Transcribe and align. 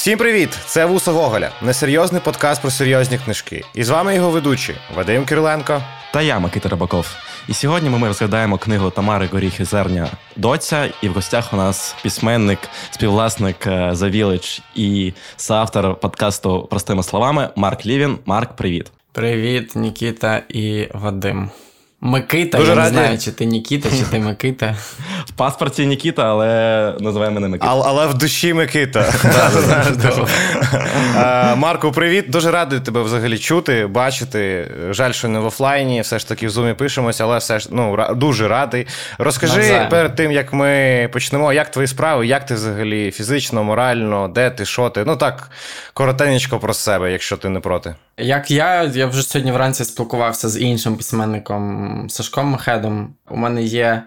Всім 0.00 0.18
привіт! 0.18 0.58
Це 0.66 0.86
Вуса 0.86 1.12
Гоголя, 1.12 1.50
несерйозний 1.62 2.20
подкаст 2.24 2.62
про 2.62 2.70
серйозні 2.70 3.18
книжки. 3.18 3.64
І 3.74 3.84
з 3.84 3.88
вами 3.88 4.14
його 4.14 4.30
ведучі 4.30 4.74
Вадим 4.96 5.24
Кириленко 5.24 5.82
та 6.12 6.22
я, 6.22 6.38
Микита 6.38 6.68
Рибаков. 6.68 7.06
І 7.48 7.54
сьогодні 7.54 7.90
ми 7.90 8.08
розглядаємо 8.08 8.58
книгу 8.58 8.90
Тамари 8.90 9.26
Горіхи 9.32 9.64
Зерня 9.64 10.08
Доця. 10.36 10.88
І 11.02 11.08
в 11.08 11.12
гостях 11.12 11.52
у 11.52 11.56
нас 11.56 11.96
письменник, 12.02 12.58
співвласник 12.90 13.66
е, 13.66 13.90
Village 13.90 14.60
і 14.74 15.12
соавтор 15.36 16.00
подкасту 16.00 16.68
Простими 16.70 17.02
словами 17.02 17.48
Марк 17.56 17.86
Лівін. 17.86 18.18
Марк, 18.26 18.56
привіт. 18.56 18.92
Привіт, 19.12 19.76
Нікіта 19.76 20.42
і 20.48 20.88
Вадим. 20.94 21.50
Микита, 22.02 22.58
Дуже 22.58 22.70
я 22.70 22.76
раді. 22.76 22.96
не 22.96 23.02
знаю, 23.02 23.18
чи 23.18 23.32
ти 23.32 23.44
Нікіта, 23.44 23.88
чи 23.90 24.02
ти 24.10 24.18
Микита. 24.18 24.76
В 25.26 25.30
паспорті 25.30 25.86
Нікіта, 25.86 26.22
але 26.22 26.94
називає 27.00 27.30
мене 27.30 27.48
Микита. 27.48 27.70
Але, 27.70 27.84
але 27.86 28.06
в 28.06 28.14
душі 28.14 28.54
Микита. 28.54 29.10
Марко, 31.56 31.92
привіт. 31.92 32.30
Дуже 32.30 32.50
радий 32.50 32.80
тебе 32.80 33.02
взагалі 33.02 33.38
чути, 33.38 33.86
бачити. 33.86 34.70
Жаль, 34.90 35.12
що 35.12 35.28
не 35.28 35.38
в 35.38 35.46
офлайні, 35.46 36.00
все 36.00 36.18
ж 36.18 36.28
таки 36.28 36.46
в 36.46 36.50
зумі 36.50 36.74
пишемося, 36.74 37.24
але 37.24 37.38
все 37.38 37.58
ж 37.58 37.68
ну, 37.72 38.06
дуже 38.14 38.48
радий. 38.48 38.86
Розкажи 39.18 39.86
перед 39.90 40.14
тим, 40.14 40.32
як 40.32 40.52
ми 40.52 41.08
почнемо, 41.12 41.52
як 41.52 41.70
твої 41.70 41.88
справи, 41.88 42.26
як 42.26 42.46
ти 42.46 42.54
взагалі 42.54 43.10
фізично, 43.10 43.64
морально, 43.64 44.28
де 44.28 44.50
ти, 44.50 44.64
що 44.64 44.90
ти? 44.90 45.04
Ну 45.06 45.16
так, 45.16 45.50
коротенечко 45.94 46.58
про 46.58 46.74
себе, 46.74 47.12
якщо 47.12 47.36
ти 47.36 47.48
не 47.48 47.60
проти. 47.60 47.94
Як 48.18 48.50
я, 48.50 48.82
я 48.82 49.06
вже 49.06 49.22
сьогодні 49.22 49.52
вранці 49.52 49.84
спілкувався 49.84 50.48
з 50.48 50.60
іншим 50.60 50.96
письменником 50.96 51.89
Сашком 52.08 52.46
Мехедом. 52.46 53.14
У 53.30 53.36
мене 53.36 53.62
є 53.62 54.02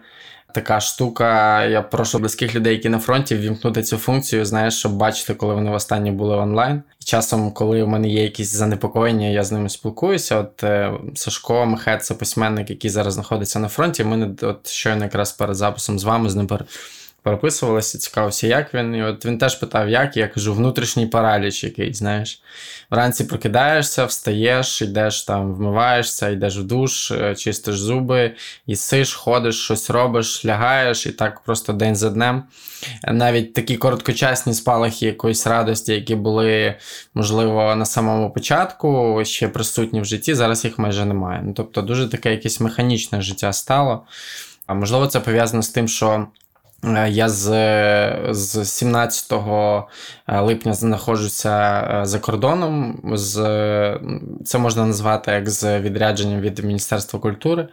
така 0.54 0.80
штука. 0.80 1.66
Я 1.66 1.82
прошу 1.82 2.20
близьких 2.20 2.55
людей, 2.55 2.74
які 2.74 2.90
на 2.90 3.00
фронті, 3.00 3.36
ввімкнути 3.36 3.84
цю 3.84 3.98
функцію, 3.98 4.46
знаєш, 4.46 4.74
щоб 4.80 4.96
бачити, 4.96 5.34
коли 5.34 5.54
вони 5.54 5.72
востаннє 5.72 6.12
були 6.12 6.35
онлайн. 6.35 6.84
І 7.02 7.05
часом, 7.05 7.52
коли 7.52 7.84
у 7.84 7.88
мене 7.88 8.10
є 8.10 8.24
якісь 8.24 8.52
занепокоєння, 8.52 9.27
я 9.27 9.44
з 9.44 9.52
ними 9.52 9.70
спілкуюся. 9.70 10.38
От 10.38 10.63
е, 10.63 10.94
Сашко 11.16 11.66
Мехед 11.66 12.05
це 12.05 12.13
письменник, 12.13 12.70
який 12.70 12.90
зараз 12.90 13.13
знаходиться 13.13 13.60
на 13.60 13.68
фронті. 13.68 14.04
Ми 14.04 14.35
от 14.41 14.68
щойно 14.68 15.04
якраз 15.04 15.32
перед 15.32 15.55
записом 15.55 16.00
з 16.00 16.04
вами 16.04 16.29
з 16.29 16.35
ним 16.35 16.48
переписувалися, 17.24 17.98
цікавився, 17.98 18.48
як 18.48 18.74
він. 18.74 18.96
І 18.96 19.04
от 19.04 19.26
він 19.26 19.38
теж 19.38 19.55
питав, 19.55 19.90
як. 19.90 20.18
Я 20.18 20.27
кажу, 20.27 20.54
внутрішній 20.54 21.07
параліч 21.07 21.63
який, 21.63 21.93
знаєш. 21.93 22.41
Вранці 22.91 23.24
прокидаєшся, 23.24 24.05
встаєш, 24.05 24.82
йдеш 24.82 25.24
там, 25.24 25.54
вмиваєшся, 25.54 26.29
йдеш 26.29 26.57
в 26.57 26.63
душ, 26.63 27.12
е, 27.12 27.35
чистиш 27.35 27.79
зуби, 27.79 28.35
їсиш, 28.68 29.13
ходиш, 29.13 29.63
щось 29.63 29.90
робиш, 29.90 30.46
лягаєш, 30.46 31.05
і 31.05 31.12
так 31.12 31.40
просто 31.40 31.74
день 31.74 31.96
за 31.96 32.10
днем. 32.10 32.44
Навіть 33.07 33.54
такі 33.54 33.77
короткочасні 33.77 34.54
спалахи 34.54 35.05
якоїсь 35.05 35.48
радості, 35.48 35.94
які 35.94 36.16
були, 36.16 36.76
можливо, 37.13 37.76
на 37.76 37.85
самому 37.85 38.32
початку, 38.32 39.21
ще 39.26 39.48
присутні 39.48 40.01
в 40.01 40.05
житті, 40.05 40.35
зараз 40.35 40.66
їх 40.66 40.79
майже 40.79 41.05
немає. 41.05 41.41
Ну, 41.46 41.54
Тобто, 41.54 41.82
дуже 41.82 42.07
таке 42.07 42.32
якесь 42.32 42.60
механічне 42.60 43.21
життя 43.21 43.54
стало. 43.54 44.04
А 44.68 44.74
можливо, 44.74 45.07
це 45.07 45.20
пов'язано 45.20 45.63
з 45.63 45.70
тим, 45.70 45.88
що 45.88 46.27
я 47.09 47.29
з 47.29 47.43
з 48.29 48.65
17 48.65 49.31
е, 49.31 50.41
липня 50.41 50.73
знаходжуся 50.73 51.81
е, 52.01 52.05
за 52.05 52.20
кордоном. 52.20 53.01
З, 53.13 53.99
Це 54.45 54.57
можна 54.57 54.85
назвати 54.85 55.31
як 55.31 55.49
з 55.49 55.79
відрядженням 55.79 56.41
від 56.41 56.59
Міністерства 56.59 57.20
культури 57.20 57.67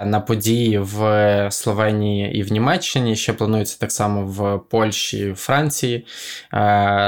на 0.00 0.20
події 0.20 0.78
в 0.78 1.48
Словенії 1.50 2.38
і 2.38 2.42
в 2.42 2.52
Німеччині. 2.52 3.16
Ще 3.16 3.32
планується 3.32 3.78
так 3.80 3.92
само 3.92 4.22
в 4.26 4.60
Польщі, 4.70 5.34
Франції. 5.36 6.06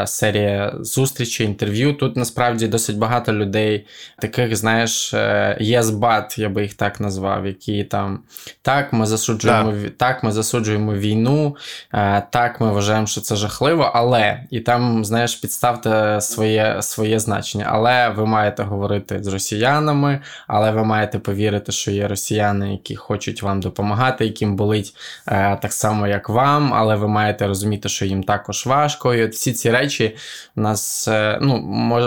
Серія 0.05 0.75
зустрічей, 0.81 1.47
інтерв'ю. 1.47 1.93
Тут 1.93 2.17
насправді 2.17 2.69
досить 2.69 2.99
багато 2.99 3.33
людей, 3.33 3.87
таких, 4.19 4.57
знаєш, 4.57 5.15
yes, 5.15 6.41
я 6.41 6.49
би 6.49 6.63
їх 6.63 6.75
так 6.75 7.01
назвав, 7.01 7.47
які 7.47 7.85
там 7.85 8.23
так, 8.63 8.93
ми 8.93 9.07
засуджуємо, 9.07 9.75
так, 9.97 10.23
ми 10.23 10.33
засуджуємо 10.33 10.95
війну. 10.95 11.48
Е, 11.95 12.23
так, 12.31 12.61
ми 12.61 12.73
вважаємо, 12.73 13.07
що 13.07 13.21
це 13.21 13.37
жахливо, 13.37 13.91
але 13.95 14.45
і 14.51 14.61
там, 14.61 15.05
знаєш, 15.05 15.35
підставте 15.35 16.21
своє 16.21 16.83
своє 16.83 17.19
значення. 17.19 17.67
Але 17.69 18.09
ви 18.09 18.27
маєте 18.27 18.63
говорити 18.63 19.23
з 19.23 19.27
росіянами, 19.27 20.21
але 20.47 20.71
ви 20.71 20.85
маєте 20.85 21.19
повірити, 21.19 21.73
що 21.73 21.91
є 21.91 22.09
росіяни, 22.09 22.73
які 22.73 22.97
хочуть 22.97 23.43
вам 23.43 23.61
допомагати, 23.61 24.25
яким 24.25 24.57
болить 24.57 24.97
е, 25.29 25.59
так 25.63 25.73
само, 25.73 26.07
як 26.07 26.29
вам, 26.29 26.75
але 26.75 26.97
ви 26.97 27.09
маєте 27.09 27.47
розуміти, 27.47 27.89
що 27.89 28.05
їм 28.05 28.23
також 28.23 28.67
важко. 28.67 29.15
І 29.15 29.25
от 29.25 29.33
всі 29.33 29.53
ці 29.53 29.71
речі 29.71 30.17
нас 30.57 31.09
е, 31.09 31.39
ну, 31.43 31.59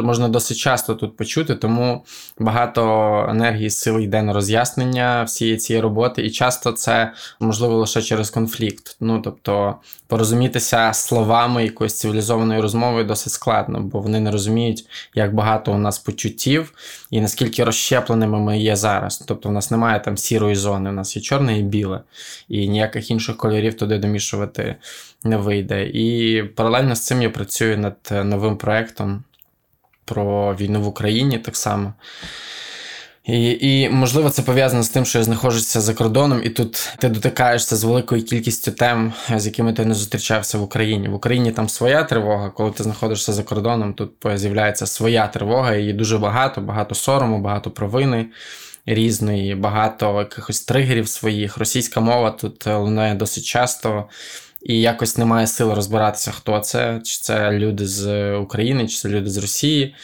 можна 0.02 0.30
досить 0.30 0.58
часто 0.58 0.96
тут 0.96 1.18
почути, 1.18 1.56
тому 1.56 2.06
багато 2.40 2.82
енергії, 3.30 3.70
сил 3.70 4.00
йде 4.00 4.22
на 4.22 4.34
роз'яснення 4.34 5.24
всієї 5.24 5.58
цієї 5.58 5.84
роботи, 5.84 6.22
і 6.22 6.32
часто 6.32 6.72
це 6.72 7.14
можливо 7.40 7.78
лише 7.78 8.02
через 8.02 8.30
конфлікт. 8.30 8.98
Ну, 9.00 9.22
Тобто 9.32 9.76
порозумітися 10.08 10.94
словами 10.94 11.64
якоїсь 11.64 11.98
цивілізованої 11.98 12.62
розмови 12.62 13.04
досить 13.04 13.34
складно, 13.34 13.80
бо 13.80 14.00
вони 14.00 14.20
не 14.20 14.32
розуміють, 14.32 14.86
як 15.16 15.36
багато 15.36 15.72
у 15.72 15.78
нас 15.78 16.00
почуттів 16.00 16.74
і 17.12 17.22
наскільки 17.22 17.64
розщепленими 17.64 18.40
ми 18.40 18.60
є 18.60 18.76
зараз. 18.76 19.18
Тобто, 19.28 19.50
в 19.50 19.52
нас 19.52 19.72
немає 19.72 20.00
там 20.00 20.18
сірої 20.18 20.56
зони, 20.56 20.90
у 20.90 20.94
нас 20.94 21.16
є 21.16 21.22
чорне 21.22 21.60
і 21.60 21.64
біле, 21.64 22.02
і 22.50 22.68
ніяких 22.70 23.12
інших 23.12 23.38
кольорів 23.38 23.78
туди 23.78 23.98
домішувати 23.98 24.76
не 25.24 25.38
вийде. 25.38 25.86
І 25.86 26.44
паралельно 26.44 26.96
з 26.96 27.06
цим 27.06 27.22
я 27.22 27.30
працюю 27.30 27.78
над 27.78 27.96
новим 28.12 28.58
проектом 28.58 29.24
про 30.06 30.56
війну 30.56 30.82
в 30.82 30.88
Україні 30.88 31.38
так 31.38 31.56
само. 31.58 31.94
І, 33.26 33.58
і 33.62 33.90
можливо, 33.90 34.30
це 34.30 34.42
пов'язано 34.42 34.84
з 34.84 34.90
тим, 34.90 35.06
що 35.06 35.18
я 35.18 35.24
знаходжуся 35.24 35.82
за 35.82 35.94
кордоном, 35.94 36.42
і 36.44 36.50
тут 36.50 36.98
ти 37.00 37.10
дотикаєшся 37.10 37.76
з 37.76 37.84
великою 37.84 38.24
кількістю 38.24 38.72
тем, 38.72 39.14
з 39.36 39.46
якими 39.46 39.74
ти 39.74 39.86
не 39.86 39.94
зустрічався 39.94 40.58
в 40.58 40.64
Україні. 40.64 41.08
В 41.08 41.14
Україні 41.14 41.52
там 41.52 41.70
своя 41.70 42.04
тривога, 42.04 42.50
коли 42.50 42.72
ти 42.72 42.84
знаходишся 42.84 43.34
за 43.34 43.44
кордоном, 43.44 43.94
тут 43.94 44.12
з'являється 44.36 44.86
своя 44.86 45.28
тривога, 45.28 45.76
її 45.76 45.94
дуже 45.94 46.18
багато, 46.18 46.62
багато 46.62 46.96
сорому, 46.96 47.40
багато 47.40 47.72
провини 47.72 48.26
різної, 48.86 49.56
багато 49.56 50.20
якихось 50.20 50.62
тригерів 50.62 51.08
своїх. 51.08 51.58
Російська 51.58 52.00
мова 52.00 52.32
тут 52.32 52.68
лунає 52.68 53.16
досить 53.16 53.44
часто. 53.44 54.06
І 54.62 54.82
якось 54.82 55.18
немає 55.18 55.48
сил 55.48 55.72
розбиратися, 55.74 56.32
хто 56.32 56.60
це, 56.60 57.02
чи 57.04 57.18
це 57.22 57.52
люди 57.52 57.88
з 57.88 58.34
України, 58.36 58.88
чи 58.88 58.96
це 58.96 59.10
люди 59.10 59.30
з 59.30 59.38
Росії. 59.38 59.96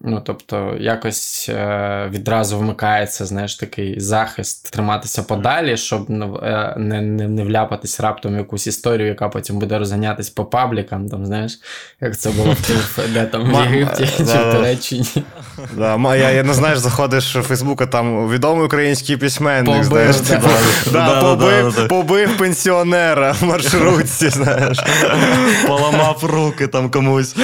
Ну, 0.00 0.22
тобто, 0.24 0.76
якось 0.80 1.48
е, 1.48 2.08
відразу 2.10 2.58
вмикається, 2.58 3.26
знаєш, 3.26 3.56
такий 3.56 4.00
захист, 4.00 4.70
триматися 4.70 5.22
подалі, 5.22 5.76
щоб 5.76 6.10
е, 6.10 6.74
не 6.78 7.00
не, 7.00 7.28
не 7.28 7.44
вляпатись 7.44 8.00
раптом 8.00 8.34
в 8.34 8.36
якусь 8.36 8.66
історію, 8.66 9.08
яка 9.08 9.28
потім 9.28 9.58
буде 9.58 9.78
розганятись 9.78 10.30
по 10.30 10.44
паблікам, 10.44 11.08
там, 11.08 11.26
знаєш, 11.26 11.58
як 12.00 12.18
це 12.18 12.30
було 12.30 12.56
в 12.60 13.12
де 13.14 13.26
там 13.26 13.52
в 13.52 13.72
Єгипті 13.72 14.08
чи 14.16 14.22
в 14.22 14.52
Туреччині. 14.52 15.04
Я 15.78 16.30
я 16.30 16.42
не 16.42 16.54
знаєш, 16.54 16.78
заходиш 16.78 17.36
в 17.36 17.42
Фейсбук, 17.42 17.82
а 17.82 17.86
там 17.86 18.30
відомий 18.30 18.66
український 18.66 19.16
письменник, 19.16 19.84
знаєш. 19.84 20.16
Побив 21.88 22.36
пенсіонера 22.38 23.32
в 23.32 23.44
маршрутці, 23.44 24.28
знаєш. 24.30 24.78
Поламав 25.66 26.24
руки 26.24 26.66
там 26.66 26.90
комусь. 26.90 27.36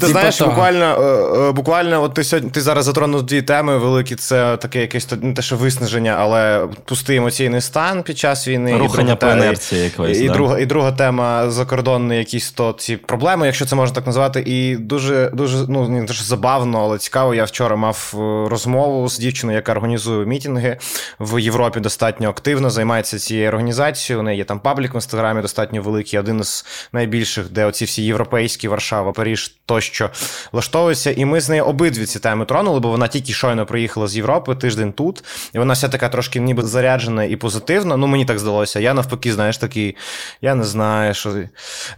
Ти 0.00 0.06
знаєш, 0.06 0.40
буквально. 0.40 1.47
Буквально, 1.52 2.02
от 2.02 2.14
ти 2.14 2.24
сьогодні 2.24 2.50
ти 2.50 2.60
зараз 2.60 2.84
затронув 2.84 3.22
дві 3.22 3.42
теми 3.42 3.78
великі. 3.78 4.14
Це 4.14 4.56
таке 4.56 4.80
якесь 4.80 5.08
не 5.22 5.32
те, 5.32 5.42
що 5.42 5.56
виснаження, 5.56 6.16
але 6.18 6.68
пустий 6.84 7.16
емоційний 7.16 7.60
стан 7.60 8.02
під 8.02 8.18
час 8.18 8.48
війни. 8.48 8.76
Рухання 8.76 9.16
по 9.16 9.26
інерції 9.26 9.84
якоїсь. 9.84 10.18
І, 10.18 10.24
і, 10.24 10.28
друга, 10.28 10.58
і 10.58 10.66
друга 10.66 10.92
тема 10.92 11.50
закордонні 11.50 12.16
якісь 12.16 12.50
то 12.50 12.72
ці 12.72 12.96
проблеми, 12.96 13.46
якщо 13.46 13.66
це 13.66 13.76
можна 13.76 13.94
так 13.94 14.06
назвати. 14.06 14.42
І 14.46 14.76
дуже 14.76 15.30
дуже 15.34 15.64
ну 15.68 15.88
не 15.88 16.04
дуже 16.04 16.24
забавно, 16.24 16.80
але 16.80 16.98
цікаво. 16.98 17.34
Я 17.34 17.44
вчора 17.44 17.76
мав 17.76 18.14
е, 18.14 18.18
розмову 18.48 19.08
з 19.08 19.18
дівчиною, 19.18 19.56
яка 19.56 19.72
організує 19.72 20.26
мітинги 20.26 20.78
в 21.20 21.42
Європі. 21.42 21.80
Достатньо 21.80 22.28
активно 22.28 22.70
займається 22.70 23.18
цією 23.18 23.48
організацією. 23.48 24.20
У 24.20 24.22
неї 24.22 24.38
є 24.38 24.44
там 24.44 24.60
паблік 24.60 24.94
в 24.94 24.96
інстаграмі, 24.96 25.42
достатньо 25.42 25.82
великий, 25.82 26.18
один 26.18 26.40
із 26.40 26.64
найбільших, 26.92 27.50
де 27.50 27.64
оці 27.64 27.84
всі 27.84 28.02
європейські 28.02 28.68
Варшава, 28.68 29.12
Паріж 29.12 29.56
тощо 29.66 30.10
влаштовуються. 30.52 31.10
І 31.10 31.24
ми 31.24 31.37
з 31.40 31.48
нею 31.48 31.64
обидві 31.64 32.06
ці 32.06 32.18
теми 32.18 32.44
тронули, 32.44 32.80
бо 32.80 32.88
вона 32.88 33.08
тільки 33.08 33.32
щойно 33.32 33.66
приїхала 33.66 34.08
з 34.08 34.16
Європи 34.16 34.54
тиждень 34.54 34.92
тут, 34.92 35.24
і 35.54 35.58
вона 35.58 35.74
вся 35.74 35.88
така 35.88 36.08
трошки 36.08 36.40
ніби 36.40 36.62
заряджена 36.62 37.24
і 37.24 37.36
позитивна. 37.36 37.96
Ну, 37.96 38.06
мені 38.06 38.24
так 38.24 38.38
здалося. 38.38 38.80
Я 38.80 38.94
навпаки, 38.94 39.32
знаєш, 39.32 39.58
такий, 39.58 39.96
я 40.42 40.54
не 40.54 40.64
знаю, 40.64 41.14
що. 41.14 41.34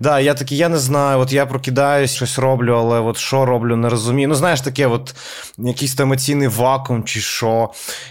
Да, 0.01 0.21
Я 0.21 0.35
такий, 0.35 0.59
я 0.59 0.69
не 0.69 0.79
знаю, 0.79 1.19
от 1.19 1.33
я 1.33 1.47
прокидаюсь, 1.47 2.15
щось 2.15 2.39
роблю, 2.39 2.75
але 2.75 3.01
от 3.01 3.17
що 3.19 3.47
роблю, 3.47 3.77
не 3.77 3.89
розумію. 3.89 4.29
Ну, 4.29 4.35
знаєш, 4.35 4.61
таке, 4.61 4.87
от 4.87 5.15
якийсь 5.59 6.01
емоційний 6.01 6.49
вакуум 6.49 7.05
чи 7.05 7.21
що. 7.21 7.71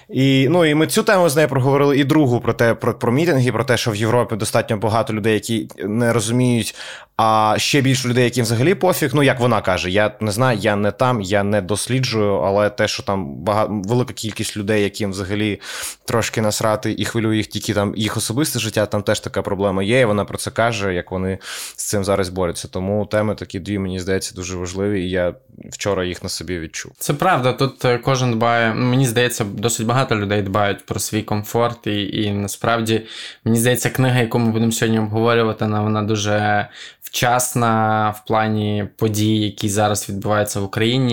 І 0.09 0.47
ну, 0.49 0.65
і 0.65 0.75
ми 0.75 0.87
цю 0.87 1.03
тему 1.03 1.29
з 1.29 1.35
нею 1.35 1.47
проговорили, 1.47 1.97
і 1.97 2.03
другу 2.03 2.39
про 2.39 2.53
те, 2.53 2.73
про, 2.73 2.93
про 2.93 3.11
мітинги, 3.11 3.51
про 3.51 3.63
те, 3.63 3.77
що 3.77 3.91
в 3.91 3.95
Європі 3.95 4.35
достатньо 4.35 4.77
багато 4.77 5.13
людей, 5.13 5.33
які 5.33 5.67
не 5.85 6.13
розуміють 6.13 6.75
А 7.17 7.55
ще 7.57 7.81
більше 7.81 8.07
людей, 8.07 8.23
яким 8.23 8.43
взагалі 8.43 8.75
пофіг. 8.75 9.11
Ну 9.13 9.23
як 9.23 9.39
вона 9.39 9.61
каже, 9.61 9.91
я 9.91 10.11
не 10.19 10.31
знаю, 10.31 10.57
я 10.57 10.75
не 10.75 10.91
там, 10.91 11.18
я 11.21 11.43
не 11.43 11.61
досліджую, 11.61 12.35
але 12.35 12.69
те, 12.69 12.87
що 12.87 13.03
там 13.03 13.35
багато 13.35 13.81
велика 13.85 14.13
кількість 14.13 14.57
людей, 14.57 14.83
яким 14.83 15.11
взагалі 15.11 15.61
трошки 16.05 16.41
насрати 16.41 16.95
і 16.97 17.05
хвилює 17.05 17.37
їх 17.37 17.47
тільки 17.47 17.73
там 17.73 17.93
їх 17.95 18.17
особисте 18.17 18.59
життя, 18.59 18.85
там 18.85 19.03
теж 19.03 19.19
така 19.19 19.41
проблема 19.41 19.83
є. 19.83 19.99
і 19.99 20.05
Вона 20.05 20.25
про 20.25 20.37
це 20.37 20.51
каже, 20.51 20.93
як 20.93 21.11
вони 21.11 21.37
з 21.75 21.83
цим 21.83 22.03
зараз 22.03 22.29
борються. 22.29 22.67
Тому 22.67 23.05
теми 23.05 23.35
такі 23.35 23.59
дві, 23.59 23.79
мені 23.79 23.99
здається, 23.99 24.35
дуже 24.35 24.57
важливі, 24.57 25.03
і 25.03 25.09
я 25.09 25.33
вчора 25.71 26.05
їх 26.05 26.23
на 26.23 26.29
собі 26.29 26.59
відчув. 26.59 26.91
Це 26.97 27.13
правда. 27.13 27.53
Тут 27.53 27.85
е, 27.85 27.97
кожен 27.97 28.31
дбає. 28.31 28.73
Мені 28.73 29.05
здається, 29.05 29.43
досить 29.43 29.85
багато 29.85 30.15
людей 30.15 30.41
дбають 30.41 30.85
про 30.85 30.99
свій 30.99 31.23
комфорт, 31.23 31.87
і 31.87 32.23
і 32.23 32.31
насправді 32.31 33.01
мені 33.43 33.59
здається, 33.59 33.89
книга, 33.89 34.19
яку 34.19 34.39
ми 34.39 34.51
будемо 34.51 34.71
сьогодні 34.71 34.99
обговорювати, 34.99 35.65
вона 35.65 36.03
дуже 36.03 36.67
вчасна 37.09 38.09
в 38.09 38.27
плані 38.27 38.85
подій, 38.97 39.37
які 39.37 39.69
зараз 39.69 40.09
відбуваються 40.09 40.59
в 40.59 40.63
Україні. 40.63 41.08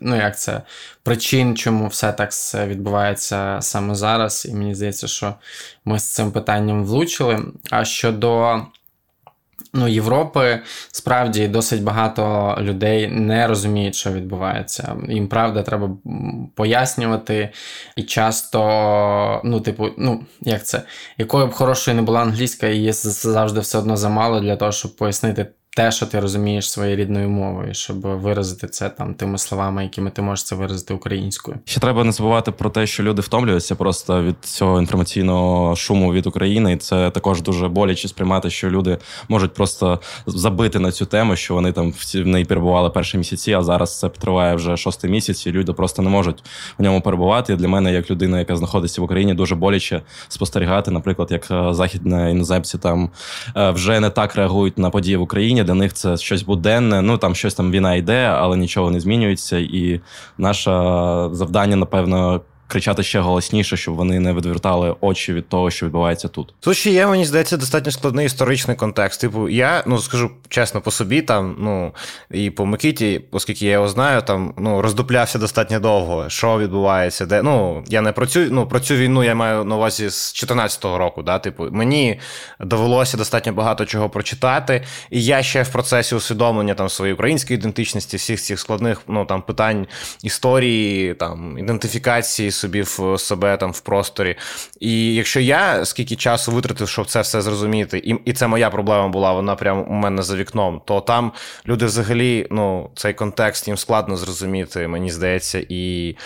Ну 0.00 0.16
як 0.16 0.38
це 0.38 0.62
причин, 1.02 1.56
чому 1.56 1.86
все 1.86 2.12
так 2.12 2.30
відбувається 2.54 3.58
саме 3.60 3.94
зараз. 3.94 4.46
І 4.50 4.54
мені 4.54 4.74
здається, 4.74 5.08
що 5.08 5.34
ми 5.84 5.98
з 5.98 6.04
цим 6.04 6.32
питанням 6.32 6.84
влучили. 6.84 7.38
А 7.70 7.84
щодо 7.84 8.60
ну, 9.72 9.88
Європи 9.88 10.60
справді 10.92 11.48
досить 11.48 11.82
багато 11.82 12.56
людей 12.60 13.08
не 13.08 13.46
розуміють, 13.46 13.94
що 13.94 14.12
відбувається. 14.12 14.96
Їм 15.08 15.28
правда 15.28 15.62
треба 15.62 15.90
пояснювати. 16.54 17.50
І 17.96 18.02
часто, 18.02 19.40
ну, 19.44 19.60
типу, 19.60 19.88
ну, 19.98 20.24
як 20.40 20.66
це, 20.66 20.82
якою 21.18 21.46
б 21.46 21.52
хорошою 21.52 21.96
не 21.96 22.02
була 22.02 22.20
англійська, 22.20 22.66
її 22.66 22.92
завжди 22.92 23.60
все 23.60 23.78
одно 23.78 23.96
замало 23.96 24.40
для 24.40 24.56
того, 24.56 24.72
щоб 24.72 24.96
пояснити 24.96 25.46
те, 25.76 25.90
що 25.90 26.06
ти 26.06 26.20
розумієш 26.20 26.70
своєю 26.70 26.96
рідною 26.96 27.28
мовою, 27.28 27.74
щоб 27.74 28.00
виразити 28.00 28.66
це 28.66 28.88
там 28.88 29.14
тими 29.14 29.38
словами, 29.38 29.82
якими 29.82 30.10
ти 30.10 30.22
можеш 30.22 30.44
це 30.44 30.54
виразити 30.54 30.94
українською. 30.94 31.56
Ще 31.64 31.80
треба 31.80 32.04
не 32.04 32.12
забувати 32.12 32.50
про 32.50 32.70
те, 32.70 32.86
що 32.86 33.02
люди 33.02 33.22
втомлюються 33.22 33.74
просто 33.74 34.22
від 34.22 34.36
цього 34.40 34.80
інформаційного 34.80 35.76
шуму 35.76 36.12
від 36.12 36.26
України, 36.26 36.72
і 36.72 36.76
це 36.76 37.10
також 37.10 37.42
дуже 37.42 37.68
боляче 37.68 38.08
сприймати, 38.08 38.50
що 38.50 38.70
люди 38.70 38.98
можуть 39.28 39.54
просто 39.54 40.00
забити 40.26 40.78
на 40.78 40.92
цю 40.92 41.06
тему, 41.06 41.36
що 41.36 41.54
вони 41.54 41.72
там 41.72 41.92
в 42.14 42.26
неї 42.26 42.44
перебували 42.44 42.90
перші 42.90 43.18
місяці, 43.18 43.52
а 43.52 43.62
зараз 43.62 43.98
це 43.98 44.08
триває 44.08 44.54
вже 44.54 44.76
шостий 44.76 45.10
місяць, 45.10 45.46
і 45.46 45.52
люди 45.52 45.72
просто 45.72 46.02
не 46.02 46.10
можуть 46.10 46.44
в 46.78 46.82
ньому 46.82 47.00
перебувати. 47.00 47.52
І 47.52 47.56
Для 47.56 47.68
мене, 47.68 47.92
як 47.92 48.10
людина, 48.10 48.38
яка 48.38 48.56
знаходиться 48.56 49.00
в 49.00 49.04
Україні, 49.04 49.34
дуже 49.34 49.54
боляче 49.54 50.02
спостерігати, 50.28 50.90
наприклад, 50.90 51.28
як 51.30 51.50
е, 51.50 51.74
західні 51.74 52.30
іноземці 52.30 52.78
там 52.78 53.10
е, 53.56 53.70
вже 53.70 54.00
не 54.00 54.10
так 54.10 54.36
реагують 54.36 54.78
на 54.78 54.90
події 54.90 55.16
в 55.16 55.22
Україні. 55.22 55.61
Україні. 55.62 55.64
Для 55.64 55.74
них 55.74 55.92
це 55.92 56.16
щось 56.16 56.42
буденне. 56.42 57.02
Ну 57.02 57.18
там 57.18 57.34
щось 57.34 57.54
там 57.54 57.70
війна 57.70 57.94
йде, 57.94 58.26
але 58.26 58.56
нічого 58.56 58.90
не 58.90 59.00
змінюється. 59.00 59.58
І 59.58 60.00
наше 60.38 60.70
завдання, 61.32 61.76
напевно, 61.76 62.40
кричати 62.72 63.02
ще 63.02 63.20
голосніше, 63.20 63.76
щоб 63.76 63.94
вони 63.94 64.20
не 64.20 64.32
відвертали 64.32 64.94
очі 65.00 65.32
від 65.32 65.48
того, 65.48 65.70
що 65.70 65.86
відбувається 65.86 66.28
тут. 66.28 66.54
Тут 66.60 66.76
ще 66.76 66.90
є, 66.90 67.06
мені 67.06 67.24
здається, 67.24 67.56
достатньо 67.56 67.92
складний 67.92 68.26
історичний 68.26 68.76
контекст. 68.76 69.20
Типу, 69.20 69.48
я 69.48 69.82
ну 69.86 69.98
скажу 69.98 70.30
чесно 70.48 70.80
по 70.80 70.90
собі, 70.90 71.22
там 71.22 71.56
ну 71.58 71.92
і 72.30 72.50
по 72.50 72.66
Микиті, 72.66 73.20
оскільки 73.30 73.66
я 73.66 73.72
його 73.72 73.88
знаю, 73.88 74.22
там 74.22 74.54
ну 74.58 74.82
роздуплявся 74.82 75.38
достатньо 75.38 75.80
довго, 75.80 76.28
що 76.28 76.58
відбувається, 76.58 77.26
де 77.26 77.42
ну 77.42 77.84
я 77.88 78.00
не 78.00 78.12
про 78.12 78.26
цю 78.26 78.40
ну 78.50 78.66
про 78.66 78.80
цю 78.80 78.94
війну 78.94 79.24
я 79.24 79.34
маю 79.34 79.64
на 79.64 79.76
увазі 79.76 80.08
з 80.08 80.34
14-го 80.34 80.98
року. 80.98 81.22
Да, 81.22 81.38
типу, 81.38 81.68
мені 81.70 82.20
довелося 82.60 83.16
достатньо 83.16 83.52
багато 83.52 83.84
чого 83.84 84.10
прочитати, 84.10 84.84
і 85.10 85.24
я 85.24 85.42
ще 85.42 85.62
в 85.62 85.68
процесі 85.68 86.14
усвідомлення 86.14 86.74
там 86.74 86.88
своєї 86.88 87.14
української 87.14 87.58
ідентичності, 87.58 88.16
всіх 88.16 88.42
цих 88.42 88.60
складних 88.60 89.00
ну 89.08 89.24
там 89.24 89.42
питань 89.42 89.86
історії, 90.22 91.14
там 91.14 91.58
ідентифікації 91.58 92.50
собі 92.62 92.82
в 92.82 93.18
себе 93.18 93.56
там 93.56 93.72
в 93.72 93.80
просторі. 93.80 94.36
І 94.80 95.14
якщо 95.14 95.40
я 95.40 95.84
скільки 95.84 96.16
часу 96.16 96.52
витратив, 96.52 96.88
щоб 96.88 97.06
це 97.06 97.20
все 97.20 97.42
зрозуміти, 97.42 97.98
і 97.98 98.14
і 98.24 98.32
це 98.32 98.46
моя 98.46 98.70
проблема 98.70 99.08
була, 99.08 99.32
вона 99.32 99.56
прямо 99.56 99.82
у 99.82 99.92
мене 99.92 100.22
за 100.22 100.36
вікном, 100.36 100.80
то 100.84 101.00
там 101.00 101.32
люди 101.66 101.86
взагалі 101.86 102.46
ну, 102.50 102.90
цей 102.94 103.14
контекст 103.14 103.68
їм 103.68 103.76
складно 103.76 104.16
зрозуміти, 104.16 104.88
мені 104.88 105.10
здається, 105.10 105.66
і. 105.68 106.16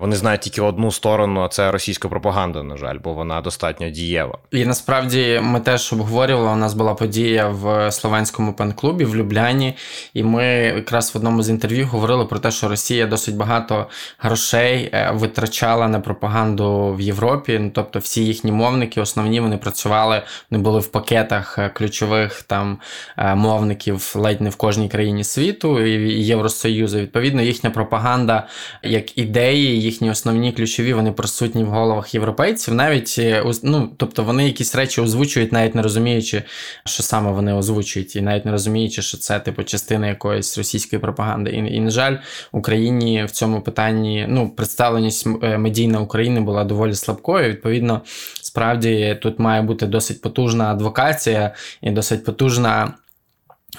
Вони 0.00 0.16
знають 0.16 0.40
тільки 0.40 0.60
одну 0.60 0.92
сторону, 0.92 1.42
а 1.42 1.48
це 1.48 1.70
російська 1.70 2.08
пропаганда, 2.08 2.62
на 2.62 2.76
жаль, 2.76 2.98
бо 3.04 3.12
вона 3.12 3.40
достатньо 3.40 3.90
дієва. 3.90 4.38
І 4.50 4.64
насправді 4.64 5.40
ми 5.42 5.60
теж 5.60 5.92
обговорювали. 5.92 6.50
У 6.50 6.56
нас 6.56 6.74
була 6.74 6.94
подія 6.94 7.48
в 7.48 7.92
словенському 7.92 8.52
пен-клубі 8.54 9.04
в 9.04 9.16
Любляні, 9.16 9.74
і 10.14 10.22
ми 10.22 10.44
якраз 10.76 11.14
в 11.14 11.18
одному 11.18 11.42
з 11.42 11.50
інтерв'ю 11.50 11.86
говорили 11.86 12.24
про 12.24 12.38
те, 12.38 12.50
що 12.50 12.68
Росія 12.68 13.06
досить 13.06 13.36
багато 13.36 13.86
грошей 14.18 14.90
е, 14.92 15.10
витрачала 15.14 15.88
на 15.88 16.00
пропаганду 16.00 16.94
в 16.98 17.00
Європі. 17.00 17.58
Ну, 17.58 17.70
тобто, 17.74 17.98
всі 17.98 18.24
їхні 18.24 18.52
мовники, 18.52 19.00
основні 19.00 19.40
вони 19.40 19.56
працювали, 19.56 20.22
вони 20.50 20.62
були 20.62 20.80
в 20.80 20.86
пакетах 20.86 21.58
е, 21.58 21.68
ключових 21.68 22.42
там 22.42 22.78
е, 23.18 23.34
мовників 23.34 24.12
ледь 24.16 24.40
не 24.40 24.50
в 24.50 24.56
кожній 24.56 24.88
країні 24.88 25.24
світу 25.24 25.80
і 25.80 26.24
Євросоюзу. 26.24 26.98
Відповідно, 26.98 27.42
їхня 27.42 27.70
пропаганда 27.70 28.46
як 28.82 29.18
ідеї 29.18 29.83
їхні 29.84 30.10
основні 30.10 30.52
ключові 30.52 30.92
вони 30.92 31.12
присутні 31.12 31.64
в 31.64 31.66
головах 31.66 32.14
європейців, 32.14 32.74
навіть 32.74 33.14
е, 33.18 33.44
ну, 33.62 33.90
тобто 33.96 34.24
вони 34.24 34.46
якісь 34.46 34.74
речі 34.74 35.00
озвучують, 35.00 35.52
навіть 35.52 35.74
не 35.74 35.82
розуміючи, 35.82 36.42
що 36.84 37.02
саме 37.02 37.32
вони 37.32 37.52
озвучують, 37.52 38.16
і 38.16 38.20
навіть 38.20 38.44
не 38.44 38.52
розуміючи, 38.52 39.02
що 39.02 39.18
це 39.18 39.40
типу 39.40 39.62
частина 39.62 40.08
якоїсь 40.08 40.58
російської 40.58 41.00
пропаганди. 41.00 41.50
І, 41.50 41.74
і 41.74 41.80
на 41.80 41.90
жаль, 41.90 42.16
Україні 42.52 43.24
в 43.24 43.30
цьому 43.30 43.60
питанні 43.60 44.26
ну, 44.28 44.50
представленість 44.50 45.26
е, 45.42 45.58
медійна 45.58 46.00
України 46.00 46.40
була 46.40 46.64
доволі 46.64 46.94
слабкою. 46.94 47.48
Відповідно, 47.48 48.00
справді 48.42 49.18
тут 49.22 49.38
має 49.38 49.62
бути 49.62 49.86
досить 49.86 50.20
потужна 50.20 50.72
адвокація 50.72 51.54
і 51.82 51.90
досить 51.90 52.24
потужна 52.24 52.94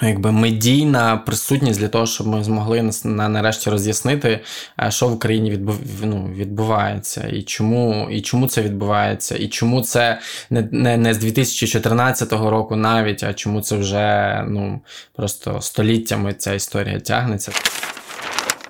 якби 0.02 0.32
медійна 0.32 1.16
присутність 1.16 1.80
для 1.80 1.88
того, 1.88 2.06
щоб 2.06 2.26
ми 2.26 2.44
змогли 2.44 2.90
на 3.04 3.28
нарешті 3.28 3.70
роз'яснити, 3.70 4.40
е, 4.80 4.90
що 4.90 5.08
в 5.08 5.12
Україні 5.12 5.50
відбув, 5.50 5.78
ну, 6.02 6.30
відбувається, 6.36 7.28
і 7.32 7.42
чому 7.42 8.08
і 8.10 8.20
чому 8.20 8.48
це 8.48 8.62
відбувається, 8.62 9.36
і 9.36 9.48
чому 9.48 9.82
це 9.82 10.20
не 10.50 10.68
не, 10.70 10.96
не 10.96 11.14
з 11.14 11.18
2014 11.18 12.32
року 12.32 12.76
навіть, 12.76 13.22
а 13.22 13.34
чому 13.34 13.60
це 13.60 13.76
вже 13.76 14.44
ну, 14.48 14.80
просто 15.16 15.60
століттями 15.60 16.34
ця 16.34 16.52
історія 16.52 17.00
тягнеться. 17.00 17.52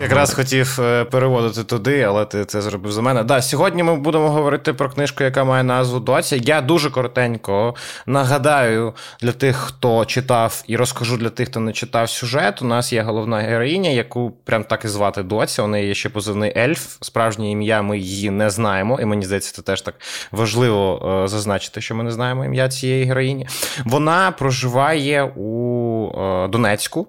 Якраз 0.00 0.34
хотів 0.34 0.78
е, 0.80 1.04
переводити 1.04 1.64
туди, 1.64 2.02
але 2.02 2.24
ти 2.24 2.44
це 2.44 2.62
зробив 2.62 2.92
за 2.92 3.02
мене. 3.02 3.24
Да, 3.24 3.42
Сьогодні 3.42 3.82
ми 3.82 3.96
будемо 3.96 4.30
говорити 4.30 4.72
про 4.72 4.90
книжку, 4.90 5.24
яка 5.24 5.44
має 5.44 5.62
назву 5.62 6.00
Доця. 6.00 6.36
Я 6.36 6.60
дуже 6.60 6.90
коротенько 6.90 7.74
нагадаю 8.06 8.94
для 9.20 9.32
тих, 9.32 9.56
хто 9.56 10.04
читав, 10.04 10.64
і 10.66 10.76
розкажу 10.76 11.16
для 11.16 11.30
тих, 11.30 11.48
хто 11.48 11.60
не 11.60 11.72
читав 11.72 12.10
сюжет. 12.10 12.62
У 12.62 12.64
нас 12.64 12.92
є 12.92 13.02
головна 13.02 13.38
героїня, 13.38 13.90
яку 13.90 14.32
прям 14.44 14.64
так 14.64 14.84
і 14.84 14.88
звати 14.88 15.22
Доця. 15.22 15.62
У 15.62 15.66
неї 15.66 15.88
є 15.88 15.94
ще 15.94 16.08
позивний 16.08 16.58
ельф. 16.58 16.96
Справжнє 17.00 17.50
ім'я 17.50 17.82
ми 17.82 17.98
її 17.98 18.30
не 18.30 18.50
знаємо. 18.50 19.00
І 19.00 19.04
мені 19.04 19.24
здається, 19.24 19.52
це 19.52 19.62
теж 19.62 19.80
так 19.80 19.94
важливо 20.32 21.10
е, 21.24 21.28
зазначити, 21.28 21.80
що 21.80 21.94
ми 21.94 22.04
не 22.04 22.10
знаємо 22.10 22.44
ім'я 22.44 22.68
цієї 22.68 23.04
героїні. 23.04 23.48
Вона 23.84 24.30
проживає 24.30 25.32
у 25.36 26.08
е, 26.18 26.48
Донецьку. 26.48 27.08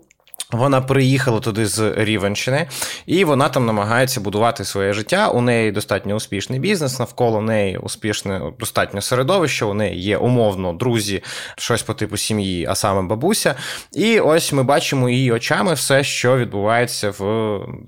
Вона 0.51 0.81
приїхала 0.81 1.39
туди 1.39 1.65
з 1.65 1.93
Рівенщини, 1.97 2.67
і 3.05 3.23
вона 3.23 3.49
там 3.49 3.65
намагається 3.65 4.21
будувати 4.21 4.65
своє 4.65 4.93
життя. 4.93 5.29
У 5.29 5.41
неї 5.41 5.71
достатньо 5.71 6.15
успішний 6.15 6.59
бізнес, 6.59 6.99
навколо 6.99 7.41
неї 7.41 7.77
успішне 7.77 8.41
достатньо 8.59 9.01
середовище. 9.01 9.65
У 9.65 9.73
неї 9.73 10.01
є 10.01 10.17
умовно 10.17 10.73
друзі, 10.73 11.23
щось 11.57 11.81
по 11.81 11.93
типу 11.93 12.17
сім'ї, 12.17 12.65
а 12.69 12.75
саме 12.75 13.01
бабуся. 13.01 13.55
І 13.93 14.19
ось 14.19 14.53
ми 14.53 14.63
бачимо 14.63 15.09
її 15.09 15.31
очами 15.31 15.73
все, 15.73 16.03
що 16.03 16.37
відбувається 16.37 17.09
в 17.09 17.19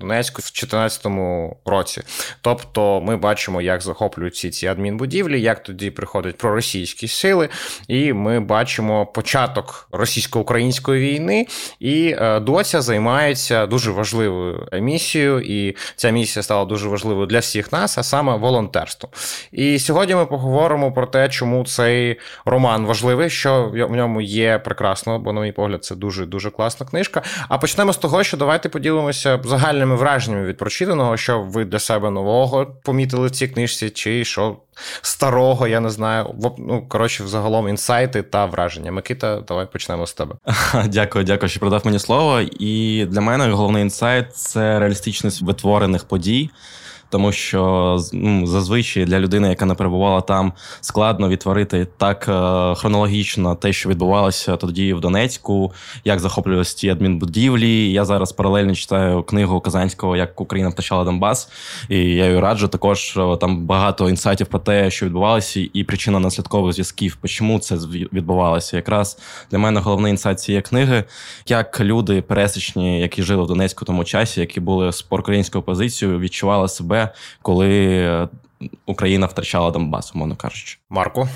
Донецьку 0.00 0.42
в 0.42 0.52
2014 0.52 1.06
році. 1.64 2.02
Тобто, 2.40 3.00
ми 3.00 3.16
бачимо, 3.16 3.62
як 3.62 3.82
захоплюють 3.82 4.34
всі 4.34 4.50
ці 4.50 4.66
адмінбудівлі, 4.66 5.40
як 5.40 5.62
тоді 5.62 5.90
приходять 5.90 6.38
проросійські 6.38 7.08
сили, 7.08 7.48
і 7.88 8.12
ми 8.12 8.40
бачимо 8.40 9.06
початок 9.06 9.88
російсько-української 9.92 11.12
війни 11.12 11.46
і 11.80 12.16
е, 12.18 12.40
доця 12.50 12.80
займається 12.82 13.66
дуже 13.66 13.90
важливою 13.90 14.68
місією, 14.72 15.40
і 15.40 15.76
ця 15.96 16.10
місія 16.10 16.42
стала 16.42 16.64
дуже 16.64 16.88
важливою 16.88 17.26
для 17.26 17.38
всіх 17.38 17.72
нас, 17.72 17.98
а 17.98 18.02
саме 18.02 18.36
волонтерство. 18.36 19.08
І 19.52 19.78
сьогодні 19.78 20.14
ми 20.14 20.26
поговоримо 20.26 20.92
про 20.92 21.06
те, 21.06 21.28
чому 21.28 21.64
цей 21.64 22.20
роман 22.44 22.86
важливий, 22.86 23.30
що 23.30 23.70
в 23.72 23.96
ньому 23.96 24.20
є 24.20 24.58
прекрасно, 24.58 25.18
бо, 25.18 25.32
на 25.32 25.40
мій 25.40 25.52
погляд, 25.52 25.84
це 25.84 25.94
дуже 25.94 26.26
дуже 26.26 26.50
класна 26.50 26.86
книжка. 26.86 27.22
А 27.48 27.58
почнемо 27.58 27.92
з 27.92 27.96
того, 27.96 28.24
що 28.24 28.36
давайте 28.36 28.68
поділимося 28.68 29.40
загальними 29.44 29.96
враженнями 29.96 30.46
від 30.46 30.56
прочитаного, 30.56 31.16
що 31.16 31.40
ви 31.40 31.64
для 31.64 31.78
себе 31.78 32.10
нового 32.10 32.66
помітили 32.82 33.26
в 33.26 33.30
цій 33.30 33.48
книжці, 33.48 33.90
чи 33.90 34.24
що 34.24 34.56
старого, 35.02 35.66
я 35.66 35.80
не 35.80 35.90
знаю. 35.90 36.34
Ну, 36.58 36.86
коротше, 36.88 37.24
взагалом 37.24 37.68
інсайти 37.68 38.22
та 38.22 38.46
враження. 38.46 38.92
Микита, 38.92 39.40
давай 39.40 39.66
почнемо 39.72 40.06
з 40.06 40.12
тебе. 40.12 40.34
Дякую, 40.86 41.24
дякую, 41.24 41.48
що 41.48 41.60
продав 41.60 41.82
мені 41.84 41.98
слово. 41.98 42.40
І 42.40 43.06
для 43.06 43.20
мене 43.20 43.50
головний 43.50 43.82
інсайт 43.82 44.36
це 44.36 44.78
реалістичність 44.78 45.42
витворених 45.42 46.04
подій 46.04 46.50
тому 47.10 47.32
що 47.32 47.98
ну, 48.12 48.46
зазвичай 48.46 49.04
для 49.04 49.20
людини, 49.20 49.48
яка 49.48 49.64
не 49.64 49.74
перебувала 49.74 50.20
там, 50.20 50.52
складно 50.80 51.28
відтворити 51.28 51.86
так 51.96 52.28
е, 52.28 52.74
хронологічно 52.74 53.54
те, 53.54 53.72
що 53.72 53.88
відбувалося 53.88 54.56
тоді 54.56 54.94
в 54.94 55.00
Донецьку, 55.00 55.72
як 56.04 56.20
захоплювалися 56.20 56.76
ті 56.76 56.88
адмінбудівлі. 56.88 57.92
Я 57.92 58.04
зараз 58.04 58.32
паралельно 58.32 58.74
читаю 58.74 59.22
книгу 59.22 59.60
Казанського, 59.60 60.16
як 60.16 60.40
Україна 60.40 60.68
втрачала 60.70 61.04
Донбас, 61.04 61.48
і 61.88 61.98
я 61.98 62.26
її 62.26 62.40
раджу 62.40 62.66
також 62.66 63.18
там 63.40 63.66
багато 63.66 64.08
інсайтів 64.08 64.46
про 64.46 64.58
те, 64.58 64.90
що 64.90 65.06
відбувалося, 65.06 65.66
і 65.72 65.84
причина 65.84 66.18
наслідкових 66.18 66.72
зв'язків. 66.72 67.18
Чому 67.24 67.58
це 67.58 67.74
відбувалося? 68.12 68.76
Якраз 68.76 69.18
для 69.50 69.58
мене 69.58 69.80
головний 69.80 70.10
інсайт 70.10 70.40
цієї 70.40 70.62
книги, 70.62 71.04
як 71.46 71.80
люди 71.80 72.22
пересічні, 72.22 73.00
які 73.00 73.22
жили 73.22 73.42
в 73.42 73.46
Донецьку 73.46 73.84
тому 73.84 74.04
часі, 74.04 74.40
які 74.40 74.60
були 74.60 74.92
з 74.92 75.02
проукраїнською 75.02 75.62
позицією, 75.62 76.18
відчували 76.18 76.68
себе 76.68 76.99
коли 77.42 78.28
Україна 78.86 79.26
втрачала 79.26 79.70
Донбас, 79.70 80.14
умовно 80.14 80.36
кажучи. 80.36 80.78
Марко. 80.90 81.28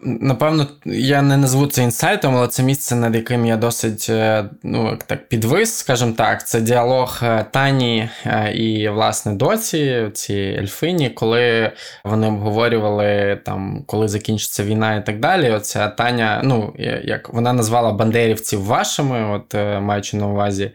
Напевно, 0.00 0.66
я 0.84 1.22
не 1.22 1.36
назву 1.36 1.66
це 1.66 1.82
інсайтом, 1.82 2.36
але 2.36 2.48
це 2.48 2.62
місце, 2.62 2.96
над 2.96 3.14
яким 3.14 3.46
я 3.46 3.56
досить 3.56 4.06
е, 4.10 4.44
ну, 4.62 4.98
так 5.06 5.28
підвис, 5.28 5.74
скажімо 5.74 6.12
так. 6.16 6.46
Це 6.46 6.60
діалог 6.60 7.18
е, 7.22 7.46
Тані 7.50 8.08
е, 8.26 8.52
і, 8.52 8.88
власне, 8.88 9.32
доці, 9.32 10.10
ці 10.14 10.34
ельфині, 10.34 11.10
коли 11.10 11.72
вони 12.04 12.26
обговорювали, 12.26 13.40
там, 13.44 13.84
коли 13.86 14.08
закінчиться 14.08 14.64
війна 14.64 14.96
і 14.96 15.06
так 15.06 15.20
далі. 15.20 15.50
Оця 15.50 15.88
Таня, 15.88 16.40
ну, 16.44 16.74
як 17.04 17.28
вона 17.34 17.52
назвала 17.52 17.92
бандерівців 17.92 18.64
вашими, 18.64 19.34
от 19.36 19.54
маючи 19.80 20.16
на 20.16 20.26
увазі 20.26 20.70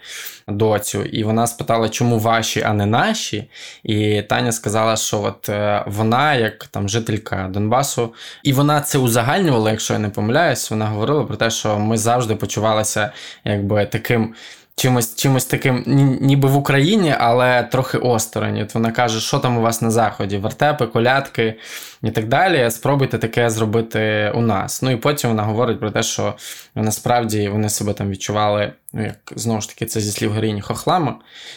доцю, 0.47 1.03
і 1.03 1.23
вона 1.23 1.47
спитала, 1.47 1.89
чому 1.89 2.19
ваші, 2.19 2.61
а 2.61 2.73
не 2.73 2.85
наші. 2.85 3.49
І 3.83 4.21
Таня 4.21 4.51
сказала, 4.51 4.95
що 4.95 5.21
от 5.21 5.49
вона, 5.85 6.35
як 6.35 6.65
там 6.65 6.89
жителька 6.89 7.49
Донбасу, 7.53 8.13
і 8.43 8.53
вона 8.53 8.81
це 8.81 8.97
узагальнювала, 9.11 9.71
якщо 9.71 9.93
я 9.93 9.99
не 9.99 10.09
помиляюсь, 10.09 10.71
вона 10.71 10.85
говорила 10.85 11.23
про 11.23 11.35
те, 11.35 11.49
що 11.49 11.79
ми 11.79 11.97
завжди 11.97 12.35
почувалися 12.35 13.11
якби 13.45 13.85
таким. 13.85 14.33
Чимось 14.75 15.15
чимось 15.15 15.45
таким, 15.45 15.83
ніби 16.21 16.47
в 16.47 16.55
Україні, 16.55 17.15
але 17.19 17.63
трохи 17.63 17.97
осторонь. 17.97 18.61
От 18.61 18.75
Вона 18.75 18.91
каже, 18.91 19.19
що 19.19 19.39
там 19.39 19.57
у 19.57 19.61
вас 19.61 19.81
на 19.81 19.91
заході, 19.91 20.37
вертепи, 20.37 20.87
колядки 20.87 21.55
і 22.03 22.11
так 22.11 22.27
далі. 22.27 22.71
Спробуйте 22.71 23.17
таке 23.17 23.49
зробити 23.49 24.31
у 24.35 24.41
нас. 24.41 24.81
Ну 24.81 24.91
і 24.91 24.95
потім 24.95 25.29
вона 25.29 25.43
говорить 25.43 25.79
про 25.79 25.91
те, 25.91 26.03
що 26.03 26.33
насправді 26.75 27.49
вони 27.49 27.69
себе 27.69 27.93
там 27.93 28.09
відчували, 28.09 28.73
ну 28.93 29.03
як 29.03 29.33
знову 29.35 29.61
ж 29.61 29.69
таки, 29.69 29.85
це 29.85 29.99
зі 29.99 30.11
слів 30.11 30.31
героїні 30.31 30.61
хохлами, 30.61 31.13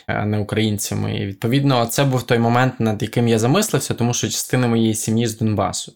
а 0.06 0.24
не 0.24 0.38
українцями. 0.38 1.16
І 1.16 1.26
відповідно, 1.26 1.86
це 1.86 2.04
був 2.04 2.22
той 2.22 2.38
момент, 2.38 2.80
над 2.80 3.02
яким 3.02 3.28
я 3.28 3.38
замислився, 3.38 3.94
тому 3.94 4.14
що 4.14 4.28
частина 4.28 4.68
моєї 4.68 4.94
сім'ї 4.94 5.26
з 5.26 5.38
Донбасу. 5.38 5.92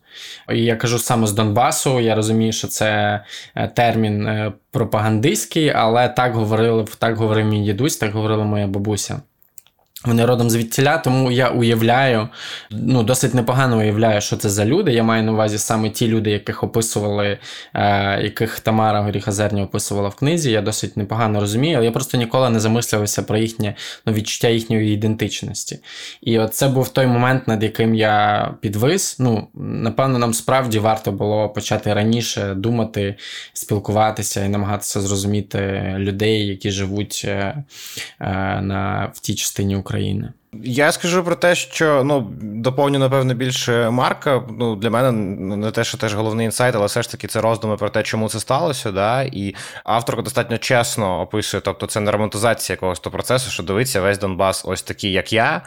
І 0.53 0.65
я 0.65 0.77
кажу 0.77 0.99
саме 0.99 1.27
з 1.27 1.33
Донбасу. 1.33 2.01
Я 2.01 2.15
розумію, 2.15 2.53
що 2.53 2.69
це 2.69 3.21
е, 3.55 3.69
термін 3.69 4.27
е, 4.27 4.53
пропагандистський, 4.71 5.71
але 5.71 6.09
так 6.09 6.35
говорили, 6.35 6.85
так 6.99 7.17
говорив 7.17 7.47
мій 7.47 7.65
дідусь, 7.65 7.97
так 7.97 8.13
говорила 8.13 8.45
моя 8.45 8.67
бабуся. 8.67 9.21
Вони 10.05 10.25
родом 10.25 10.51
звідтіля, 10.51 10.99
тому 10.99 11.31
я 11.31 11.49
уявляю, 11.49 12.29
ну 12.71 13.03
досить 13.03 13.35
непогано 13.35 13.79
уявляю, 13.79 14.21
що 14.21 14.37
це 14.37 14.51
за 14.51 14.65
люди. 14.65 14.93
Я 14.93 15.03
маю 15.03 15.23
на 15.23 15.33
увазі 15.33 15.59
саме 15.59 15.91
ті 15.91 16.09
люди, 16.09 16.31
яких 16.31 16.65
описували, 16.65 17.39
е, 17.75 18.23
яких 18.23 18.61
Тамара 18.61 19.01
Горіхазерня 19.01 19.63
описувала 19.63 20.09
в 20.09 20.15
книзі. 20.15 20.51
Я 20.51 20.63
досить 20.63 20.97
непогано 20.97 21.41
розумію, 21.41 21.77
але 21.77 21.85
я 21.85 21.93
просто 21.93 22.19
ніколи 22.19 22.51
не 22.51 22.61
замислювався 22.61 23.23
про 23.23 23.39
їхнє 23.39 23.75
ну, 24.07 24.13
відчуття 24.13 24.49
їхньої 24.49 24.95
ідентичності. 24.95 25.79
І 26.23 26.39
от 26.39 26.55
це 26.55 26.69
був 26.69 26.89
той 26.89 27.07
момент, 27.07 27.49
над 27.49 27.63
яким 27.63 27.95
я 27.95 28.55
підвис. 28.61 29.19
Ну, 29.19 29.49
напевно, 29.55 30.19
нам 30.19 30.35
справді 30.35 30.79
варто 30.79 31.13
було 31.13 31.49
почати 31.49 31.95
раніше 31.95 32.55
думати, 32.55 33.15
спілкуватися 33.53 34.45
і 34.45 34.49
намагатися 34.49 35.01
зрозуміти 35.01 35.95
людей, 35.99 36.47
які 36.47 36.71
живуть 36.71 37.23
е, 37.25 37.65
е, 38.21 38.27
на 38.61 39.13
в 39.15 39.21
тій 39.21 39.35
частині 39.35 39.77
України. 39.77 39.88
України. 39.89 40.33
Я 40.53 40.93
скажу 40.93 41.25
про 41.25 41.37
те, 41.37 41.55
що 41.55 42.05
ну 42.05 42.21
доповню, 42.41 42.99
напевно, 42.99 43.35
більше 43.35 43.91
Марка. 43.91 44.43
Ну 44.59 44.77
для 44.77 44.91
мене 44.91 45.13
не 45.57 45.71
те, 45.71 45.85
що 45.85 45.99
теж 45.99 46.15
головний 46.15 46.47
інсайт, 46.47 46.75
але 46.75 46.87
все 46.87 47.03
ж 47.03 47.11
таки 47.11 47.27
це 47.27 47.41
роздуми 47.41 47.77
про 47.77 47.91
те, 47.91 48.03
чому 48.03 48.29
це 48.29 48.41
сталося. 48.41 48.93
Да? 48.93 49.23
І 49.23 49.55
авторка 49.85 50.23
достатньо 50.23 50.59
чесно 50.59 51.21
описує, 51.21 51.61
тобто 51.61 51.87
це 51.87 52.01
не 52.01 52.11
романтизація 52.11 52.75
якогось 52.75 53.01
то 53.01 53.11
процесу, 53.11 53.51
що 53.51 53.63
дивиться 53.63 54.01
весь 54.01 54.19
Донбас, 54.19 54.65
ось 54.67 54.83
такий, 54.83 55.13
як 55.13 55.33
я, 55.33 55.63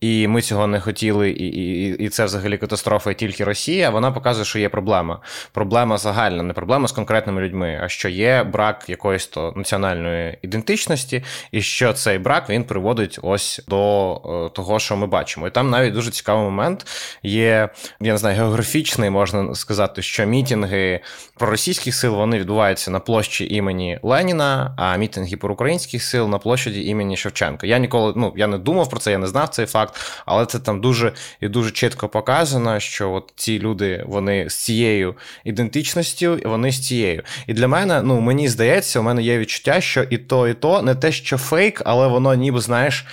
і 0.00 0.28
ми 0.28 0.42
цього 0.42 0.66
не 0.66 0.80
хотіли, 0.80 1.30
і 1.30 1.46
і, 1.46 1.96
і 2.04 2.08
це 2.08 2.24
взагалі 2.24 2.58
катастрофа 2.58 3.10
і 3.10 3.14
тільки 3.14 3.44
Росія. 3.44 3.90
Вона 3.90 4.12
показує, 4.12 4.44
що 4.44 4.58
є 4.58 4.68
проблема. 4.68 5.20
Проблема 5.52 5.98
загальна, 5.98 6.42
не 6.42 6.52
проблема 6.52 6.88
з 6.88 6.92
конкретними 6.92 7.42
людьми, 7.42 7.80
а 7.82 7.88
що 7.88 8.08
є 8.08 8.44
брак 8.44 8.84
якоїсь 8.88 9.26
то 9.26 9.52
національної 9.56 10.38
ідентичності, 10.42 11.24
і 11.52 11.62
що 11.62 11.92
цей 11.92 12.18
брак 12.18 12.50
він 12.50 12.64
приводить 12.64 13.18
ось 13.22 13.60
до 13.68 14.20
того, 14.52 14.78
що 14.78 14.96
ми 14.96 15.06
бачимо. 15.06 15.46
І 15.46 15.50
там 15.50 15.70
навіть 15.70 15.94
дуже 15.94 16.10
цікавий 16.10 16.44
момент 16.44 16.86
є, 17.22 17.68
я 18.00 18.12
не 18.12 18.18
знаю, 18.18 18.36
географічний, 18.36 19.10
можна 19.10 19.54
сказати, 19.54 20.02
що 20.02 20.26
мітинги 20.26 21.00
проросійських 21.38 21.94
сил 21.94 22.14
вони 22.14 22.38
відбуваються 22.38 22.90
на 22.90 23.00
площі 23.00 23.54
імені 23.54 23.98
Леніна, 24.02 24.74
а 24.76 24.96
мітинги 24.96 25.36
проукраїнських 25.36 26.02
сил 26.02 26.28
на 26.28 26.38
площаді 26.38 26.84
імені 26.84 27.16
Шевченка. 27.16 27.66
Я 27.66 27.78
ніколи 27.78 28.12
ну 28.16 28.32
я 28.36 28.46
не 28.46 28.58
думав 28.58 28.90
про 28.90 29.00
це, 29.00 29.10
я 29.10 29.18
не 29.18 29.26
знав 29.26 29.48
цей 29.48 29.66
факт, 29.66 30.00
але 30.26 30.46
це 30.46 30.58
там 30.58 30.80
дуже 30.80 31.12
і 31.40 31.48
дуже 31.48 31.70
чітко 31.70 32.08
показано, 32.08 32.80
що 32.80 33.12
от 33.12 33.32
ці 33.36 33.58
люди 33.58 34.04
вони 34.06 34.50
з 34.50 34.54
цією 34.54 35.14
ідентичністю, 35.44 36.38
вони 36.44 36.72
з 36.72 36.86
цією. 36.86 37.22
І 37.46 37.54
для 37.54 37.68
мене, 37.68 38.02
ну 38.02 38.20
мені 38.20 38.48
здається, 38.48 39.00
у 39.00 39.02
мене 39.02 39.22
є 39.22 39.38
відчуття, 39.38 39.80
що 39.80 40.02
і 40.02 40.18
то, 40.18 40.48
і 40.48 40.54
то 40.54 40.82
не 40.82 40.94
те, 40.94 41.12
що 41.12 41.38
фейк, 41.38 41.82
але 41.84 42.06
воно 42.06 42.34
ніби 42.34 42.60
знаєш 42.60 43.06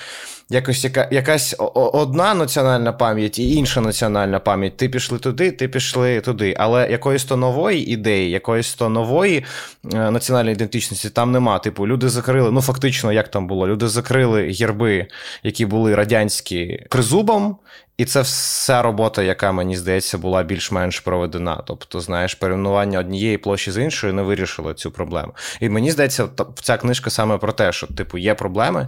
якось 0.52 0.84
яка, 0.84 1.08
якась 1.12 1.56
одна 1.74 2.34
національна 2.34 2.94
пам'ять 2.94 3.40
і 3.40 3.56
інша 3.56 3.82
національна 3.82 4.40
пам'ять. 4.40 4.78
Ти 4.78 4.90
пішли 4.90 5.20
туди, 5.20 5.52
ти 5.52 5.68
пішли 5.68 6.22
туди. 6.22 6.56
Але 6.58 6.92
якоїсь 6.92 7.24
то 7.24 7.38
нової 7.38 7.92
ідеї, 7.92 8.32
якоїсь 8.32 8.74
то 8.74 8.90
нової 8.90 9.46
е, 9.94 10.12
національної 10.12 10.56
ідентичності 10.56 11.10
там 11.10 11.32
нема. 11.32 11.60
Типу, 11.60 11.88
люди 11.88 12.10
закрили, 12.10 12.52
ну 12.52 12.62
фактично, 12.62 13.12
як 13.12 13.32
там 13.32 13.48
було, 13.48 13.68
люди 13.68 13.88
закрили 13.88 14.52
герби, 14.52 15.08
які 15.44 15.66
були 15.66 15.96
радянські 15.96 16.86
тризубом, 16.90 17.58
і 18.02 18.06
це 18.06 18.22
вся 18.22 18.82
робота, 18.82 19.24
яка 19.24 19.52
мені 19.52 19.78
здається, 19.78 20.18
була 20.18 20.44
більш-менш 20.44 21.00
проведена. 21.00 21.64
Тобто, 21.68 22.00
знаєш, 22.00 22.36
перейменування 22.36 23.00
однієї 23.00 23.38
площі 23.38 23.72
з 23.72 23.78
іншою 23.78 24.14
не 24.14 24.22
вирішило 24.22 24.74
цю 24.74 24.92
проблему. 24.92 25.34
І 25.60 25.70
мені 25.70 25.92
здається, 25.92 26.28
ця 26.62 26.78
книжка 26.78 27.10
саме 27.10 27.38
про 27.38 27.52
те, 27.52 27.72
що 27.72 27.88
типу 27.88 28.18
є 28.18 28.34
проблеми 28.34 28.86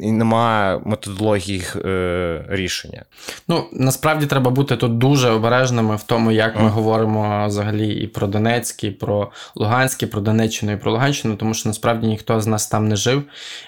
і 0.00 0.12
немає 0.12 0.80
методології 0.84 1.58
їх 1.58 1.76
е, 1.76 2.44
рішення. 2.48 3.04
Ну 3.48 3.64
насправді 3.72 4.26
треба 4.26 4.50
бути 4.50 4.76
тут 4.76 4.98
дуже 4.98 5.30
обережними 5.30 5.96
в 5.96 6.02
тому, 6.02 6.32
як 6.32 6.56
ми 6.56 6.68
mm. 6.68 6.70
говоримо 6.70 7.46
взагалі 7.46 7.94
і 7.94 8.06
про 8.06 8.26
Донецьк, 8.26 8.84
і 8.84 8.90
про 8.90 9.30
Луганськ, 9.54 10.02
і 10.02 10.06
про 10.06 10.20
Донеччину, 10.20 10.72
і 10.72 10.76
про 10.76 10.92
Луганщину, 10.92 11.36
тому 11.36 11.54
що 11.54 11.68
насправді 11.68 12.06
ніхто 12.06 12.40
з 12.40 12.46
нас 12.46 12.66
там 12.66 12.88
не 12.88 12.96
жив, 12.96 13.22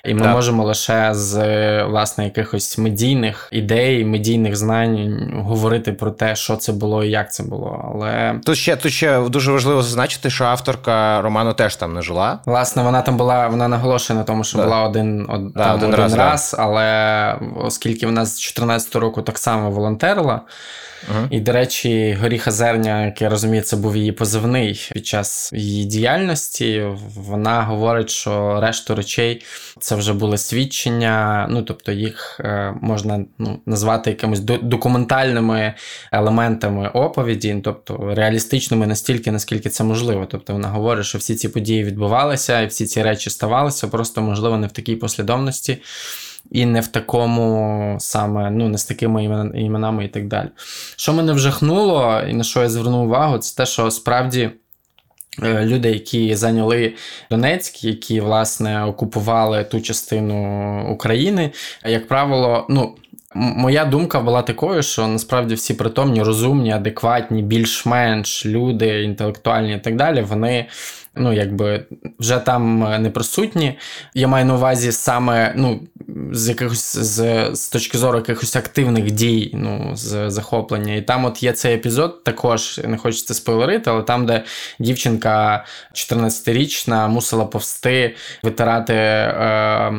і 0.04 0.14
ми 0.14 0.20
так. 0.20 0.32
можемо 0.32 0.64
лише 0.64 1.14
з 1.14 1.84
власне 1.84 2.24
якихось 2.24 2.78
медійних 2.78 3.48
ідей, 3.52 4.04
медійних 4.04 4.56
знань 4.56 4.67
знань 4.68 5.30
говорити 5.44 5.92
про 5.92 6.10
те, 6.10 6.36
що 6.36 6.56
це 6.56 6.72
було 6.72 7.04
і 7.04 7.10
як 7.10 7.32
це 7.32 7.42
було. 7.42 7.90
Але 7.94 8.40
тут 8.44 8.56
ще 8.56 8.76
тут 8.76 8.92
ще 8.92 9.20
дуже 9.20 9.52
важливо 9.52 9.82
зазначити, 9.82 10.30
що 10.30 10.44
авторка 10.44 11.22
роману 11.22 11.54
теж 11.54 11.76
там 11.76 11.94
не 11.94 12.02
жила. 12.02 12.38
Власне, 12.46 12.82
вона 12.82 13.02
там 13.02 13.16
була, 13.16 13.48
вона 13.48 13.68
наголошує 13.68 14.18
на 14.18 14.24
тому, 14.24 14.44
що 14.44 14.58
да. 14.58 14.64
була 14.64 14.82
один 14.82 15.26
од, 15.28 15.52
да, 15.52 15.64
там 15.64 15.76
один, 15.76 15.88
один 15.88 16.00
раз, 16.00 16.14
раз 16.14 16.54
да. 16.56 16.62
але 16.62 17.34
оскільки 17.56 18.06
вона 18.06 18.26
з 18.26 18.40
14 18.40 18.96
року 18.96 19.22
так 19.22 19.38
само 19.38 19.70
волонтерила. 19.70 20.40
Uh-huh. 20.98 21.26
І, 21.30 21.40
до 21.40 21.52
речі, 21.52 22.18
Горіха 22.20 22.50
Зерня, 22.50 23.04
як 23.04 23.22
я 23.22 23.28
розумію, 23.28 23.62
це 23.62 23.76
був 23.76 23.96
її 23.96 24.12
позивний 24.12 24.90
під 24.92 25.06
час 25.06 25.50
її 25.52 25.84
діяльності. 25.84 26.86
Вона 27.16 27.62
говорить, 27.62 28.10
що 28.10 28.60
решту 28.60 28.94
речей 28.94 29.44
це 29.80 29.94
вже 29.94 30.12
були 30.12 30.38
свідчення, 30.38 31.46
ну 31.50 31.62
тобто 31.62 31.92
їх 31.92 32.40
е, 32.40 32.74
можна 32.80 33.24
ну, 33.38 33.60
назвати 33.66 34.10
якимись 34.10 34.40
документальними 34.62 35.74
елементами 36.12 36.88
оповіді, 36.88 37.60
тобто 37.64 38.14
реалістичними 38.14 38.86
настільки, 38.86 39.32
наскільки 39.32 39.68
це 39.68 39.84
можливо. 39.84 40.26
Тобто 40.30 40.52
вона 40.52 40.68
говорить, 40.68 41.06
що 41.06 41.18
всі 41.18 41.34
ці 41.34 41.48
події 41.48 41.84
відбувалися 41.84 42.60
і 42.60 42.66
всі 42.66 42.86
ці 42.86 43.02
речі 43.02 43.30
ставалися, 43.30 43.88
просто 43.88 44.22
можливо 44.22 44.56
не 44.56 44.66
в 44.66 44.72
такій 44.72 44.96
послідовності 44.96 45.78
і 46.50 46.66
не 46.66 46.80
в 46.80 46.86
такому 46.86 47.96
саме, 48.00 48.50
ну, 48.50 48.68
не 48.68 48.78
з 48.78 48.84
такими 48.84 49.24
іменами 49.54 50.04
і 50.04 50.08
так 50.08 50.28
далі. 50.28 50.48
Що 50.96 51.12
мене 51.12 51.32
вжахнуло, 51.32 52.22
і 52.28 52.32
на 52.32 52.44
що 52.44 52.62
я 52.62 52.68
звернув 52.68 53.06
увагу, 53.06 53.38
це 53.38 53.56
те, 53.56 53.66
що 53.66 53.90
справді. 53.90 54.50
Е, 55.42 55.64
люди, 55.64 55.90
які 55.90 56.34
зайняли 56.34 56.94
Донецьк, 57.30 57.84
які 57.84 58.20
власне 58.20 58.84
окупували 58.84 59.64
ту 59.64 59.80
частину 59.80 60.92
України, 60.92 61.50
як 61.84 62.08
правило, 62.08 62.66
ну 62.68 62.96
Моя 63.34 63.84
думка 63.84 64.20
була 64.20 64.42
такою, 64.42 64.82
що 64.82 65.06
насправді 65.06 65.54
всі 65.54 65.74
притомні, 65.74 66.22
розумні, 66.22 66.72
адекватні, 66.72 67.42
більш-менш 67.42 68.46
люди, 68.46 69.02
інтелектуальні 69.02 69.74
і 69.74 69.78
так 69.78 69.96
далі, 69.96 70.22
вони 70.22 70.66
ну, 71.14 71.32
якби 71.32 71.84
вже 72.18 72.38
там 72.38 72.84
е, 72.84 72.98
не 72.98 73.10
присутні. 73.10 73.78
Я 74.14 74.28
маю 74.28 74.44
на 74.44 74.54
увазі 74.54 74.92
саме 74.92 75.52
ну, 75.56 75.80
з 76.32 76.48
якихось 76.48 76.96
з, 76.96 77.48
з 77.52 77.68
точки 77.68 77.98
зору 77.98 78.18
якихось 78.18 78.56
активних 78.56 79.10
дій, 79.10 79.50
ну, 79.54 79.90
з 79.94 80.30
захоплення. 80.30 80.94
І 80.94 81.02
там 81.02 81.24
от 81.24 81.42
є 81.42 81.52
цей 81.52 81.74
епізод, 81.74 82.24
також 82.24 82.80
не 82.84 82.96
хочеться 82.96 83.34
спойлерити, 83.34 83.90
але 83.90 84.02
там, 84.02 84.26
де 84.26 84.44
дівчинка 84.78 85.64
14-річна 85.94 87.08
мусила 87.08 87.44
повсти, 87.44 88.14
витирати 88.42 88.94
е, 88.94 89.92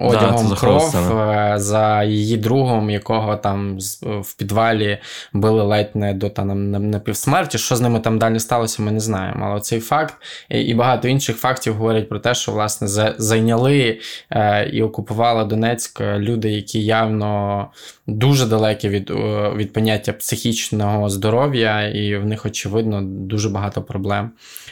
одягом 0.00 0.48
да, 0.48 0.56
кров 0.56 0.96
е, 0.96 1.54
за 1.56 2.02
її 2.02 2.36
другом, 2.36 2.90
якого 2.90 3.36
там 3.36 3.78
в 4.02 4.34
підвалі 4.34 4.98
били 5.32 5.62
ледь 5.62 5.90
не 5.94 6.14
до 6.14 6.30
та, 6.30 6.44
на, 6.44 6.54
на, 6.54 6.78
на 6.78 6.98
півсмерті. 6.98 7.58
Що 7.58 7.76
з 7.76 7.80
ними 7.80 8.00
там 8.00 8.18
далі 8.18 8.40
сталося, 8.40 8.82
ми 8.82 8.92
не 8.92 9.00
знаємо. 9.00 9.46
Але 9.50 9.60
цей 9.60 9.80
факт 9.80 10.14
і 10.50 10.74
багато 10.74 11.08
інших 11.08 11.36
фактів 11.36 11.74
говорять 11.74 12.08
про 12.08 12.18
те, 12.18 12.34
що 12.34 12.52
власне 12.52 13.14
зайняли 13.18 14.00
е, 14.30 14.68
і 14.72 14.82
окупували 14.82 15.44
Донецьк 15.44 16.00
люди, 16.00 16.50
які 16.50 16.84
явно 16.84 17.66
дуже 18.06 18.46
далекі 18.46 18.88
від 18.88 19.10
е, 19.10 19.52
від 19.56 19.72
поняття 19.72 20.12
психічного 20.12 21.08
здоров'я, 21.08 21.88
і 21.88 22.16
в 22.16 22.26
них, 22.26 22.46
очевидно, 22.46 23.02
дуже 23.02 23.48
багато 23.48 23.82
проблем, 23.82 24.30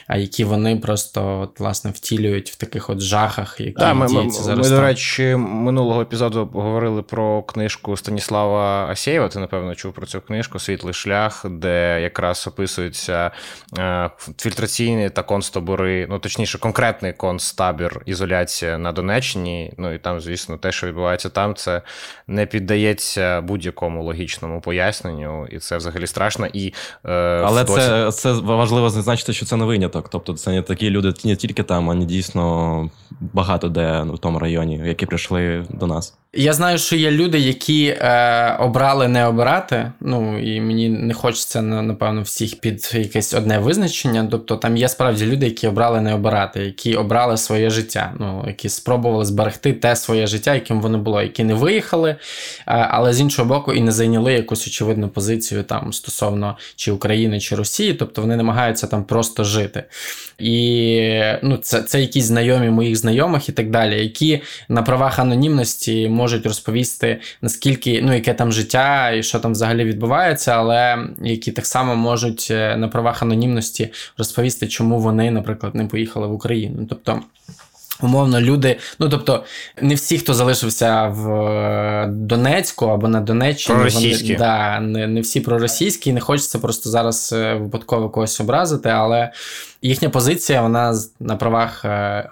а 0.09 0.17
які 0.17 0.43
вони 0.43 0.75
просто 0.75 1.39
от, 1.39 1.59
власне 1.59 1.91
втілюють 1.91 2.51
в 2.51 2.55
таких 2.55 2.89
от 2.89 2.99
жахах, 2.99 3.59
які 3.59 3.79
да, 3.79 3.93
ми, 3.93 4.07
діються 4.07 4.43
зараз. 4.43 4.71
Ми, 4.71 4.75
до 4.75 4.81
речі, 4.81 5.35
минулого 5.35 6.01
епізоду 6.01 6.49
говорили 6.53 7.01
про 7.01 7.43
книжку 7.43 7.97
Станіслава 7.97 8.87
Асєєва. 8.87 9.27
Ти, 9.27 9.39
напевно, 9.39 9.75
чув 9.75 9.93
про 9.93 10.05
цю 10.05 10.21
книжку 10.21 10.59
Світлий 10.59 10.93
шлях, 10.93 11.45
де 11.49 12.01
якраз 12.01 12.47
описуються 12.47 13.31
е, 13.77 14.09
фільтраційні 14.37 15.09
та 15.09 15.23
концтабори, 15.23 16.07
ну 16.09 16.19
точніше, 16.19 16.57
конкретний 16.57 17.13
концтабір, 17.13 18.01
ізоляція 18.05 18.77
на 18.77 18.91
Донеччині. 18.91 19.73
Ну 19.77 19.93
і 19.93 19.97
там, 19.97 20.21
звісно, 20.21 20.57
те, 20.57 20.71
що 20.71 20.87
відбувається 20.87 21.29
там, 21.29 21.55
це 21.55 21.81
не 22.27 22.45
піддається 22.45 23.41
будь-якому 23.41 24.03
логічному 24.03 24.61
поясненню, 24.61 25.47
і 25.51 25.59
це 25.59 25.77
взагалі 25.77 26.07
страшно. 26.07 26.47
І, 26.53 26.73
е, 27.05 27.11
Але 27.45 27.63
досі... 27.63 27.79
це 27.79 28.11
це 28.11 28.31
важливо 28.31 28.89
зазначити, 28.89 29.33
що 29.33 29.45
це 29.45 29.55
не 29.55 29.65
виняток. 29.65 29.98
Тобто, 30.09 30.33
це 30.33 30.51
не 30.51 30.61
такі 30.61 30.89
люди 30.89 31.13
не 31.25 31.35
тільки 31.35 31.63
там, 31.63 31.89
а 31.89 31.93
не 31.93 32.05
дійсно 32.05 32.89
багато 33.19 33.69
де 33.69 34.01
в 34.01 34.17
тому 34.17 34.39
районі, 34.39 34.81
які 34.85 35.05
прийшли 35.05 35.65
до 35.69 35.87
нас. 35.87 36.17
Я 36.33 36.53
знаю, 36.53 36.77
що 36.77 36.95
є 36.95 37.11
люди, 37.11 37.39
які 37.39 37.85
е, 37.87 38.55
обрали 38.59 39.07
не 39.07 39.25
обирати. 39.25 39.91
Ну 39.99 40.39
і 40.39 40.61
мені 40.61 40.89
не 40.89 41.13
хочеться 41.13 41.61
напевно 41.61 42.21
всіх 42.21 42.59
під 42.59 42.91
якесь 42.93 43.33
одне 43.33 43.59
визначення. 43.59 44.27
Тобто 44.31 44.55
там 44.55 44.77
є 44.77 44.89
справді 44.89 45.25
люди, 45.25 45.45
які 45.45 45.67
обрали 45.67 46.01
не 46.01 46.13
обирати, 46.13 46.59
які 46.59 46.95
обрали 46.95 47.37
своє 47.37 47.69
життя, 47.69 48.13
ну 48.19 48.43
які 48.47 48.69
спробували 48.69 49.25
зберегти 49.25 49.73
те 49.73 49.95
своє 49.95 50.27
життя, 50.27 50.53
яким 50.53 50.81
воно 50.81 50.97
було, 50.97 51.21
які 51.21 51.43
не 51.43 51.53
виїхали, 51.53 52.09
е, 52.09 52.17
але 52.65 53.13
з 53.13 53.21
іншого 53.21 53.49
боку, 53.49 53.73
і 53.73 53.81
не 53.81 53.91
зайняли 53.91 54.33
якусь 54.33 54.67
очевидну 54.67 55.09
позицію 55.09 55.63
там 55.63 55.93
стосовно 55.93 56.57
чи 56.75 56.91
України, 56.91 57.39
чи 57.39 57.55
Росії, 57.55 57.93
тобто 57.93 58.21
вони 58.21 58.35
намагаються 58.35 58.87
там 58.87 59.03
просто 59.03 59.43
жити. 59.43 59.83
І 60.39 61.11
ну, 61.43 61.57
це, 61.57 61.81
це 61.81 62.01
якісь 62.01 62.25
знайомі 62.25 62.69
моїх 62.69 62.95
знайомих 62.95 63.49
і 63.49 63.51
так 63.51 63.69
далі, 63.69 64.03
які 64.03 64.41
на 64.69 64.81
правах 64.81 65.19
анонімності 65.19 66.09
можуть 66.19 66.45
розповісти, 66.45 67.21
наскільки 67.41 68.01
ну, 68.01 68.13
яке 68.13 68.33
там 68.33 68.51
життя 68.51 69.11
і 69.11 69.23
що 69.23 69.39
там 69.39 69.51
взагалі 69.51 69.83
відбувається, 69.83 70.51
але 70.51 71.07
які 71.21 71.51
так 71.51 71.65
само 71.65 71.95
можуть 71.95 72.47
е, 72.51 72.77
на 72.77 72.87
правах 72.87 73.23
анонімності 73.23 73.91
розповісти, 74.17 74.67
чому 74.67 74.99
вони, 74.99 75.31
наприклад, 75.31 75.75
не 75.75 75.85
поїхали 75.85 76.27
в 76.27 76.33
Україну. 76.33 76.85
Тобто. 76.89 77.21
Умовно, 78.01 78.41
люди, 78.41 78.79
ну 78.99 79.09
тобто, 79.09 79.43
не 79.81 79.95
всі, 79.95 80.17
хто 80.17 80.33
залишився 80.33 81.07
в 81.07 81.31
е, 81.31 82.07
Донецьку 82.07 82.85
або 82.85 83.07
на 83.07 83.21
Донеччині, 83.21 83.79
вони, 83.93 84.35
да, 84.37 84.79
не 84.79 85.07
не 85.07 85.21
всі 85.21 85.39
проросійські, 85.39 86.13
не 86.13 86.19
хочеться 86.19 86.59
просто 86.59 86.89
зараз 86.89 87.33
е, 87.33 87.53
випадково 87.53 88.09
когось 88.09 88.39
образити, 88.39 88.89
але 88.89 89.31
їхня 89.81 90.09
позиція 90.09 90.61
вона 90.61 90.95
на 91.19 91.35
правах 91.35 91.85
е, 91.85 92.29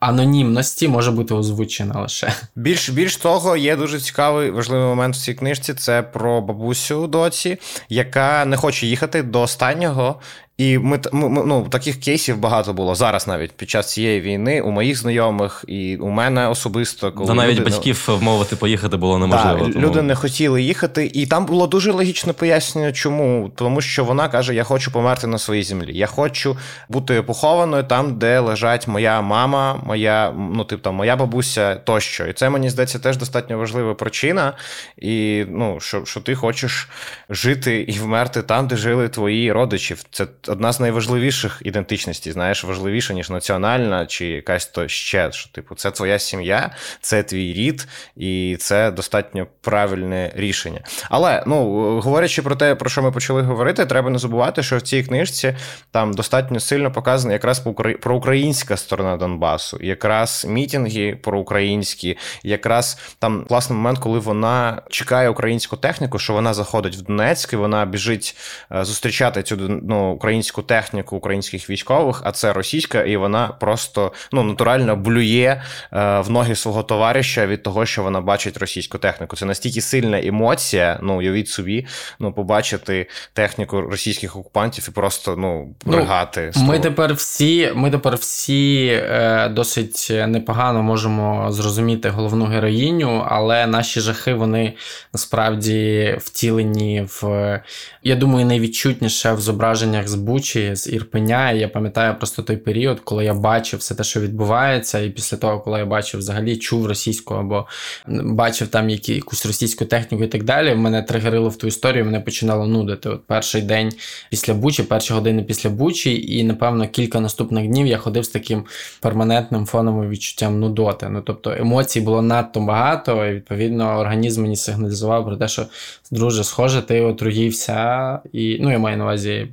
анонімності 0.00 0.88
може 0.88 1.10
бути 1.10 1.34
озвучена 1.34 2.00
лише. 2.00 2.32
Більш 2.56 2.90
більш 2.90 3.16
того, 3.16 3.56
є 3.56 3.76
дуже 3.76 4.00
цікавий 4.00 4.50
важливий 4.50 4.86
момент 4.86 5.14
в 5.14 5.18
цій 5.18 5.34
книжці. 5.34 5.74
Це 5.74 6.02
про 6.02 6.40
бабусю 6.40 7.06
доці, 7.06 7.58
яка 7.88 8.44
не 8.44 8.56
хоче 8.56 8.86
їхати 8.86 9.22
до 9.22 9.40
останнього. 9.40 10.20
І 10.58 10.78
ми, 10.78 11.00
ми 11.12 11.42
ну, 11.46 11.66
таких 11.70 12.00
кейсів 12.00 12.38
багато 12.38 12.72
було 12.72 12.94
зараз, 12.94 13.26
навіть 13.26 13.52
під 13.52 13.70
час 13.70 13.92
цієї 13.92 14.20
війни, 14.20 14.60
у 14.60 14.70
моїх 14.70 14.98
знайомих 14.98 15.64
і 15.68 15.96
у 15.96 16.08
мене 16.08 16.48
особисто, 16.48 17.12
коли 17.12 17.26
Да 17.26 17.34
навіть 17.34 17.60
люди, 17.60 17.70
батьків 17.70 18.04
вмовити 18.08 18.56
поїхати 18.56 18.96
було 18.96 19.18
неможливо. 19.18 19.64
Так, 19.64 19.72
тому... 19.72 19.86
Люди 19.86 20.02
не 20.02 20.14
хотіли 20.14 20.62
їхати, 20.62 21.10
і 21.14 21.26
там 21.26 21.46
було 21.46 21.66
дуже 21.66 21.92
логічне 21.92 22.32
пояснення, 22.32 22.92
чому 22.92 23.50
тому, 23.54 23.80
що 23.80 24.04
вона 24.04 24.28
каже: 24.28 24.54
Я 24.54 24.64
хочу 24.64 24.92
померти 24.92 25.26
на 25.26 25.38
своїй 25.38 25.62
землі. 25.62 25.98
Я 25.98 26.06
хочу 26.06 26.56
бути 26.88 27.22
похованою 27.22 27.82
там, 27.82 28.18
де 28.18 28.38
лежать 28.38 28.88
моя 28.88 29.20
мама, 29.20 29.80
моя 29.86 30.34
ну 30.54 30.64
типу, 30.64 30.82
там, 30.82 30.94
моя 30.94 31.16
бабуся 31.16 31.74
тощо. 31.74 32.26
І 32.26 32.32
це 32.32 32.50
мені 32.50 32.70
здається 32.70 32.98
теж 32.98 33.16
достатньо 33.16 33.58
важлива 33.58 33.94
причина. 33.94 34.52
І 34.96 35.44
ну, 35.48 35.80
що, 35.80 36.04
що 36.04 36.20
ти 36.20 36.34
хочеш 36.34 36.88
жити 37.30 37.80
і 37.80 37.92
вмерти 37.92 38.42
там, 38.42 38.68
де 38.68 38.76
жили 38.76 39.08
твої 39.08 39.52
родичі. 39.52 39.96
Це 40.10 40.26
одна 40.48 40.72
з 40.72 40.80
найважливіших 40.80 41.62
ідентичностей, 41.64 42.32
знаєш, 42.32 42.64
важливіша, 42.64 43.14
ніж 43.14 43.30
національна 43.30 44.06
чи 44.06 44.26
якась 44.26 44.66
то 44.66 44.88
ще. 44.88 45.32
Що, 45.32 45.50
типу, 45.52 45.74
це 45.74 45.90
твоя 45.90 46.18
сім'я, 46.18 46.70
це 47.00 47.22
твій 47.22 47.52
рід, 47.52 47.88
і 48.16 48.56
це 48.60 48.90
достатньо 48.90 49.46
правильне 49.60 50.32
рішення. 50.34 50.80
Але 51.10 51.44
ну, 51.46 52.00
говорячи 52.00 52.42
про 52.42 52.56
те, 52.56 52.74
про 52.74 52.90
що 52.90 53.02
ми 53.02 53.12
почали 53.12 53.42
говорити, 53.42 53.86
треба 53.86 54.10
не 54.10 54.18
забувати, 54.18 54.62
що 54.62 54.76
в 54.76 54.82
цій 54.82 55.02
книжці 55.02 55.56
там 55.90 56.14
достатньо 56.14 56.60
сильно 56.60 56.92
показана 56.92 57.32
якраз 57.32 57.62
про 58.00 58.16
українська 58.16 58.76
сторона 58.76 59.16
Донбасу, 59.16 59.78
якраз 59.80 60.46
мітинги 60.48 61.18
проукраїнські, 61.22 62.18
якраз 62.42 62.98
там 63.18 63.44
класний 63.48 63.76
момент, 63.76 63.98
коли 63.98 64.18
вона 64.18 64.82
чекає 64.90 65.28
українську 65.28 65.76
техніку, 65.76 66.18
що 66.18 66.32
вона 66.32 66.54
заходить 66.54 66.96
в 66.96 67.02
Донецьк 67.02 67.52
і 67.52 67.56
вона 67.56 67.84
біжить 67.84 68.36
е, 68.72 68.84
зустрічати 68.84 69.42
цю 69.42 69.56
ну, 69.82 70.10
українську 70.12 70.37
техніку 70.42 71.16
українських 71.16 71.70
військових, 71.70 72.22
а 72.24 72.32
це 72.32 72.52
російська, 72.52 73.02
і 73.02 73.16
вона 73.16 73.48
просто 73.48 74.12
ну 74.32 74.42
натурально 74.42 74.96
блює 74.96 75.62
е, 75.92 76.20
в 76.20 76.30
ноги 76.30 76.54
свого 76.54 76.82
товариша 76.82 77.46
від 77.46 77.62
того, 77.62 77.86
що 77.86 78.02
вона 78.02 78.20
бачить 78.20 78.56
російську 78.56 78.98
техніку. 78.98 79.36
Це 79.36 79.46
настільки 79.46 79.80
сильна 79.80 80.20
емоція. 80.20 80.98
Ну 81.02 81.18
уявіть 81.18 81.48
собі, 81.48 81.86
ну 82.18 82.32
побачити 82.32 83.06
техніку 83.32 83.80
російських 83.80 84.36
окупантів 84.36 84.86
і 84.88 84.92
просто 84.92 85.36
ну 85.36 85.74
ригати. 85.86 86.52
Ну, 86.56 86.62
ми 86.62 86.78
тепер 86.78 87.14
всі, 87.14 87.72
ми 87.74 87.90
тепер 87.90 88.14
всі 88.14 88.86
е, 88.86 89.48
досить 89.48 90.12
непогано 90.26 90.82
можемо 90.82 91.52
зрозуміти 91.52 92.08
головну 92.08 92.44
героїню, 92.44 93.26
але 93.28 93.66
наші 93.66 94.00
жахи 94.00 94.34
вони 94.34 94.74
насправді 95.12 96.14
втілені 96.20 97.06
в 97.06 97.60
я 98.02 98.16
думаю, 98.16 98.46
найвідчутніше 98.46 99.32
в 99.32 99.40
зображеннях 99.40 100.08
з 100.08 100.14
Бучі, 100.28 100.74
з 100.74 100.86
Ірпеня. 100.86 101.50
І 101.50 101.58
я 101.58 101.68
пам'ятаю 101.68 102.14
просто 102.18 102.42
той 102.42 102.56
період, 102.56 103.00
коли 103.00 103.24
я 103.24 103.34
бачив 103.34 103.80
все 103.80 103.94
те, 103.94 104.04
що 104.04 104.20
відбувається, 104.20 104.98
і 104.98 105.10
після 105.10 105.36
того, 105.36 105.60
коли 105.60 105.78
я 105.78 105.86
бачив 105.86 106.20
взагалі 106.20 106.56
чув 106.56 106.86
російську 106.86 107.34
або 107.34 107.66
бачив 108.08 108.68
там 108.68 108.90
які, 108.90 109.14
якусь 109.14 109.46
російську 109.46 109.84
техніку 109.84 110.24
і 110.24 110.26
так 110.26 110.44
далі, 110.44 110.74
мене 110.74 111.02
тригерило 111.02 111.48
в 111.48 111.56
ту 111.56 111.66
історію, 111.66 112.04
мене 112.04 112.20
починало 112.20 112.66
нудити. 112.66 113.08
От 113.08 113.26
перший 113.26 113.62
день 113.62 113.92
після 114.30 114.54
Бучі, 114.54 114.82
перші 114.82 115.14
години 115.14 115.42
після 115.42 115.70
Бучі, 115.70 116.38
і 116.38 116.44
напевно 116.44 116.88
кілька 116.88 117.20
наступних 117.20 117.66
днів 117.66 117.86
я 117.86 117.98
ходив 117.98 118.24
з 118.24 118.28
таким 118.28 118.64
перманентним 119.00 119.66
фоновим 119.66 120.10
відчуттям 120.10 120.60
нудоти. 120.60 121.08
Ну 121.10 121.22
тобто 121.26 121.50
емоцій 121.50 122.00
було 122.00 122.22
надто 122.22 122.60
багато, 122.60 123.26
і 123.26 123.34
відповідно 123.34 123.98
організм 123.98 124.42
мені 124.42 124.56
сигналізував 124.56 125.26
про 125.26 125.36
те, 125.36 125.48
що 125.48 125.66
друже, 126.10 126.44
схоже, 126.44 126.82
ти 126.82 127.00
отруївся, 127.00 128.18
і 128.32 128.58
ну 128.60 128.72
я 128.72 128.78
маю 128.78 128.96
на 128.96 129.04
увазі. 129.04 129.48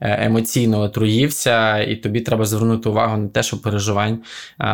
Е, 0.00 0.24
емоційно 0.26 0.80
отруївся, 0.80 1.78
і 1.78 1.96
тобі 1.96 2.20
треба 2.20 2.44
звернути 2.44 2.88
увагу 2.88 3.16
на 3.16 3.28
те, 3.28 3.42
що 3.42 3.62
переживань 3.62 4.22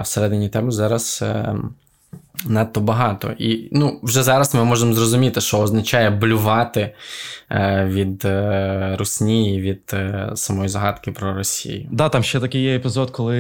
всередині 0.03 0.49
тебе 0.49 0.71
зараз 0.71 1.21
ем, 1.23 1.75
надто 2.47 2.81
багато. 2.81 3.31
І 3.39 3.69
ну, 3.73 4.01
вже 4.03 4.23
зараз 4.23 4.55
ми 4.55 4.65
можемо 4.65 4.93
зрозуміти, 4.93 5.41
що 5.41 5.59
означає 5.59 6.11
блювати 6.11 6.95
е, 7.51 7.87
від 7.91 8.25
е, 8.25 8.97
Русні, 8.99 9.61
від 9.61 9.83
е, 9.93 10.31
самої 10.35 10.69
загадки 10.69 11.13
про 11.13 11.35
Росію. 11.35 11.89
Да, 11.91 12.09
там 12.09 12.23
ще 12.23 12.41
такий 12.41 12.63
є 12.63 12.77
епізод, 12.77 13.11
коли 13.11 13.37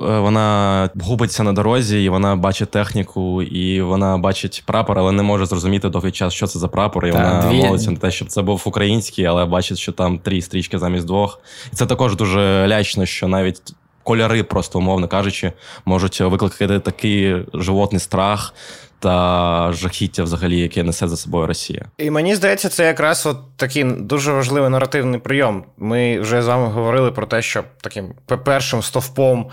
вона 0.00 0.90
губиться 1.00 1.42
на 1.42 1.52
дорозі, 1.52 2.04
і 2.04 2.08
вона 2.08 2.36
бачить 2.36 2.70
техніку, 2.70 3.42
і 3.42 3.82
вона 3.82 4.18
бачить 4.18 4.62
прапор, 4.66 4.98
але 4.98 5.12
не 5.12 5.22
може 5.22 5.46
зрозуміти 5.46 5.88
довгий 5.88 6.12
час, 6.12 6.34
що 6.34 6.46
це 6.46 6.58
за 6.58 6.68
прапор. 6.68 7.06
І 7.06 7.12
та, 7.12 7.18
вона 7.18 7.50
дві... 7.50 7.56
молиться 7.56 7.90
на 7.90 7.96
те, 7.96 8.10
щоб 8.10 8.28
це 8.28 8.42
був 8.42 8.62
український, 8.66 9.24
але 9.24 9.44
бачить, 9.44 9.78
що 9.78 9.92
там 9.92 10.18
три 10.18 10.42
стрічки 10.42 10.78
замість 10.78 11.06
двох. 11.06 11.40
І 11.72 11.76
це 11.76 11.86
також 11.86 12.16
дуже 12.16 12.68
лячно, 12.68 13.06
що 13.06 13.28
навіть 13.28 13.62
кольори, 14.08 14.42
просто 14.42 14.78
умовно 14.78 15.08
кажучи, 15.08 15.52
можуть 15.84 16.20
викликати 16.20 16.80
такий 16.80 17.36
животний 17.54 18.00
страх. 18.00 18.54
Та 19.00 19.72
жахіття, 19.72 20.22
взагалі, 20.22 20.60
яке 20.60 20.82
несе 20.82 21.08
за 21.08 21.16
собою 21.16 21.46
Росія, 21.46 21.84
і 21.98 22.10
мені 22.10 22.34
здається, 22.34 22.68
це 22.68 22.86
якраз 22.86 23.26
от 23.26 23.36
такий 23.56 23.84
дуже 23.84 24.32
важливий 24.32 24.70
наративний 24.70 25.20
прийом. 25.20 25.64
Ми 25.76 26.20
вже 26.20 26.42
з 26.42 26.46
вами 26.46 26.66
говорили 26.66 27.12
про 27.12 27.26
те, 27.26 27.42
що 27.42 27.64
таким 27.80 28.14
першим 28.44 28.82
стовпом 28.82 29.46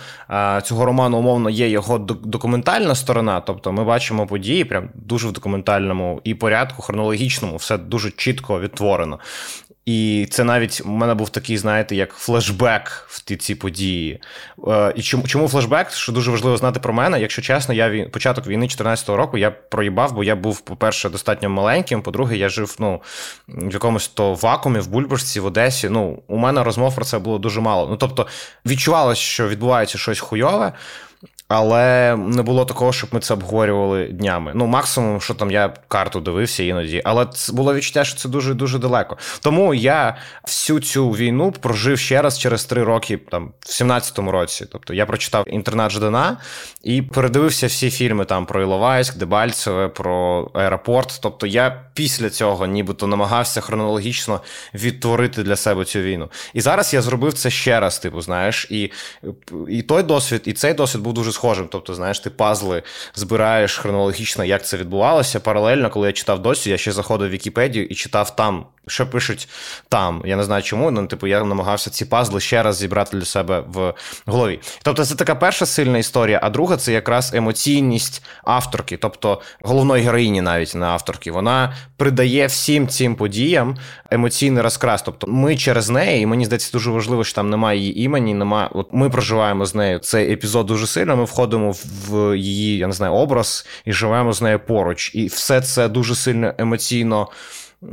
цього 0.64 0.86
роману 0.86 1.18
умовно 1.18 1.50
є 1.50 1.70
його 1.70 1.98
документальна 2.24 2.96
сторона. 2.96 3.42
Тобто 3.42 3.72
ми 3.72 3.84
бачимо 3.84 4.28
події, 4.28 4.64
прям 4.66 4.90
дуже 4.96 5.28
в 5.28 5.32
документальному 5.32 6.22
і 6.24 6.36
порядку, 6.36 6.82
хронологічному, 6.82 7.56
все 7.56 7.78
дуже 7.78 8.12
чітко 8.12 8.60
відтворено. 8.60 9.20
І 9.86 10.28
це 10.32 10.44
навіть 10.44 10.82
у 10.86 10.90
мене 10.90 11.14
був 11.14 11.30
такий, 11.30 11.58
знаєте, 11.58 11.96
як 11.96 12.14
флешбек 12.14 13.06
в 13.08 13.24
ті 13.24 13.36
ці 13.36 13.56
події. 13.56 14.22
Е, 14.68 14.94
і 14.96 15.02
чому 15.02 15.28
чому 15.28 15.48
флешбек? 15.48 15.92
Що 15.92 16.12
дуже 16.12 16.32
важливо 16.32 16.58
знати 16.58 16.80
про 16.80 16.94
мене? 16.94 17.22
Якщо 17.22 17.42
чесно, 17.42 17.74
я 17.74 18.10
початок 18.12 18.48
війни 18.48 18.66
14-го 18.66 19.18
року 19.18 19.38
я 19.38 19.52
проїбав, 19.52 20.14
бо 20.14 20.24
я 20.24 20.36
був, 20.36 20.62
по-перше, 20.62 21.10
достатньо 21.10 21.50
маленьким. 21.50 22.02
По-друге, 22.02 22.38
я 22.38 22.50
жив 22.50 22.76
ну, 22.80 23.02
в 23.48 23.74
якомусь 23.74 24.08
то 24.08 24.34
вакуумі, 24.34 24.80
в 24.80 24.88
Бульбашці, 24.88 25.40
в 25.40 25.46
Одесі. 25.46 25.90
Ну, 25.90 26.24
у 26.28 26.38
мене 26.38 26.64
розмов 26.64 26.96
про 26.96 27.06
це 27.06 27.20
було 27.20 27.38
дуже 27.38 27.62
мало. 27.62 27.88
Ну 27.90 27.98
тобто, 27.98 28.28
відчувалося, 28.66 29.22
що 29.22 29.48
відбувається 29.48 29.98
щось 29.98 30.20
хуйове. 30.20 30.74
Але 31.48 32.16
не 32.16 32.42
було 32.42 32.66
такого, 32.66 32.94
щоб 32.94 33.10
ми 33.14 33.20
це 33.20 33.34
обговорювали 33.34 34.08
днями. 34.08 34.52
Ну, 34.56 34.66
максимум, 34.66 35.22
що 35.22 35.34
там 35.34 35.52
я 35.52 35.74
карту 35.88 36.20
дивився 36.20 36.64
іноді, 36.64 37.02
але 37.06 37.26
це 37.26 37.54
було 37.54 37.74
відчуття, 37.74 38.06
що 38.06 38.18
це 38.18 38.30
дуже 38.30 38.54
дуже 38.54 38.80
далеко. 38.80 39.18
Тому 39.42 39.74
я 39.74 40.18
всю 40.44 40.80
цю 40.80 41.10
війну 41.10 41.52
прожив 41.52 42.00
ще 42.00 42.22
раз 42.22 42.40
через 42.40 42.66
три 42.66 42.84
роки, 42.84 43.18
там 43.18 43.54
в 43.60 43.70
17-му 43.70 44.32
році. 44.32 44.66
Тобто 44.72 44.94
я 44.94 45.06
прочитав 45.06 45.44
інтернат 45.48 45.92
Ждана 45.92 46.38
і 46.84 47.02
передивився 47.02 47.68
всі 47.68 47.90
фільми 47.90 48.26
там 48.26 48.46
про 48.46 48.62
Іловайськ, 48.62 49.18
Дебальцеве, 49.18 49.88
про 49.88 50.52
аеропорт. 50.54 51.20
Тобто 51.22 51.48
я 51.48 51.84
після 51.94 52.30
цього 52.30 52.68
нібито 52.68 53.08
намагався 53.08 53.62
хронологічно 53.62 54.42
відтворити 54.74 55.44
для 55.44 55.56
себе 55.56 55.86
цю 55.86 56.00
війну. 56.00 56.30
І 56.54 56.62
зараз 56.62 56.94
я 56.94 57.02
зробив 57.02 57.34
це 57.34 57.50
ще 57.50 57.80
раз, 57.80 58.00
типу, 58.00 58.22
знаєш, 58.22 58.68
і, 58.70 58.92
і 59.70 59.82
той 59.82 60.04
досвід, 60.04 60.42
і 60.46 60.54
цей 60.54 60.74
досвід 60.74 61.02
був 61.02 61.14
дуже 61.14 61.32
схожим. 61.36 61.68
Тобто, 61.72 61.94
знаєш, 61.94 62.20
ти 62.20 62.30
пазли 62.30 62.84
збираєш 63.16 63.78
хронологічно, 63.78 64.44
як 64.44 64.66
це 64.66 64.78
відбувалося. 64.78 65.40
Паралельно, 65.40 65.90
коли 65.90 66.08
я 66.08 66.14
читав 66.14 66.42
досі, 66.42 66.70
я 66.70 66.78
ще 66.78 66.92
заходив 66.92 67.28
в 67.28 67.32
Вікіпедію 67.32 67.86
і 67.86 67.96
читав 67.96 68.36
там, 68.36 68.66
що 68.88 69.10
пишуть 69.10 69.48
там. 69.90 70.22
Я 70.26 70.36
не 70.36 70.44
знаю 70.44 70.64
чому, 70.64 70.88
але 70.88 71.08
типу 71.08 71.28
я 71.28 71.44
намагався 71.44 71.90
ці 71.90 72.06
пазли 72.06 72.40
ще 72.40 72.64
раз 72.64 72.78
зібрати 72.78 73.18
для 73.18 73.26
себе 73.26 73.64
в 73.68 73.94
голові. 74.26 74.60
Тобто, 74.84 75.06
це 75.06 75.16
така 75.16 75.36
перша 75.36 75.66
сильна 75.66 75.98
історія, 75.98 76.40
а 76.44 76.50
друга 76.50 76.78
це 76.78 76.94
якраз 76.94 77.34
емоційність 77.34 78.24
авторки, 78.44 78.98
тобто 78.98 79.42
головної 79.62 80.04
героїні, 80.04 80.42
навіть 80.42 80.76
не 80.76 80.86
авторки. 80.86 81.32
Вона 81.32 81.76
придає 81.98 82.48
всім 82.48 82.88
цим 82.88 83.16
подіям 83.16 83.78
емоційний 84.12 84.64
розкрас. 84.64 85.02
Тобто, 85.02 85.28
ми 85.28 85.58
через 85.58 85.90
неї, 85.90 86.24
і 86.24 86.26
мені 86.26 86.46
здається, 86.46 86.70
дуже 86.74 86.92
важливо, 86.92 87.24
що 87.24 87.36
там 87.36 87.50
немає 87.50 87.80
її 87.80 88.02
імені, 88.02 88.34
немає. 88.34 88.70
От 88.74 88.88
ми 88.92 89.10
проживаємо 89.10 89.66
з 89.66 89.76
нею 89.76 90.00
цей 90.00 90.34
епізод 90.34 90.66
дуже 90.66 90.88
сильно. 90.88 91.18
Ми 91.18 91.25
входимо 91.26 91.76
в 92.08 92.38
її, 92.38 92.78
я 92.78 92.88
не 92.88 92.94
знаю, 92.94 93.14
образ 93.14 93.66
і 93.86 93.94
живемо 93.94 94.34
з 94.34 94.42
нею 94.42 94.60
поруч. 94.60 95.12
І 95.16 95.28
все 95.28 95.62
це 95.62 95.88
дуже 95.88 96.16
сильно 96.16 96.54
емоційно. 96.58 97.28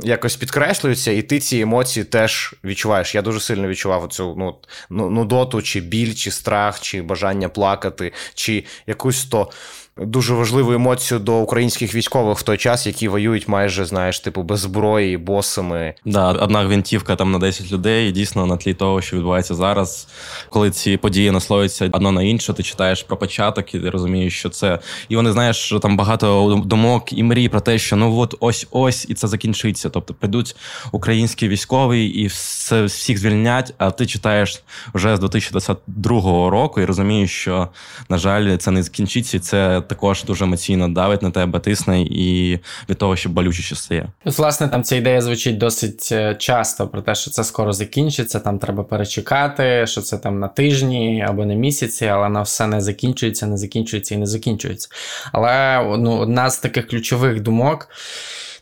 Якось 0.01 0.35
підкреслюється, 0.35 1.11
і 1.11 1.21
ти 1.21 1.39
ці 1.39 1.59
емоції 1.59 2.03
теж 2.03 2.55
відчуваєш. 2.63 3.15
Я 3.15 3.21
дуже 3.21 3.39
сильно 3.39 3.67
відчував 3.67 4.07
цю 4.07 4.55
ну, 4.89 5.09
нудоту, 5.09 5.61
чи 5.61 5.79
біль, 5.79 6.13
чи 6.13 6.31
страх, 6.31 6.79
чи 6.79 7.01
бажання 7.01 7.49
плакати, 7.49 8.13
чи 8.33 8.63
якусь 8.87 9.25
то 9.25 9.51
дуже 9.97 10.33
важливу 10.33 10.73
емоцію 10.73 11.19
до 11.19 11.37
українських 11.37 11.95
військових 11.95 12.37
в 12.37 12.43
той 12.43 12.57
час, 12.57 12.87
які 12.87 13.07
воюють 13.07 13.47
майже, 13.47 13.85
знаєш, 13.85 14.19
типу 14.19 14.43
без 14.43 14.59
зброї, 14.59 15.17
босами. 15.17 15.93
Да, 16.05 16.31
одна 16.31 16.63
гвинтівка 16.63 17.15
там 17.15 17.31
на 17.31 17.39
10 17.39 17.71
людей. 17.71 18.09
І 18.09 18.11
дійсно 18.11 18.45
на 18.45 18.57
тлі 18.57 18.73
того, 18.73 19.01
що 19.01 19.15
відбувається 19.15 19.55
зараз, 19.55 20.07
коли 20.49 20.71
ці 20.71 20.97
події 20.97 21.31
наслоюються 21.31 21.89
одно 21.93 22.11
на 22.11 22.23
інше, 22.23 22.53
ти 22.53 22.63
читаєш 22.63 23.03
про 23.03 23.17
початок 23.17 23.75
і 23.75 23.79
ти 23.79 23.89
розумієш, 23.89 24.39
що 24.39 24.49
це. 24.49 24.79
І 25.09 25.15
вони 25.15 25.31
знаєш, 25.31 25.57
що 25.57 25.79
там 25.79 25.97
багато 25.97 26.61
думок 26.65 27.13
і 27.13 27.23
мрій 27.23 27.49
про 27.49 27.61
те, 27.61 27.77
що 27.77 27.95
ну 27.95 28.17
от 28.17 28.35
ось 28.39 28.67
ось 28.71 29.05
і 29.09 29.13
це 29.13 29.27
закінчиться. 29.27 29.89
Тобто 29.89 30.13
прийдуть 30.13 30.55
українські 30.91 31.47
військові 31.47 32.05
і 32.05 32.27
все 32.27 32.83
всіх 32.83 33.17
звільнять. 33.17 33.73
А 33.77 33.91
ти 33.91 34.05
читаєш 34.05 34.63
вже 34.93 35.15
з 35.15 35.19
2022 35.19 36.49
року 36.49 36.81
і 36.81 36.85
розумієш, 36.85 37.31
що 37.31 37.67
на 38.09 38.17
жаль, 38.17 38.57
це 38.57 38.71
не 38.71 38.83
закінчиться. 38.83 39.39
Це 39.39 39.82
також 39.87 40.23
дуже 40.23 40.45
емоційно 40.45 40.89
давить 40.89 41.21
на 41.21 41.31
тебе, 41.31 41.59
тисне 41.59 42.01
і 42.01 42.59
від 42.89 42.97
того, 42.97 43.15
що 43.15 43.29
болючіше 43.29 43.75
стає. 43.75 44.07
Власне, 44.25 44.67
там 44.67 44.83
ця 44.83 44.95
ідея 44.95 45.21
звучить 45.21 45.57
досить 45.57 46.09
е, 46.11 46.35
часто 46.35 46.87
про 46.87 47.01
те, 47.01 47.15
що 47.15 47.31
це 47.31 47.43
скоро 47.43 47.73
закінчиться, 47.73 48.39
там 48.39 48.59
треба 48.59 48.83
перечекати, 48.83 49.87
що 49.87 50.01
це 50.01 50.17
там 50.17 50.39
на 50.39 50.47
тижні 50.47 51.25
або 51.27 51.45
на 51.45 51.53
місяці, 51.53 52.05
але 52.05 52.29
на 52.29 52.41
все 52.41 52.67
не 52.67 52.81
закінчується, 52.81 53.47
не 53.47 53.57
закінчується 53.57 54.15
і 54.15 54.17
не 54.17 54.25
закінчується. 54.25 54.89
Але 55.31 55.83
ну, 55.97 56.17
одна 56.17 56.49
з 56.49 56.57
таких 56.57 56.87
ключових 56.87 57.41
думок 57.41 57.89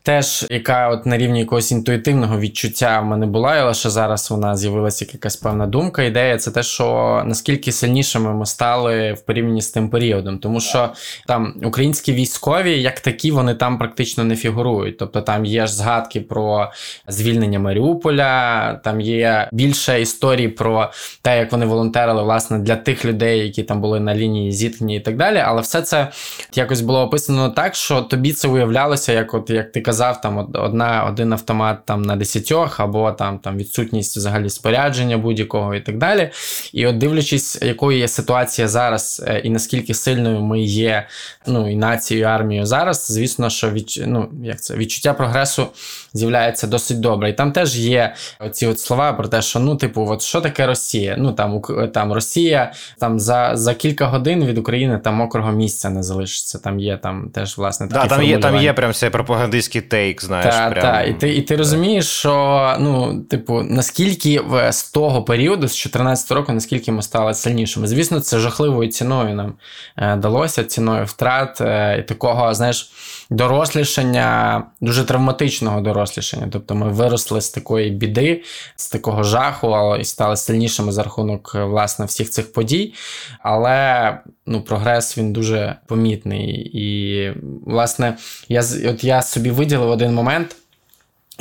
теж, 0.04 0.46
яка 0.50 0.90
от 0.90 1.06
на 1.06 1.18
рівні 1.18 1.40
якогось 1.40 1.72
інтуїтивного 1.72 2.40
відчуття 2.40 3.00
в 3.00 3.06
мене 3.06 3.26
була, 3.26 3.58
і 3.58 3.64
лише 3.64 3.90
зараз 3.90 4.32
вона 4.32 4.56
з'явилася 4.56 5.06
якась 5.14 5.36
певна 5.36 5.68
думка. 5.68 6.04
Ідея 6.04 6.38
це 6.38 6.52
те, 6.52 6.64
що 6.64 7.24
наскільки 7.26 7.72
сильнішими 7.72 8.34
ми 8.34 8.46
стали 8.46 9.14
в 9.14 9.22
порівнянні 9.22 9.62
з 9.62 9.70
тим 9.70 9.90
періодом, 9.90 10.38
тому 10.38 10.60
що 10.60 10.90
там 11.28 11.54
українські 11.64 12.14
військові, 12.14 12.82
як 12.82 13.00
такі, 13.00 13.32
вони 13.32 13.56
там 13.56 13.78
практично 13.78 14.24
не 14.24 14.36
фігурують. 14.36 14.98
Тобто 14.98 15.22
там 15.22 15.46
є 15.46 15.68
ж 15.68 15.76
згадки 15.76 16.22
про 16.22 16.72
звільнення 17.08 17.60
Маріуполя, 17.60 18.74
там 18.84 19.02
є 19.02 19.50
більше 19.52 20.02
історій 20.02 20.48
про 20.48 20.92
те, 21.22 21.38
як 21.38 21.52
вони 21.52 21.66
волонтерили 21.66 22.24
власне 22.24 22.60
для 22.60 22.76
тих 22.76 23.06
людей, 23.06 23.40
які 23.40 23.64
там 23.64 23.82
були 23.82 24.00
на 24.00 24.16
лінії 24.16 24.52
зіткнення 24.52 24.96
і 24.96 25.00
так 25.00 25.18
далі. 25.18 25.38
Але 25.38 25.62
все 25.62 25.82
це 25.82 26.08
якось 26.54 26.82
було 26.82 27.02
описано 27.02 27.50
так, 27.50 27.76
що 27.76 28.02
тобі 28.02 28.34
це 28.34 28.48
уявлялося, 28.48 29.14
як 29.14 29.34
от 29.34 29.50
як 29.50 29.72
ти 29.72 29.82
казав, 29.82 29.91
там 30.24 30.50
одна, 30.54 31.06
один 31.10 31.34
автомат 31.34 31.86
там 31.86 32.02
на 32.02 32.16
десятьох, 32.16 32.80
або 32.80 33.12
там 33.12 33.40
там 33.40 33.58
відсутність 33.58 34.18
взагалі 34.18 34.50
спорядження 34.50 35.18
будь-якого 35.18 35.76
і 35.76 35.82
так 35.82 35.98
далі. 35.98 36.30
І 36.74 36.88
от 36.88 36.98
дивлячись, 36.98 37.62
якою 37.62 37.98
є 37.98 38.08
ситуація 38.08 38.68
зараз, 38.68 39.24
е, 39.28 39.40
і 39.40 39.50
наскільки 39.50 39.94
сильною 39.94 40.42
ми 40.42 40.62
є 40.62 41.08
ну, 41.48 41.72
і 41.72 41.76
нацією, 41.76 42.26
і 42.26 42.30
армією 42.30 42.66
зараз, 42.66 43.08
звісно, 43.12 43.50
що 43.50 43.70
від, 43.70 44.04
ну, 44.08 44.30
як 44.44 44.62
це, 44.62 44.76
відчуття 44.76 45.14
прогресу 45.14 45.68
з'являється 46.14 46.68
досить 46.68 47.00
добре. 47.00 47.30
І 47.30 47.34
там 47.34 47.52
теж 47.52 47.80
є 47.80 48.16
оці 48.40 48.68
от 48.68 48.80
слова 48.80 49.14
про 49.14 49.28
те, 49.28 49.42
що 49.42 49.60
ну, 49.60 49.76
типу, 49.76 50.08
от 50.10 50.22
що 50.22 50.42
таке 50.42 50.68
Росія? 50.68 51.16
Ну 51.18 51.34
там 51.34 51.62
там 51.94 52.14
Росія 52.14 52.74
там 53.00 53.20
за 53.20 53.52
за 53.54 53.74
кілька 53.74 54.06
годин 54.06 54.46
від 54.46 54.58
України 54.58 54.98
там 55.04 55.16
мокрого 55.16 55.52
місця 55.52 55.90
не 55.90 56.04
залишиться. 56.04 56.60
Там 56.60 56.80
є 56.80 56.98
там 56.98 57.30
теж 57.34 57.58
власне 57.58 57.88
такі 57.88 58.08
да, 58.08 58.16
там 58.16 58.24
є 58.24 58.38
там 58.38 58.58
є 58.58 58.74
прям 58.74 58.94
цей 58.94 59.10
пропагандистський 59.10 59.81
тейк. 59.82 60.22
Знаєш, 60.22 60.56
Та, 60.56 60.70
прям... 60.70 60.84
так. 60.84 61.08
І 61.08 61.14
ти 61.14 61.36
і 61.36 61.42
ти 61.42 61.56
розумієш, 61.56 62.08
що 62.08 62.76
ну, 62.80 63.24
типу, 63.30 63.62
наскільки 63.62 64.42
з 64.70 64.84
того 64.84 65.24
періоду, 65.24 65.68
з 65.68 65.76
14 65.76 66.32
року, 66.32 66.54
наскільки 66.54 66.92
ми 66.92 67.02
стали 67.02 67.34
сильнішими. 67.34 67.88
Звісно, 67.88 68.20
це 68.20 68.40
жахливою 68.40 68.90
ціною 68.90 69.36
нам 69.36 69.54
е, 69.98 70.16
далося, 70.16 70.64
ціною 70.64 71.06
втрат 71.06 71.62
е, 71.62 71.98
і 72.00 72.04
такого, 72.04 72.54
знаєш, 72.54 72.92
дорослішання, 73.32 74.64
дуже 74.82 75.06
травматичного 75.06 75.82
дорослішання. 75.82 76.48
Тобто 76.52 76.76
ми 76.76 76.90
виросли 76.90 77.42
з 77.42 77.50
такої 77.50 77.90
біди, 77.90 78.44
з 78.76 78.90
такого 78.90 79.24
жаху, 79.24 79.96
і 80.00 80.04
стали 80.04 80.38
сильнішими 80.38 80.92
за 80.92 81.04
рахунок 81.04 81.56
власне 81.56 82.06
всіх 82.06 82.30
цих 82.30 82.54
подій. 82.54 82.94
Але 83.40 84.18
ну, 84.46 84.62
прогрес 84.62 85.18
він 85.18 85.34
дуже 85.34 85.76
помітний. 85.88 86.72
І, 86.74 87.34
власне, 87.66 88.18
я 88.50 88.64
от 88.86 89.04
я 89.04 89.22
собі 89.22 89.52
виділив 89.52 89.90
один 89.90 90.14
момент. 90.14 90.56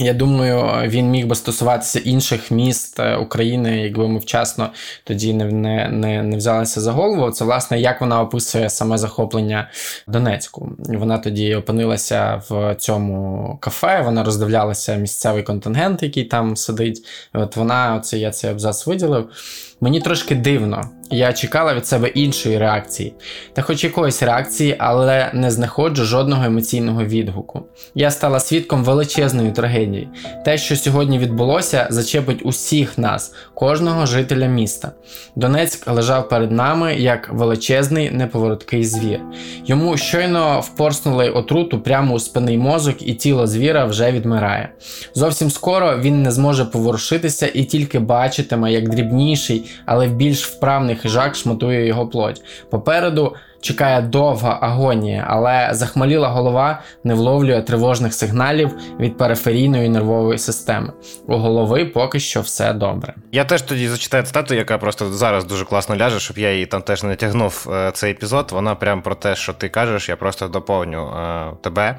Я 0.03 0.15
думаю, 0.15 0.89
він 0.89 1.11
міг 1.11 1.27
би 1.27 1.35
стосуватися 1.35 1.99
інших 1.99 2.51
міст 2.51 3.01
е, 3.01 3.17
України, 3.17 3.81
якби 3.81 4.09
ми 4.09 4.19
вчасно 4.19 4.71
тоді 5.05 5.35
не 5.35 5.45
не, 5.45 5.89
не, 5.89 6.23
не 6.23 6.37
взялися 6.37 6.81
за 6.81 6.93
голову. 6.93 7.31
Це 7.31 7.45
власне 7.45 7.81
як 7.81 8.01
вона 8.01 8.23
описує 8.23 8.71
саме 8.71 8.99
захоплення 8.99 9.71
Донецьку. 10.07 10.73
Вона 10.79 11.19
тоді 11.19 11.55
опинилася 11.55 12.43
в 12.49 12.75
цьому 12.75 13.59
кафе, 13.61 14.03
вона 14.05 14.25
роздивлялася 14.25 14.97
місцевий 14.97 15.43
контингент, 15.43 16.03
який 16.03 16.25
там 16.25 16.57
сидить. 16.57 17.05
От 17.33 17.57
вона 17.57 17.97
оце 17.97 18.19
я 18.19 18.31
цей 18.31 18.51
абзац 18.51 18.87
виділив. 18.87 19.31
Мені 19.81 20.01
трошки 20.01 20.35
дивно. 20.35 20.91
Я 21.13 21.33
чекала 21.33 21.75
від 21.75 21.87
себе 21.87 22.09
іншої 22.09 22.59
реакції, 22.59 23.15
та 23.53 23.63
хоч 23.63 23.85
якоїсь 23.85 24.23
реакції, 24.23 24.77
але 24.79 25.31
не 25.35 25.51
знаходжу 25.51 26.05
жодного 26.05 26.45
емоційного 26.45 27.05
відгуку. 27.05 27.63
Я 27.95 28.11
стала 28.11 28.41
свідком 28.41 28.85
величезної 28.85 29.51
трагедії. 29.51 30.09
Те, 30.45 30.59
що 30.59 30.77
сьогодні 30.77 31.19
відбулося, 31.19 31.87
зачепить 31.91 32.47
усіх 32.47 32.99
нас, 32.99 33.35
кожного 33.55 34.07
жителя 34.07 34.47
міста. 34.47 34.93
Донецьк 35.37 35.89
лежав 35.89 36.29
перед 36.29 36.53
нами 36.53 36.95
як 36.95 37.33
величезний 37.33 38.11
неповороткий 38.11 38.85
звір. 38.85 39.21
Йому 39.67 39.97
щойно 39.97 40.61
впорснули 40.61 41.31
отруту 41.31 41.81
прямо 41.81 42.15
у 42.15 42.19
спинний 42.19 42.59
мозок, 42.59 42.97
і 43.01 43.15
тіло 43.15 43.47
звіра 43.47 43.85
вже 43.85 44.13
відмирає. 44.13 44.69
Зовсім 45.15 45.51
скоро 45.51 45.99
він 45.99 46.23
не 46.23 46.31
зможе 46.31 46.65
поворушитися 46.65 47.51
і 47.55 47.65
тільки 47.65 47.99
бачитиме, 47.99 48.73
як 48.73 48.89
дрібніший, 48.89 49.70
але 49.85 50.07
більш 50.07 50.47
вправний 50.47 50.97
хижак 50.97 51.35
шматує 51.35 51.87
його 51.87 52.07
плоть. 52.07 52.43
Попереду 52.71 53.35
чекає 53.61 54.03
довга 54.03 54.59
агонія, 54.61 55.27
але 55.29 55.69
захмаліла 55.73 56.29
голова 56.29 56.83
не 57.05 57.15
вловлює 57.15 57.63
тривожних 57.63 58.15
сигналів 58.15 58.71
від 59.01 59.17
периферійної 59.17 59.89
нервової 59.89 60.39
системи. 60.39 60.93
У 61.27 61.37
голови 61.37 61.85
поки 61.85 62.21
що 62.21 62.41
все 62.41 62.73
добре. 62.73 63.15
Я 63.33 63.45
теж 63.45 63.63
тоді 63.63 63.89
зачитаю 63.89 64.23
цитату, 64.23 64.55
яка 64.55 64.79
просто 64.79 65.13
зараз 65.13 65.45
дуже 65.45 65.65
класно 65.65 65.97
ляже, 65.97 66.21
щоб 66.21 66.39
я 66.39 66.53
її 66.53 66.67
там 66.67 66.83
теж 66.83 67.03
не 67.03 67.17
тягнув 67.17 67.69
е, 67.73 67.91
цей 67.95 68.11
епізод. 68.11 68.51
Вона 68.53 68.75
прям 68.75 69.03
про 69.03 69.15
те, 69.15 69.37
що 69.37 69.53
ти 69.53 69.69
кажеш, 69.69 70.09
я 70.09 70.17
просто 70.17 70.49
доповню 70.49 71.09
е, 71.09 71.51
тебе. 71.61 71.97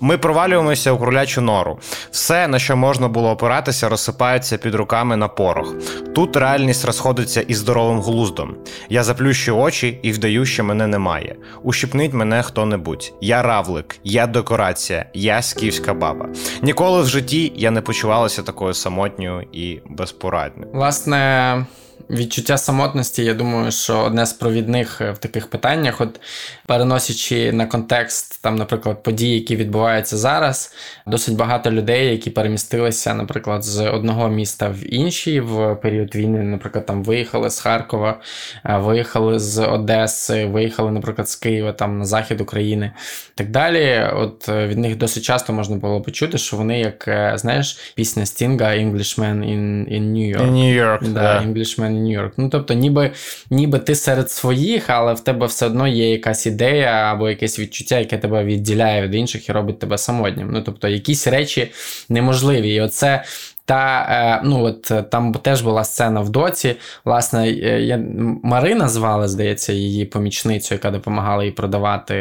Ми 0.00 0.18
провалюємося 0.18 0.92
у 0.92 0.98
кролячу 0.98 1.40
нору. 1.40 1.78
Все, 2.10 2.48
на 2.48 2.58
що 2.58 2.76
можна 2.76 3.08
було 3.08 3.30
опиратися, 3.30 3.88
розсипається 3.88 4.58
під 4.58 4.74
руками 4.74 5.16
на 5.16 5.28
порох. 5.28 5.74
Тут 6.14 6.36
реальність 6.36 6.84
розходиться 6.84 7.40
із 7.40 7.58
здоровим 7.58 8.00
глуздом. 8.00 8.54
Я 8.88 9.02
заплющу 9.02 9.56
очі 9.56 9.98
і 10.02 10.12
вдаю, 10.12 10.46
що 10.46 10.64
мене 10.64 10.86
немає 10.86 11.03
немає. 11.04 11.36
Ущипнить 11.62 12.12
мене 12.12 12.42
хто-небудь. 12.42 13.12
Я 13.20 13.42
равлик, 13.42 13.96
я 14.04 14.26
декорація, 14.26 15.06
я 15.14 15.42
скіфська 15.42 15.94
баба. 15.94 16.28
Ніколи 16.62 17.02
в 17.02 17.06
житті 17.06 17.52
я 17.56 17.70
не 17.70 17.80
почувалася 17.80 18.42
такою 18.42 18.74
самотньою 18.74 19.46
і 19.52 19.80
безпорадною. 19.90 20.70
Власне. 20.72 21.66
Відчуття 22.10 22.58
самотності, 22.58 23.24
я 23.24 23.34
думаю, 23.34 23.70
що 23.70 23.98
одне 23.98 24.26
з 24.26 24.32
провідних 24.32 25.00
в 25.00 25.18
таких 25.18 25.46
питаннях, 25.46 26.00
от 26.00 26.20
переносячи 26.66 27.52
на 27.52 27.66
контекст, 27.66 28.42
там, 28.42 28.56
наприклад, 28.56 29.02
події, 29.02 29.34
які 29.34 29.56
відбуваються 29.56 30.16
зараз, 30.16 30.74
досить 31.06 31.36
багато 31.36 31.70
людей, 31.70 32.10
які 32.10 32.30
перемістилися, 32.30 33.14
наприклад, 33.14 33.64
з 33.64 33.90
одного 33.90 34.28
міста 34.28 34.68
в 34.68 34.94
інший 34.94 35.40
в 35.40 35.74
період 35.74 36.14
війни, 36.14 36.42
наприклад, 36.42 36.86
там 36.86 37.04
виїхали 37.04 37.50
з 37.50 37.60
Харкова, 37.60 38.20
виїхали 38.64 39.38
з 39.38 39.66
Одеси, 39.66 40.46
виїхали, 40.46 40.90
наприклад, 40.90 41.28
з 41.28 41.36
Києва, 41.36 41.72
там 41.72 41.98
на 41.98 42.04
захід 42.04 42.40
України 42.40 42.92
і 43.34 43.36
так 43.36 43.50
далі. 43.50 44.10
От 44.14 44.48
е, 44.48 44.66
від 44.66 44.78
них 44.78 44.96
досить 44.96 45.24
часто 45.24 45.52
можна 45.52 45.76
було 45.76 46.00
почути, 46.00 46.38
що 46.38 46.56
вони, 46.56 46.80
як 46.80 47.08
е, 47.08 47.32
знаєш, 47.36 47.92
пісня 47.94 48.26
Стінга 48.26 48.66
Englishman 48.66 49.38
in, 49.38 49.92
in 49.92 50.02
New 50.02 50.36
York. 50.36 50.46
In 50.46 50.52
New 50.52 50.84
York, 50.84 51.08
да, 51.08 51.20
yeah. 51.20 51.52
Englishman 51.52 51.93
York. 51.94 52.30
Ну 52.36 52.48
тобто, 52.48 52.74
ніби 52.74 53.10
ніби 53.50 53.78
ти 53.78 53.94
серед 53.94 54.30
своїх, 54.30 54.90
але 54.90 55.14
в 55.14 55.20
тебе 55.20 55.46
все 55.46 55.66
одно 55.66 55.88
є 55.88 56.10
якась 56.10 56.46
ідея 56.46 56.90
або 56.90 57.28
якесь 57.28 57.58
відчуття, 57.58 57.98
яке 57.98 58.18
тебе 58.18 58.44
відділяє 58.44 59.02
від 59.02 59.14
інших 59.14 59.48
і 59.48 59.52
робить 59.52 59.78
тебе 59.78 59.98
самотнім. 59.98 60.50
Ну 60.52 60.62
тобто, 60.62 60.88
якісь 60.88 61.26
речі 61.26 61.70
неможливі. 62.08 62.74
І 62.74 62.80
оце 62.80 63.24
та 63.64 64.06
е, 64.10 64.40
ну 64.44 64.64
от 64.64 64.90
е, 64.90 65.02
там 65.02 65.32
теж 65.32 65.62
була 65.62 65.84
сцена 65.84 66.20
в 66.20 66.28
доці. 66.28 66.76
Власне, 67.04 67.48
е, 67.48 67.80
я, 67.80 68.00
Марина 68.42 68.88
звали, 68.88 69.28
здається, 69.28 69.72
її 69.72 70.04
помічницю, 70.04 70.74
яка 70.74 70.90
допомагала 70.90 71.44
їй 71.44 71.50
продавати. 71.50 72.14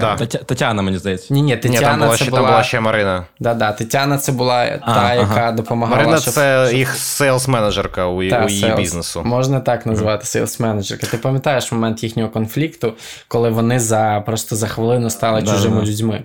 Да. 0.00 0.16
Тетяна, 0.26 0.82
мені 0.82 0.98
здається. 0.98 1.34
Ні, 1.34 1.42
ні, 1.42 1.56
Тетяна 1.56 1.78
ні, 1.78 1.84
там 1.84 1.98
була, 1.98 2.10
це 2.10 2.16
ще, 2.16 2.30
була... 2.30 2.42
Там 2.42 2.50
була 2.50 2.62
ще 2.62 2.80
Марина. 2.80 3.24
Да, 3.40 3.54
да, 3.54 3.72
Тетяна 3.72 4.18
це 4.18 4.32
була 4.32 4.78
а, 4.80 4.94
та, 4.94 5.14
яка 5.14 5.34
ага. 5.34 5.52
допомагала. 5.52 5.98
Марина 5.98 6.20
щоб... 6.20 6.34
це 6.34 6.70
їх 6.74 6.96
sales-менеджерка 6.96 8.04
у, 8.04 8.30
та, 8.30 8.44
у 8.44 8.48
її 8.48 8.60
sales. 8.60 8.76
бізнесу. 8.76 9.22
Можна 9.24 9.60
так 9.60 9.86
назвати 9.86 10.24
sales-менеджерка. 10.24 11.10
Ти 11.10 11.16
пам'ятаєш 11.16 11.72
момент 11.72 12.02
їхнього 12.02 12.28
конфлікту, 12.28 12.94
коли 13.28 13.50
вони 13.50 13.80
за 13.80 14.22
просто 14.26 14.56
за 14.56 14.66
хвилину 14.66 15.10
стали 15.10 15.42
да, 15.42 15.52
чужими 15.52 15.80
да. 15.80 15.86
людьми. 15.86 16.24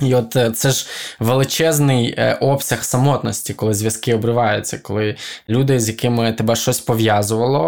І 0.00 0.14
от 0.14 0.36
е, 0.36 0.50
це 0.50 0.70
ж 0.70 0.86
величезний 1.20 2.14
е, 2.18 2.38
обсяг 2.40 2.84
самотності, 2.84 3.54
коли 3.54 3.74
зв'язки 3.74 4.14
обриваються, 4.14 4.78
коли 4.78 5.16
люди, 5.48 5.80
з 5.80 5.88
якими 5.88 6.32
тебе 6.32 6.56
щось 6.56 6.80
пов'язувало, 6.80 7.62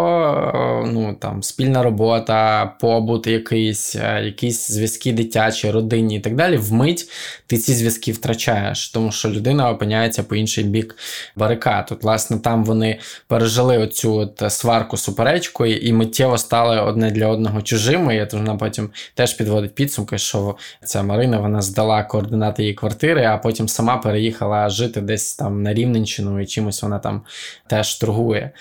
е, 0.85 0.91
ну 0.93 1.15
там 1.19 1.43
спільна 1.43 1.83
робота, 1.83 2.65
побут, 2.81 3.27
якийсь, 3.27 3.95
якісь 4.23 4.71
зв'язки 4.71 5.13
дитячі, 5.13 5.71
родинні 5.71 6.15
і 6.15 6.19
так 6.19 6.35
далі, 6.35 6.57
вмить 6.57 7.09
ти 7.47 7.57
ці 7.57 7.73
зв'язки 7.73 8.11
втрачаєш, 8.11 8.89
тому 8.89 9.11
що 9.11 9.29
людина 9.29 9.69
опиняється 9.69 10.23
по 10.23 10.35
інший 10.35 10.63
бік 10.63 10.95
барикад. 11.35 11.89
От, 11.91 12.03
власне, 12.03 12.39
там 12.39 12.65
вони 12.65 12.99
пережили 13.27 13.77
оцю 13.77 14.15
от 14.15 14.43
сварку 14.51 14.97
суперечку 14.97 15.65
і 15.65 15.93
миттєво 15.93 16.37
стали 16.37 16.81
одне 16.81 17.11
для 17.11 17.27
одного 17.27 17.61
чужими. 17.61 18.15
І 18.15 18.35
вона 18.35 18.55
потім 18.55 18.89
теж 19.13 19.33
підводить 19.33 19.75
підсумки, 19.75 20.17
що 20.17 20.55
ця 20.85 21.03
Марина 21.03 21.39
вона 21.39 21.61
здала 21.61 22.03
координати 22.19 22.63
її 22.63 22.73
квартири, 22.73 23.25
а 23.25 23.37
потім 23.37 23.67
сама 23.67 23.97
переїхала 23.97 24.69
жити 24.69 25.01
десь 25.01 25.35
там 25.35 25.63
на 25.63 25.73
Рівненщину 25.73 26.41
і 26.41 26.45
чимось 26.45 26.83
вона 26.83 26.99
там 26.99 27.21
теж 27.67 27.95
торгує. 27.95 28.51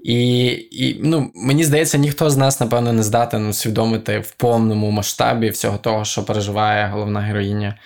І 0.00 0.46
і 0.70 1.00
ну, 1.02 1.30
мені 1.34 1.64
здається, 1.64 1.98
ніхто 1.98 2.30
з 2.30 2.36
нас, 2.36 2.60
напевно, 2.60 2.92
не 2.92 3.02
здатен 3.02 3.46
усвідомити 3.46 4.18
в 4.18 4.30
повному 4.30 4.90
масштабі 4.90 5.50
всього 5.50 5.78
того, 5.78 6.04
що 6.04 6.24
переживає 6.24 6.86
головна 6.86 7.20
героїня. 7.20 7.78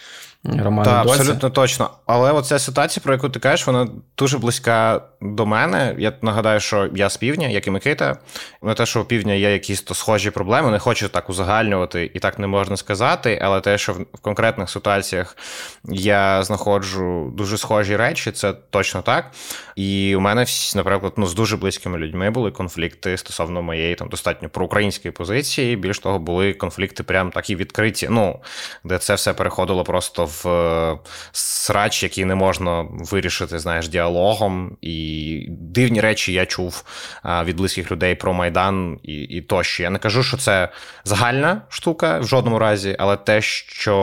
Романа 0.45 0.85
Так, 0.85 1.07
абсолютно 1.07 1.51
точно. 1.51 1.91
Але 2.07 2.33
оця 2.33 2.59
ситуація, 2.59 3.03
про 3.05 3.13
яку 3.13 3.29
ти 3.29 3.41
кажеш, 3.41 3.67
вона 3.67 3.89
дуже 4.19 4.39
близька 4.39 5.01
до 5.21 5.47
мене. 5.47 5.95
Я 5.99 6.13
нагадаю, 6.23 6.61
що 6.61 6.89
я 6.95 7.11
з 7.11 7.17
півдня, 7.17 7.49
як 7.49 7.67
і 7.67 7.71
Микита. 7.71 8.17
Не 8.63 8.75
те, 8.75 8.87
що 8.87 9.01
у 9.01 9.05
півдня 9.05 9.33
є 9.33 9.53
якісь 9.53 9.83
то 9.83 9.95
схожі 9.95 10.31
проблеми, 10.31 10.71
не 10.71 10.79
хочу 10.79 11.09
так 11.09 11.31
узагальнювати 11.31 12.11
і 12.15 12.19
так 12.19 12.39
не 12.39 12.47
можна 12.47 12.77
сказати. 12.77 13.39
Але 13.43 13.61
те, 13.61 13.79
що 13.79 13.93
в 13.93 14.21
конкретних 14.23 14.71
ситуаціях 14.71 15.37
я 15.85 16.43
знаходжу 16.43 17.33
дуже 17.37 17.59
схожі 17.59 17.97
речі, 17.97 18.33
це 18.33 18.53
точно 18.53 19.03
так. 19.03 19.31
І 19.77 20.17
у 20.17 20.21
мене, 20.21 20.47
наприклад, 20.75 21.13
ну, 21.17 21.27
з 21.27 21.35
дуже 21.35 21.57
близькими 21.57 21.99
людьми 21.99 22.31
були 22.31 22.51
конфлікти 22.51 23.17
стосовно 23.17 23.63
моєї 23.63 23.95
там 23.95 24.09
достатньо 24.09 24.49
проукраїнської 24.49 25.13
позиції. 25.13 25.77
Більш 25.77 25.99
того, 25.99 26.19
були 26.19 26.53
конфлікти 26.53 27.03
прям 27.03 27.31
такі 27.31 27.57
відкриті, 27.57 28.09
ну, 28.11 28.41
де 28.85 28.99
це 28.99 29.15
все 29.15 29.35
переходило 29.35 29.85
просто 29.85 30.25
в 30.25 30.32
е, 30.47 30.99
срач, 31.33 32.03
який 32.03 32.25
не 32.25 32.35
можна 32.35 32.87
вирішити, 32.91 33.59
знаєш, 33.59 33.89
діалогом. 33.89 34.77
І 34.81 35.47
дивні 35.49 36.01
речі 36.01 36.33
я 36.33 36.47
чув 36.47 36.85
від 37.25 37.57
близьких 37.57 37.93
людей 37.93 38.15
про 38.15 38.33
Майдан 38.33 38.99
і 39.03 39.15
і 39.15 39.41
тощо. 39.41 39.83
Я 39.83 39.91
не 39.91 39.99
кажу, 39.99 40.23
що 40.23 40.37
це 40.37 40.69
загальна 41.05 41.63
штука 41.69 42.19
в 42.19 42.27
жодному 42.27 42.59
разі, 42.59 42.97
але 42.99 43.17
те, 43.17 43.43
що 43.43 43.97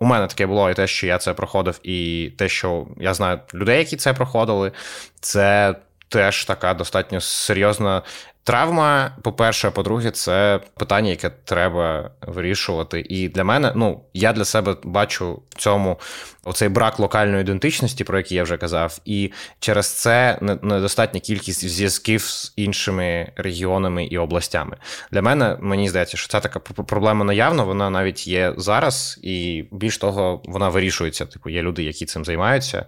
у 0.00 0.04
мене 0.04 0.26
таке 0.26 0.46
було, 0.46 0.70
і 0.70 0.74
те, 0.74 0.86
що 0.86 1.06
я 1.06 1.18
це 1.18 1.34
проходив, 1.34 1.80
і 1.82 2.30
те, 2.38 2.48
що 2.48 2.86
я 3.00 3.14
знаю 3.14 3.40
людей, 3.54 3.78
які 3.78 3.96
це 3.96 4.12
проходили, 4.12 4.72
це. 5.20 5.74
Теж 6.08 6.44
така 6.44 6.74
достатньо 6.74 7.20
серйозна 7.20 8.02
Травма, 8.44 9.16
по-перше, 9.22 9.68
а 9.68 9.70
по-друге, 9.70 10.10
це 10.10 10.60
питання, 10.76 11.10
яке 11.10 11.30
треба 11.30 12.10
вирішувати. 12.22 13.06
І 13.08 13.28
для 13.28 13.44
мене, 13.44 13.72
ну, 13.76 14.00
я 14.14 14.32
для 14.32 14.44
себе 14.44 14.76
бачу 14.84 15.42
в 15.50 15.54
цьому 15.58 15.98
оцей 16.44 16.68
брак 16.68 16.98
локальної 16.98 17.40
ідентичності, 17.40 18.04
про 18.04 18.18
який 18.18 18.36
я 18.36 18.42
вже 18.42 18.56
казав, 18.56 18.98
і 19.04 19.32
через 19.60 19.86
це 19.86 20.38
недостатня 20.62 21.20
кількість 21.20 21.68
зв'язків 21.68 22.22
з 22.22 22.52
іншими 22.56 23.32
регіонами 23.36 24.04
і 24.04 24.18
областями. 24.18 24.76
Для 25.12 25.22
мене 25.22 25.56
мені 25.60 25.88
здається, 25.88 26.16
що 26.16 26.28
ця 26.28 26.40
така 26.40 26.58
проблема 26.60 27.24
наявна, 27.24 27.62
вона 27.62 27.90
навіть 27.90 28.26
є 28.26 28.54
зараз, 28.56 29.20
і 29.22 29.64
більш 29.72 29.98
того, 29.98 30.42
вона 30.44 30.68
вирішується. 30.68 31.26
Типу, 31.26 31.50
є 31.50 31.62
люди, 31.62 31.82
які 31.82 32.06
цим 32.06 32.24
займаються, 32.24 32.86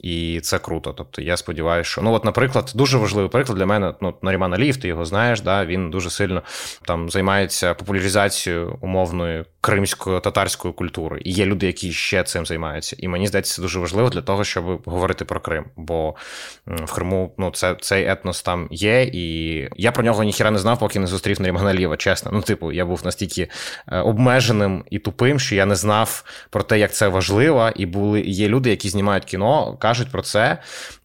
і 0.00 0.40
це 0.40 0.58
круто. 0.58 0.92
Тобто, 0.92 1.22
я 1.22 1.36
сподіваюся, 1.36 1.90
що 1.90 2.02
ну, 2.02 2.12
от, 2.12 2.24
наприклад, 2.24 2.72
дуже 2.74 2.98
важливий 2.98 3.30
приклад 3.30 3.58
для 3.58 3.66
мене 3.66 3.94
ну, 4.00 4.14
Наріман 4.22 4.54
Аліїв, 4.54 4.76
ти 4.76 4.88
його 4.88 5.04
знаєш, 5.04 5.40
да, 5.40 5.64
він 5.66 5.90
дуже 5.90 6.10
сильно 6.10 6.42
там 6.86 7.10
займається 7.10 7.74
популяризацією 7.74 8.78
умовної 8.80 9.44
кримської 9.62 10.20
татарської 10.20 10.74
культури. 10.74 11.20
І 11.24 11.32
є 11.32 11.46
люди, 11.46 11.66
які 11.66 11.92
ще 11.92 12.22
цим 12.22 12.46
займаються. 12.46 12.96
І 12.98 13.08
мені 13.08 13.26
здається, 13.26 13.54
це 13.54 13.62
дуже 13.62 13.78
важливо 13.78 14.08
для 14.08 14.22
того, 14.22 14.44
щоб 14.44 14.82
говорити 14.84 15.24
про 15.24 15.40
Крим. 15.40 15.64
Бо 15.76 16.14
в 16.66 16.92
Криму 16.94 17.34
ну, 17.38 17.50
це, 17.50 17.76
цей 17.80 18.08
етнос 18.08 18.42
там 18.42 18.68
є, 18.70 19.02
і 19.12 19.68
я 19.76 19.92
про 19.92 20.04
нього 20.04 20.24
ніхіра 20.24 20.50
не 20.50 20.58
знав, 20.58 20.78
поки 20.78 20.98
не 20.98 21.06
зустрів 21.06 21.40
Нарімгана 21.40 21.70
Алієва, 21.70 21.96
чесно. 21.96 22.30
Ну, 22.34 22.42
типу, 22.42 22.72
я 22.72 22.84
був 22.84 23.00
настільки 23.04 23.48
е, 23.88 23.98
обмеженим 23.98 24.84
і 24.90 24.98
тупим, 24.98 25.40
що 25.40 25.54
я 25.54 25.66
не 25.66 25.74
знав 25.74 26.24
про 26.50 26.62
те, 26.62 26.78
як 26.78 26.92
це 26.92 27.08
важливо. 27.08 27.70
І 27.76 27.86
були 27.86 28.20
є 28.20 28.48
люди, 28.48 28.70
які 28.70 28.88
знімають 28.88 29.24
кіно, 29.24 29.76
кажуть 29.76 30.10
про 30.10 30.22
це. 30.22 30.58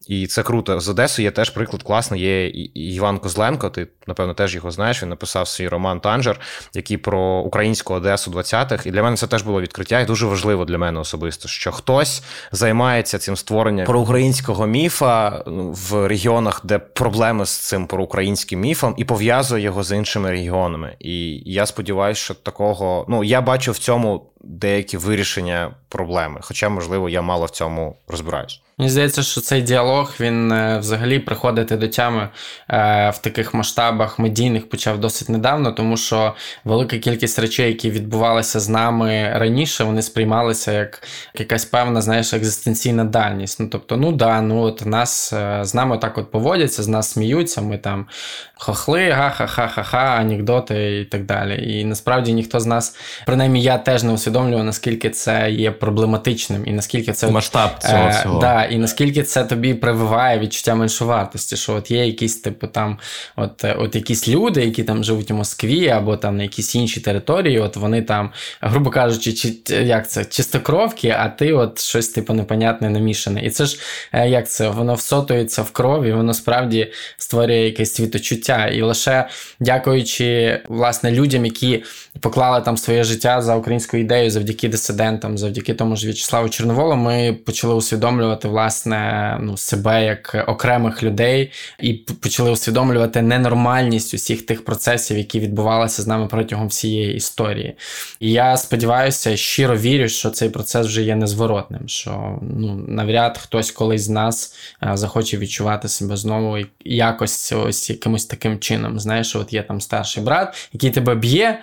І 0.08 0.26
це 0.26 0.42
круто. 0.42 0.80
З 0.80 0.88
Одеси 0.88 1.22
є 1.22 1.30
теж 1.30 1.50
приклад 1.50 1.82
класний. 1.82 2.20
Є 2.20 2.48
Іван 2.74 3.18
Козленко. 3.18 3.70
Ти 3.70 3.86
напевно 4.06 4.34
теж 4.34 4.54
його 4.54 4.70
знаєш. 4.70 5.02
Він 5.02 5.08
написав 5.08 5.48
свій 5.48 5.68
роман 5.68 6.00
Танжер, 6.00 6.40
який 6.74 6.96
про 6.96 7.20
українську 7.20 7.94
Одесу 7.94 8.30
20-х. 8.30 8.86
І 8.86 8.90
для 8.90 9.02
мене 9.02 9.16
це 9.16 9.26
теж 9.26 9.42
було 9.42 9.60
відкриття, 9.60 10.00
і 10.00 10.04
дуже 10.04 10.26
важливо 10.26 10.64
для 10.64 10.78
мене 10.78 11.00
особисто, 11.00 11.48
що 11.48 11.72
хтось 11.72 12.22
займається 12.52 13.18
цим 13.18 13.36
створенням 13.36 13.86
проукраїнського 13.86 14.66
міфа 14.66 15.44
ну, 15.46 15.72
в 15.72 16.06
регіонах, 16.08 16.60
де 16.64 16.78
проблеми 16.78 17.46
з 17.46 17.50
цим 17.50 17.86
проукраїнським 17.86 18.60
міфом, 18.60 18.94
і 18.96 19.04
пов'язує 19.04 19.62
його 19.62 19.82
з 19.82 19.96
іншими 19.96 20.30
регіонами. 20.30 20.96
І 21.00 21.42
я 21.52 21.66
сподіваюся, 21.66 22.20
що 22.20 22.34
такого 22.34 23.06
ну 23.08 23.24
я 23.24 23.40
бачу 23.40 23.72
в 23.72 23.78
цьому 23.78 24.30
деякі 24.40 24.96
вирішення 24.96 25.70
проблеми. 25.88 26.40
Хоча, 26.42 26.68
можливо, 26.68 27.08
я 27.08 27.22
мало 27.22 27.46
в 27.46 27.50
цьому 27.50 27.96
розбираюсь. 28.08 28.60
Мені 28.78 28.90
здається, 28.90 29.22
що 29.22 29.40
цей 29.40 29.62
діалог 29.62 30.14
він 30.20 30.52
е, 30.52 30.78
взагалі 30.78 31.18
приходити 31.18 31.76
до 31.76 31.88
тями 31.88 32.28
е, 32.70 33.10
в 33.10 33.18
таких 33.18 33.54
масштабах 33.54 34.18
медійних 34.18 34.68
почав 34.68 35.00
досить 35.00 35.28
недавно, 35.28 35.72
тому 35.72 35.96
що 35.96 36.34
велика 36.64 36.98
кількість 36.98 37.38
речей, 37.38 37.68
які 37.68 37.90
відбувалися 37.90 38.60
з 38.60 38.68
нами 38.68 39.32
раніше, 39.34 39.84
вони 39.84 40.02
сприймалися 40.02 40.72
як 40.72 41.02
якась 41.34 41.64
певна, 41.64 42.00
знаєш, 42.00 42.32
екзистенційна 42.32 43.04
дальність. 43.04 43.60
Ну 43.60 43.68
тобто, 43.72 43.96
ну 43.96 44.12
да, 44.12 44.40
ну 44.40 44.60
от 44.60 44.86
нас 44.86 45.32
е, 45.32 45.60
з 45.64 45.74
нами 45.74 45.98
так 45.98 46.18
от 46.18 46.30
поводяться, 46.30 46.82
з 46.82 46.88
нас 46.88 47.10
сміються, 47.10 47.62
ми 47.62 47.78
там 47.78 48.06
хохли, 48.54 49.10
га-ха-ха-ха-ха, 49.10 50.16
анекдоти 50.20 51.00
і 51.00 51.04
так 51.04 51.24
далі. 51.24 51.78
І 51.78 51.84
насправді 51.84 52.32
ніхто 52.32 52.60
з 52.60 52.66
нас, 52.66 52.96
принаймні 53.26 53.62
я 53.62 53.78
теж 53.78 54.02
не 54.02 54.12
усвідомлював, 54.28 54.64
наскільки 54.64 55.10
це 55.10 55.50
є 55.50 55.70
проблематичним 55.70 56.66
і 56.66 56.72
наскільки 56.72 57.12
це 57.12 57.30
масштаб 57.30 57.70
цього 57.78 58.06
е, 58.06 58.08
всього. 58.10 58.40
Да, 58.40 58.64
і 58.64 58.78
наскільки 58.78 59.22
це 59.22 59.44
тобі 59.44 59.74
прививає 59.74 60.38
відчуття 60.38 60.74
меншовартості, 60.74 61.56
що 61.56 61.74
от 61.74 61.90
є 61.90 62.06
якісь, 62.06 62.36
типу, 62.36 62.66
там, 62.66 62.98
от 63.36 63.64
от 63.78 63.94
якісь 63.94 64.28
люди, 64.28 64.64
які 64.64 64.84
там 64.84 65.04
живуть 65.04 65.30
у 65.30 65.34
Москві 65.34 65.88
або 65.88 66.16
там 66.16 66.36
на 66.36 66.42
якійсь 66.42 66.74
іншій 66.74 67.00
території, 67.00 67.58
от 67.58 67.76
вони 67.76 68.02
там, 68.02 68.30
грубо 68.60 68.90
кажучи, 68.90 69.32
чи 69.32 69.74
як 69.74 70.10
це, 70.10 70.24
чистокровки, 70.24 71.14
а 71.18 71.28
ти 71.28 71.52
от 71.52 71.80
щось 71.80 72.08
типу 72.08 72.32
непонятне 72.34 72.90
намішане. 72.90 73.44
І 73.44 73.50
це 73.50 73.66
ж 73.66 73.78
е, 74.12 74.28
як 74.28 74.48
це, 74.48 74.68
воно 74.68 74.94
всотується 74.94 75.62
в 75.62 75.70
крові, 75.70 76.12
воно 76.12 76.34
справді 76.34 76.92
створює 77.16 77.64
якесь 77.64 77.94
світочуття. 77.94 78.66
І 78.66 78.82
лише 78.82 79.28
дякуючи 79.60 80.60
власне 80.68 81.10
людям, 81.10 81.44
які 81.44 81.84
поклали 82.20 82.60
там 82.60 82.76
своє 82.76 83.04
життя 83.04 83.42
за 83.42 83.56
українську 83.56 83.96
ідею 83.96 84.17
завдяки 84.26 84.68
дисидентам, 84.68 85.38
завдяки 85.38 85.74
тому 85.74 85.96
ж 85.96 86.06
В'ячеславу 86.06 86.48
Чорноволу, 86.48 86.96
ми 86.96 87.38
почали 87.46 87.74
усвідомлювати 87.74 88.48
власне 88.48 89.38
ну, 89.40 89.56
себе 89.56 90.04
як 90.04 90.44
окремих 90.48 91.02
людей 91.02 91.52
і 91.80 91.92
почали 91.92 92.50
усвідомлювати 92.50 93.22
ненормальність 93.22 94.14
усіх 94.14 94.46
тих 94.46 94.64
процесів, 94.64 95.18
які 95.18 95.40
відбувалися 95.40 96.02
з 96.02 96.06
нами 96.06 96.26
протягом 96.26 96.68
всієї 96.68 97.14
історії. 97.14 97.76
І 98.20 98.32
я 98.32 98.56
сподіваюся, 98.56 99.36
щиро 99.36 99.76
вірю, 99.76 100.08
що 100.08 100.30
цей 100.30 100.48
процес 100.48 100.86
вже 100.86 101.02
є 101.02 101.16
незворотним. 101.16 101.88
Що 101.88 102.38
ну 102.42 102.74
навряд 102.88 103.38
хтось 103.38 103.70
колись 103.70 104.02
з 104.02 104.08
нас 104.08 104.54
захоче 104.92 105.36
відчувати 105.36 105.88
себе 105.88 106.16
знову 106.16 106.58
якось 106.84 107.52
ось 107.52 107.90
якимось 107.90 108.26
таким 108.26 108.58
чином. 108.58 109.00
Знаєш, 109.00 109.36
от 109.36 109.52
є 109.52 109.62
там 109.62 109.80
старший 109.80 110.22
брат, 110.22 110.68
який 110.72 110.90
тебе 110.90 111.14
б'є. 111.14 111.60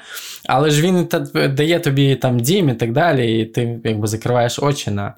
Але 0.47 0.69
ж 0.69 0.81
він 0.81 1.07
дає 1.55 1.79
тобі 1.79 2.15
там 2.15 2.39
дім 2.39 2.69
і 2.69 2.73
так 2.73 2.91
далі, 2.91 3.39
і 3.39 3.45
ти 3.45 3.79
якби 3.83 4.07
закриваєш 4.07 4.59
очі 4.59 4.91
на 4.91 5.13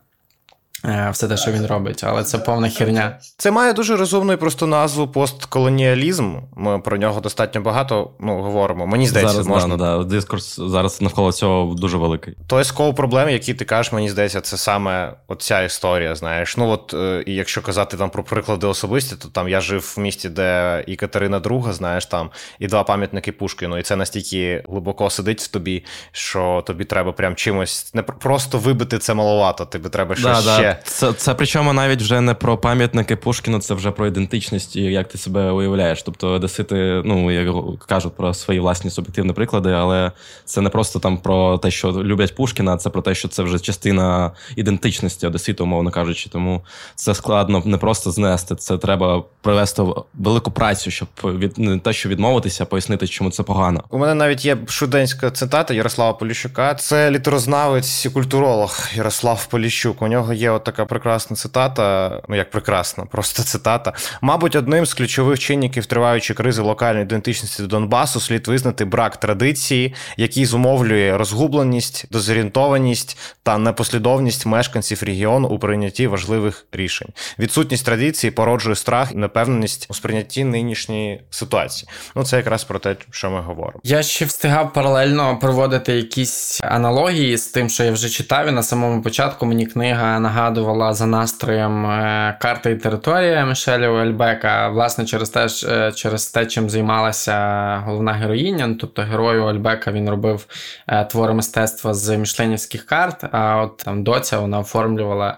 все 1.11 1.27
те, 1.27 1.37
що 1.37 1.51
він 1.51 1.65
робить, 1.65 2.03
але 2.03 2.23
це 2.23 2.37
повна 2.37 2.69
херня. 2.69 3.17
Це 3.37 3.51
має 3.51 3.73
дуже 3.73 3.95
розумну 3.95 4.33
і 4.33 4.37
просто 4.37 4.67
назву 4.67 5.07
постколоніалізм. 5.07 6.35
Ми 6.55 6.79
про 6.79 6.97
нього 6.97 7.21
достатньо 7.21 7.61
багато 7.61 8.11
ну, 8.19 8.41
говоримо. 8.41 8.87
Мені 8.87 9.07
здається, 9.07 9.33
зараз, 9.33 9.47
можна. 9.47 9.77
Да, 9.77 9.97
да. 9.97 10.03
Дискурс 10.03 10.59
зараз 10.59 11.01
навколо 11.01 11.31
цього 11.31 11.75
дуже 11.75 11.97
великий. 11.97 12.37
Той 12.47 12.63
скол 12.63 12.93
проблем, 12.93 13.29
які 13.29 13.53
ти 13.53 13.65
кажеш, 13.65 13.93
мені 13.93 14.09
здається, 14.09 14.41
це 14.41 14.57
саме 14.57 15.13
оця 15.27 15.61
історія. 15.61 16.15
Знаєш, 16.15 16.57
ну 16.57 16.69
от 16.69 16.93
е, 16.93 17.23
і 17.25 17.35
якщо 17.35 17.61
казати 17.61 17.97
там 17.97 18.09
про 18.09 18.23
приклади 18.23 18.67
особисті, 18.67 19.15
то 19.15 19.27
там 19.27 19.49
я 19.49 19.61
жив 19.61 19.93
в 19.97 19.99
місті, 19.99 20.29
де 20.29 20.83
і 20.87 20.95
Катерина 20.95 21.39
II, 21.39 21.73
знаєш, 21.73 22.05
там 22.05 22.29
і 22.59 22.67
два 22.67 22.83
пам'ятники 22.83 23.31
Пушкіну, 23.31 23.77
і 23.77 23.83
це 23.83 23.95
настільки 23.95 24.63
глибоко 24.69 25.09
сидить 25.09 25.41
в 25.41 25.47
тобі, 25.47 25.85
що 26.11 26.63
тобі 26.67 26.83
треба 26.83 27.11
прям 27.11 27.35
чимось 27.35 27.93
не 27.93 28.03
просто 28.03 28.57
вибити 28.57 28.99
це 28.99 29.13
маловато. 29.13 29.65
Тобі 29.65 29.89
треба 29.89 30.15
щось 30.15 30.45
да, 30.45 30.57
ще. 30.57 30.76
Це 30.83 31.13
це 31.13 31.33
причому 31.33 31.73
навіть 31.73 32.01
вже 32.01 32.21
не 32.21 32.33
про 32.33 32.57
пам'ятники 32.57 33.15
Пушкіну, 33.15 33.59
це 33.59 33.73
вже 33.73 33.91
про 33.91 34.07
ідентичність 34.07 34.75
і 34.75 34.81
як 34.81 35.07
ти 35.07 35.17
себе 35.17 35.51
уявляєш. 35.51 36.03
Тобто, 36.03 36.27
Одесити, 36.29 37.01
ну 37.05 37.31
як 37.31 37.55
кажуть 37.87 38.17
про 38.17 38.33
свої 38.33 38.59
власні 38.59 38.91
суб'єктивні 38.91 39.33
приклади, 39.33 39.71
але 39.71 40.11
це 40.45 40.61
не 40.61 40.69
просто 40.69 40.99
там 40.99 41.17
про 41.17 41.57
те, 41.57 41.71
що 41.71 41.91
люблять 41.91 42.35
Пушкіна, 42.35 42.77
це 42.77 42.89
про 42.89 43.01
те, 43.01 43.15
що 43.15 43.27
це 43.27 43.43
вже 43.43 43.59
частина 43.59 44.31
ідентичності 44.55 45.27
Одеситу, 45.27 45.63
умовно 45.63 45.91
кажучи. 45.91 46.29
Тому 46.29 46.61
це 46.95 47.15
складно 47.15 47.61
не 47.65 47.77
просто 47.77 48.11
знести. 48.11 48.55
Це 48.55 48.77
треба 48.77 49.23
провести 49.41 49.83
велику 50.13 50.51
працю, 50.51 50.91
щоб 50.91 51.07
від 51.23 51.57
не 51.57 51.79
те, 51.79 51.93
що 51.93 52.09
відмовитися, 52.09 52.63
а 52.63 52.65
пояснити, 52.65 53.07
чому 53.07 53.31
це 53.31 53.43
погано. 53.43 53.83
У 53.89 53.97
мене 53.97 54.13
навіть 54.13 54.45
є 54.45 54.57
шуденська 54.67 55.31
цитата 55.31 55.73
Ярослава 55.73 56.13
Поліщука. 56.13 56.75
Це 56.75 57.11
літерознавець 57.11 58.05
і 58.05 58.09
культуролог 58.09 58.79
Ярослав 58.95 59.45
Поліщук. 59.45 60.01
У 60.01 60.07
нього 60.07 60.33
є 60.33 60.51
така 60.59 60.85
прекрасна 60.85 61.35
цитата, 61.35 62.11
ну 62.29 62.35
як 62.35 62.51
прекрасна, 62.51 63.05
просто 63.05 63.43
цитата. 63.43 63.93
Мабуть, 64.21 64.55
одним 64.55 64.85
з 64.85 64.93
ключових 64.93 65.39
чинників 65.39 65.85
триваючої 65.85 66.37
кризи 66.37 66.61
локальної 66.61 67.05
ідентичності 67.05 67.63
Донбасу 67.63 68.19
слід 68.19 68.47
визнати 68.47 68.85
брак 68.85 69.17
традиції, 69.17 69.93
який 70.17 70.45
зумовлює 70.45 71.17
розгубленість, 71.17 72.05
дезорієнтованість 72.11 73.17
та 73.43 73.57
непослідовність 73.57 74.45
мешканців 74.45 75.03
регіону 75.03 75.47
у 75.47 75.59
прийнятті 75.59 76.07
важливих 76.07 76.65
рішень. 76.71 77.09
Відсутність 77.39 77.85
традиції 77.85 78.31
породжує 78.31 78.75
страх 78.75 79.11
і 79.11 79.15
непевненість 79.15 79.87
у 79.89 79.93
сприйнятті 79.93 80.43
нинішньої 80.43 81.21
ситуації. 81.29 81.89
Ну 82.15 82.23
це 82.23 82.37
якраз 82.37 82.63
про 82.63 82.79
те, 82.79 82.95
що 83.11 83.29
ми 83.29 83.41
говоримо. 83.41 83.79
Я 83.83 84.03
ще 84.03 84.25
встигав 84.25 84.73
паралельно 84.73 85.39
проводити 85.39 85.93
якісь 85.93 86.59
аналогії 86.63 87.37
з 87.37 87.47
тим, 87.47 87.69
що 87.69 87.83
я 87.83 87.91
вже 87.91 88.09
читав 88.09 88.47
і 88.47 88.51
на 88.51 88.63
самому 88.63 89.01
початку 89.01 89.45
мені 89.45 89.65
книга 89.65 90.19
нагадувала 90.47 90.93
за 90.93 91.05
настроєм 91.05 91.85
е, 91.85 92.37
карта 92.41 92.69
і 92.69 92.75
територія 92.75 93.45
Мішеля 93.45 93.89
Ольбека. 93.89 94.69
Власне, 94.69 95.05
через 95.05 95.29
те, 95.29 95.47
е, 95.69 95.91
через 95.91 96.27
те, 96.27 96.45
чим 96.45 96.69
займалася 96.69 97.77
головна 97.85 98.13
героїня. 98.13 98.67
Ну, 98.67 98.75
тобто 98.75 99.01
герою 99.01 99.43
Ольбека 99.43 99.91
він 99.91 100.09
робив 100.09 100.45
е, 100.87 101.05
твори 101.05 101.33
мистецтва 101.33 101.93
з 101.93 102.17
мішленівських 102.17 102.85
карт. 102.85 103.23
А 103.31 103.61
от 103.61 103.77
там 103.77 104.03
доця 104.03 104.39
вона 104.39 104.59
оформлювала 104.59 105.37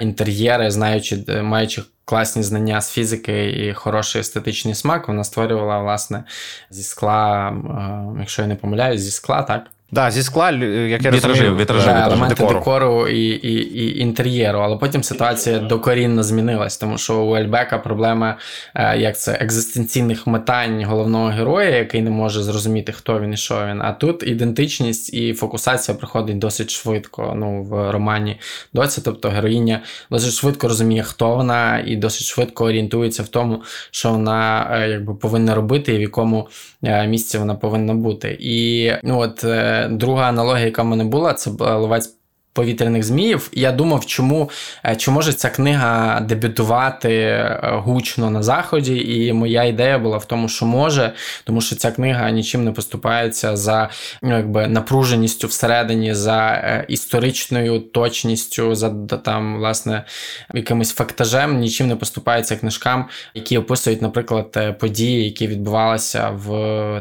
інтер'єри, 0.00 0.70
знаючи, 0.70 1.42
маючи. 1.42 1.82
Класні 2.04 2.42
знання 2.42 2.80
з 2.80 2.92
фізики 2.92 3.50
і 3.50 3.72
хороший 3.72 4.20
естетичний 4.20 4.74
смак, 4.74 5.08
вона 5.08 5.24
створювала, 5.24 5.78
власне, 5.78 6.24
зі 6.70 6.82
скла, 6.82 7.52
якщо 8.18 8.42
я 8.42 8.48
не 8.48 8.54
помиляюсь, 8.54 9.00
зі 9.00 9.10
скла, 9.10 9.42
так? 9.42 9.62
Да, 9.90 10.10
зі 10.10 10.22
скла, 10.22 10.50
як 10.50 11.04
я 11.04 11.10
вітражі, 11.10 11.28
розумію, 11.28 11.56
вітражі, 11.56 11.86
да, 11.86 12.06
елементи 12.06 12.34
декору, 12.34 12.58
декору 12.58 13.08
і, 13.08 13.28
і, 13.28 13.52
і 13.52 13.98
інтер'єру. 13.98 14.58
Але 14.58 14.76
потім 14.76 15.02
ситуація 15.02 15.58
докорінно 15.58 16.22
змінилась, 16.22 16.76
тому 16.76 16.98
що 16.98 17.22
у 17.22 17.36
Ельбека 17.36 17.78
проблема 17.78 18.36
е, 18.74 18.98
як 18.98 19.18
це 19.18 19.32
екзистенційних 19.32 20.26
метань 20.26 20.84
головного 20.84 21.28
героя, 21.28 21.68
який 21.68 22.02
не 22.02 22.10
може 22.10 22.42
зрозуміти, 22.42 22.92
хто 22.92 23.20
він 23.20 23.32
і 23.32 23.36
що 23.36 23.66
він. 23.66 23.82
А 23.82 23.92
тут 23.92 24.22
ідентичність 24.22 25.14
і 25.14 25.34
фокусація 25.34 25.96
приходить 25.96 26.38
досить 26.38 26.70
швидко. 26.70 27.34
Ну, 27.36 27.62
в 27.62 27.90
романі 27.90 28.40
доці, 28.72 29.02
тобто 29.04 29.28
героїня 29.28 29.80
досить 30.10 30.32
швидко 30.32 30.68
розуміє, 30.68 31.02
хто 31.02 31.34
вона, 31.34 31.82
і 31.86 31.96
досить 31.96 32.26
швидко 32.26 32.64
орієнтується 32.64 33.22
в 33.22 33.28
тому, 33.28 33.62
що 33.90 34.10
вона 34.10 34.70
е, 34.72 34.88
якби 34.88 35.14
повинна 35.14 35.54
робити, 35.54 35.94
і 35.94 35.98
в 35.98 36.00
якому 36.00 36.48
е, 36.82 37.06
місці 37.06 37.38
вона 37.38 37.54
повинна 37.54 37.94
бути. 37.94 38.36
І 38.40 38.92
ну 39.02 39.18
от 39.18 39.44
друга 39.90 40.22
аналогія, 40.22 40.64
яка 40.66 40.82
в 40.82 40.86
мене 40.86 41.04
була, 41.04 41.34
це 41.34 41.50
ловець 41.60 42.17
повітряних 42.58 43.02
зміїв. 43.02 43.50
І 43.52 43.60
я 43.60 43.72
думав, 43.72 44.06
чому 44.06 44.50
е, 44.84 44.96
чи 44.96 45.10
може 45.10 45.32
ця 45.32 45.50
книга 45.50 46.20
дебютувати 46.20 47.12
е, 47.12 47.60
гучно 47.62 48.30
на 48.30 48.42
заході. 48.42 49.26
І 49.26 49.32
моя 49.32 49.64
ідея 49.64 49.98
була 49.98 50.16
в 50.16 50.24
тому, 50.24 50.48
що 50.48 50.66
може, 50.66 51.12
тому 51.44 51.60
що 51.60 51.76
ця 51.76 51.90
книга 51.90 52.30
нічим 52.30 52.64
не 52.64 52.72
поступається 52.72 53.56
за 53.56 53.88
ну, 54.22 54.36
якби 54.36 54.66
напруженістю 54.66 55.46
всередині, 55.46 56.14
за 56.14 56.48
е, 56.48 56.84
історичною 56.88 57.80
точністю, 57.80 58.74
за 58.74 58.90
там, 59.24 59.56
власне, 59.56 60.04
якимось 60.54 60.92
фактажем, 60.92 61.58
нічим 61.58 61.88
не 61.88 61.96
поступається 61.96 62.56
книжкам, 62.56 63.08
які 63.34 63.58
описують, 63.58 64.02
наприклад, 64.02 64.78
події, 64.78 65.24
які 65.24 65.46
відбувалися 65.46 66.30
в 66.30 66.48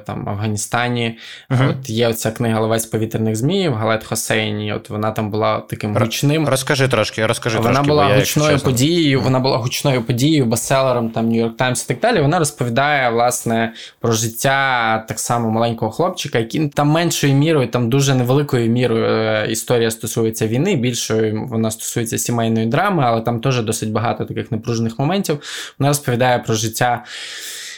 там 0.06 0.30
Афганістані. 0.30 1.18
Uh-huh. 1.50 1.70
От 1.70 1.90
є 1.90 2.08
оця 2.08 2.32
книга 2.32 2.60
Ловець 2.60 2.86
повітряних 2.86 3.36
зміїв 3.36 3.74
Галет 3.74 4.04
Хосейні. 4.04 4.74
От 4.74 4.90
вона 4.90 5.12
там 5.12 5.32
була 5.32 5.47
таким 5.70 5.98
гучним. 5.98 6.48
Розкажи 6.48 6.88
трошки, 6.88 7.26
розкажи 7.26 7.58
вона 7.58 7.70
трошки. 7.70 7.88
Була 7.88 8.16
гучною 8.16 8.60
подією, 8.60 9.22
вона 9.22 9.40
була 9.40 9.58
гучною 9.58 10.04
подією, 10.04 10.46
бестселером 10.46 11.10
там 11.10 11.30
Нью-Йорк 11.30 11.56
Таймс 11.56 11.84
і 11.84 11.88
так 11.88 12.00
далі. 12.00 12.22
Вона 12.22 12.40
розповідає 12.40 13.10
власне 13.10 13.74
про 14.00 14.12
життя 14.12 15.06
так 15.08 15.20
само 15.20 15.50
маленького 15.52 15.92
хлопчика, 15.92 16.40
який 16.40 16.68
там 16.68 16.88
меншою 16.88 17.34
мірою, 17.34 17.68
там 17.68 17.90
дуже 17.90 18.16
невеликою 18.16 18.70
мірою 18.70 19.06
е, 19.06 19.48
історія 19.50 19.92
стосується 19.92 20.48
війни, 20.48 20.76
більшою 20.76 21.46
вона 21.50 21.72
стосується 21.72 22.18
сімейної 22.18 22.66
драми, 22.66 23.04
але 23.06 23.22
там 23.22 23.40
теж 23.40 23.62
досить 23.62 23.92
багато 23.92 24.26
таких 24.26 24.52
напружених 24.52 25.00
моментів. 25.00 25.40
Вона 25.80 25.90
розповідає 25.90 26.40
про 26.40 26.56
життя 26.56 27.04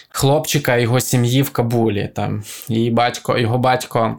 хлопчика 0.09 0.78
його 0.78 0.99
сім'ї 0.99 1.41
в 1.41 1.49
Кабулі. 1.49 2.09
Там 2.15 2.43
її 2.67 2.91
батько, 2.91 3.38
його 3.38 3.57
батько. 3.57 4.17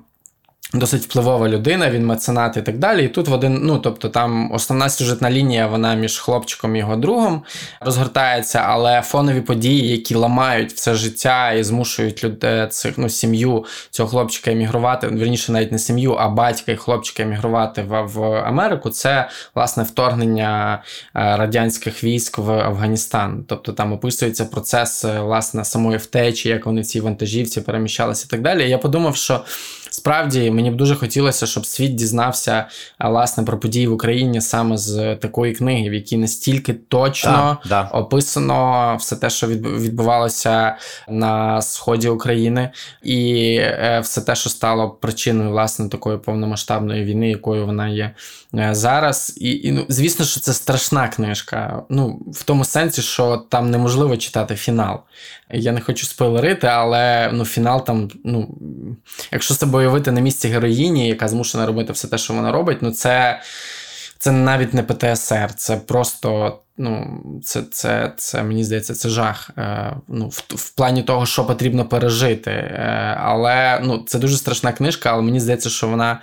Досить 0.75 1.03
впливова 1.03 1.49
людина, 1.49 1.91
він 1.91 2.07
меценат 2.07 2.57
і 2.57 2.63
так 2.63 2.79
далі. 2.79 3.05
І 3.05 3.09
тут 3.09 3.29
в 3.29 3.33
один, 3.33 3.61
ну 3.63 3.79
тобто, 3.79 4.09
там 4.09 4.53
основна 4.53 4.89
сюжетна 4.89 5.31
лінія, 5.31 5.67
вона 5.67 5.95
між 5.95 6.19
хлопчиком 6.19 6.77
і 6.77 6.79
його 6.79 6.97
другом 6.97 7.43
розгортається, 7.81 8.59
але 8.67 9.03
фонові 9.03 9.41
події, 9.41 9.89
які 9.89 10.15
ламають 10.15 10.73
все 10.73 10.95
життя 10.95 11.53
і 11.53 11.65
змушують 11.65 12.25
людей 12.25 12.67
цих 12.67 12.99
ну, 12.99 13.09
сім'ю 13.09 13.65
цього 13.91 14.09
хлопчика 14.09 14.51
емігрувати, 14.51 15.09
вірніше, 15.09 15.53
навіть 15.53 15.73
не 15.73 15.79
сім'ю, 15.79 16.15
а 16.15 16.29
батька 16.29 16.73
і 16.73 16.77
хлопчика 16.77 17.23
емігрувати 17.23 17.83
в, 17.83 18.03
в 18.03 18.25
Америку. 18.35 18.91
Це 18.91 19.29
власне 19.55 19.83
вторгнення 19.83 20.83
е, 21.17 21.37
радянських 21.37 22.05
військ 22.05 22.39
в 22.39 22.51
Афганістан. 22.51 23.45
Тобто 23.49 23.73
там 23.73 23.93
описується 23.93 24.45
процес 24.45 25.05
е, 25.05 25.21
власне 25.21 25.65
самої 25.65 25.99
втечі, 25.99 26.49
як 26.49 26.67
вони 26.67 26.81
в 26.81 26.87
цій 26.87 27.01
вантажівці 27.01 27.61
переміщалися 27.61 28.25
і 28.29 28.31
так 28.31 28.43
далі. 28.43 28.67
І 28.67 28.69
я 28.69 28.79
подумав, 28.79 29.17
що. 29.17 29.45
Справді 29.91 30.51
мені 30.51 30.71
б 30.71 30.77
дуже 30.77 30.97
хотілося, 30.97 31.47
щоб 31.47 31.67
світ 31.67 31.95
дізнався 31.95 32.67
власне 33.01 33.45
про 33.45 33.59
події 33.59 33.87
в 33.87 33.93
Україні 33.93 34.41
саме 34.41 34.77
з 34.77 35.17
такої 35.17 35.55
книги, 35.55 35.91
в 35.91 35.95
якій 35.95 36.17
настільки 36.17 36.75
точно 36.75 37.59
да, 37.65 37.69
да. 37.69 37.99
описано 37.99 38.97
все 39.01 39.17
те, 39.17 39.31
що 39.31 39.47
відбувалося 39.47 40.77
на 41.09 41.63
сході 41.63 42.09
України, 42.09 42.71
і 43.03 43.55
е, 43.61 44.01
все 44.05 44.21
те, 44.21 44.35
що 44.35 44.51
стало 44.51 44.91
причиною 44.91 45.51
власне 45.51 45.89
такої 45.89 46.19
повномасштабної 46.19 47.05
війни, 47.05 47.31
якою 47.31 47.67
вона 47.67 47.89
є 47.89 48.15
е, 48.55 48.75
зараз. 48.75 49.37
І, 49.41 49.51
і 49.53 49.73
ну, 49.73 49.85
звісно, 49.89 50.25
що 50.25 50.41
це 50.41 50.53
страшна 50.53 51.09
книжка. 51.09 51.83
Ну 51.89 52.21
в 52.33 52.43
тому 52.43 52.65
сенсі, 52.65 53.03
що 53.03 53.37
там 53.37 53.71
неможливо 53.71 54.17
читати 54.17 54.55
фінал. 54.55 55.01
Я 55.53 55.73
не 55.73 55.81
хочу 55.81 56.07
спойлерити, 56.07 56.67
але 56.67 57.31
ну, 57.33 57.45
фінал 57.45 57.85
там, 57.85 58.11
ну, 58.25 58.59
якщо 59.33 59.55
себе 59.55 59.80
уявити 59.81 60.13
на 60.13 60.21
місці 60.21 60.49
героїні, 60.49 61.09
яка 61.09 61.29
змушена 61.29 61.67
робити 61.67 61.93
все 61.93 62.09
те, 62.09 62.19
що 62.19 62.35
вона 62.35 62.53
робить, 62.53 62.79
ну 62.81 62.91
це 62.91 63.41
це 64.21 64.33
навіть 64.33 64.75
не 64.75 64.83
ПТСР, 64.83 65.55
це 65.57 65.77
просто. 65.77 66.59
Ну, 66.79 67.21
це, 67.45 67.63
це, 67.71 68.13
це 68.17 68.43
мені 68.43 68.65
здається, 68.65 68.95
це 68.95 69.09
жах. 69.09 69.51
Е, 69.59 69.97
ну, 70.09 70.29
В 70.29 70.45
в 70.49 70.71
плані 70.71 71.03
того, 71.03 71.27
що 71.27 71.45
потрібно 71.45 71.85
пережити. 71.85 72.51
Е, 72.51 73.17
Але 73.21 73.81
ну, 73.85 74.05
це 74.07 74.19
дуже 74.19 74.37
страшна 74.37 74.73
книжка, 74.73 75.11
але 75.13 75.23
мені 75.23 75.41
здається, 75.41 75.71
що 75.71 75.89
вона 75.89 76.21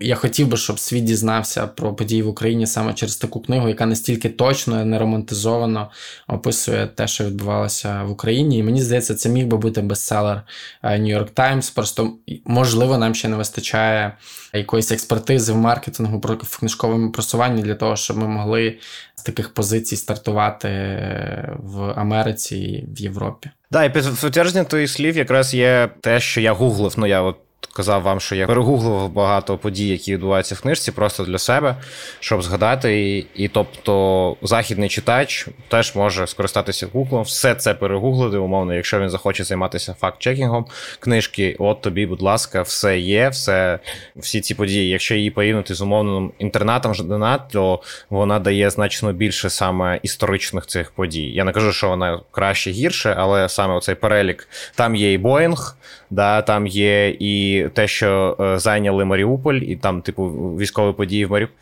я 0.00 0.14
хотів 0.14 0.48
би, 0.48 0.56
щоб 0.56 0.78
світ 0.78 1.04
дізнався 1.04 1.66
про 1.66 1.94
події 1.94 2.22
в 2.22 2.28
Україні 2.28 2.66
саме 2.66 2.94
через 2.94 3.16
таку 3.16 3.40
книгу, 3.40 3.68
яка 3.68 3.86
настільки 3.86 4.28
точно 4.28 4.84
не 4.84 4.98
романтизовано 4.98 5.90
описує 6.28 6.86
те, 6.86 7.06
що 7.06 7.24
відбувалося 7.24 8.02
в 8.02 8.10
Україні. 8.10 8.58
І 8.58 8.62
мені 8.62 8.82
здається, 8.82 9.14
це 9.14 9.28
міг 9.28 9.46
би 9.46 9.56
бути 9.56 9.80
бестселер 9.80 10.42
е, 10.82 10.98
New 11.00 11.18
York 11.18 11.32
Times. 11.32 11.74
Просто 11.74 12.12
можливо, 12.44 12.98
нам 12.98 13.14
ще 13.14 13.28
не 13.28 13.36
вистачає 13.36 14.16
якоїсь 14.52 14.92
експертизи 14.92 15.52
в 15.52 15.56
маркетингу 15.56 16.22
в 16.42 16.58
книжковому 16.58 17.12
просуванні 17.12 17.62
для 17.62 17.74
того, 17.74 17.96
щоб 17.96 18.16
ми 18.16 18.28
могли 18.28 18.78
з 19.14 19.22
таких 19.22 19.54
позицій 19.54 19.96
стартувати 19.96 20.68
е, 20.68 21.56
в 21.58 21.82
Америці 21.82 22.56
і 22.56 22.86
в 22.96 23.00
Європі. 23.00 23.50
Да, 23.70 23.84
і 23.84 23.92
підтвердження 23.92 24.64
твоїх 24.64 24.90
слів 24.90 25.16
якраз 25.16 25.54
є 25.54 25.90
те, 26.00 26.20
що 26.20 26.40
я 26.40 26.52
гуглив. 26.52 26.94
Ну 26.96 27.06
я 27.06 27.22
от 27.22 27.36
казав 27.72 28.02
вам, 28.02 28.20
що 28.20 28.34
я 28.34 28.46
перегуглив 28.46 29.08
багато 29.08 29.58
подій, 29.58 29.88
які 29.88 30.12
відбуваються 30.12 30.54
в 30.54 30.60
книжці, 30.60 30.92
просто 30.92 31.24
для 31.24 31.38
себе, 31.38 31.76
щоб 32.20 32.42
згадати. 32.42 33.02
І, 33.02 33.26
і 33.34 33.48
тобто, 33.48 34.36
західний 34.42 34.88
читач 34.88 35.46
теж 35.68 35.94
може 35.94 36.26
скористатися 36.26 36.86
гуглом, 36.92 37.22
все 37.22 37.54
це 37.54 37.74
перегуглити, 37.74 38.36
умовно, 38.36 38.74
якщо 38.74 39.00
він 39.00 39.10
захоче 39.10 39.44
займатися 39.44 39.96
факт-чекінгом 40.00 40.64
книжки, 41.00 41.56
от 41.58 41.80
тобі, 41.80 42.06
будь 42.06 42.22
ласка, 42.22 42.62
все 42.62 42.98
є, 42.98 43.28
все, 43.28 43.78
всі 44.16 44.40
ці 44.40 44.54
події. 44.54 44.88
Якщо 44.88 45.14
її 45.14 45.30
порівняти 45.30 45.74
з 45.74 45.80
умовним 45.80 46.32
інтернатом 46.38 46.94
Ждана, 46.94 47.38
то 47.38 47.80
вона 48.10 48.38
дає 48.38 48.70
значно 48.70 49.12
більше 49.12 49.50
саме 49.50 50.00
історичних 50.02 50.66
цих 50.66 50.90
подій. 50.90 51.30
Я 51.30 51.44
не 51.44 51.52
кажу, 51.52 51.72
що 51.72 51.88
вона 51.88 52.20
краще 52.30 52.70
гірше, 52.70 53.14
але 53.18 53.48
саме 53.48 53.74
оцей 53.74 53.94
перелік 53.94 54.48
там 54.74 54.96
є 54.96 55.12
і 55.12 55.18
Боїнг, 55.18 55.76
да, 56.10 56.42
там 56.42 56.66
є 56.66 57.08
і 57.08 57.53
те, 57.62 57.88
що 57.88 58.36
е, 58.40 58.58
зайняли 58.58 59.04
Маріуполь, 59.04 59.54
і 59.54 59.76
там, 59.76 60.02
типу, 60.02 60.28
військові 60.30 60.92
події 60.92 61.26
в 61.26 61.30
Маріуполі. 61.30 61.58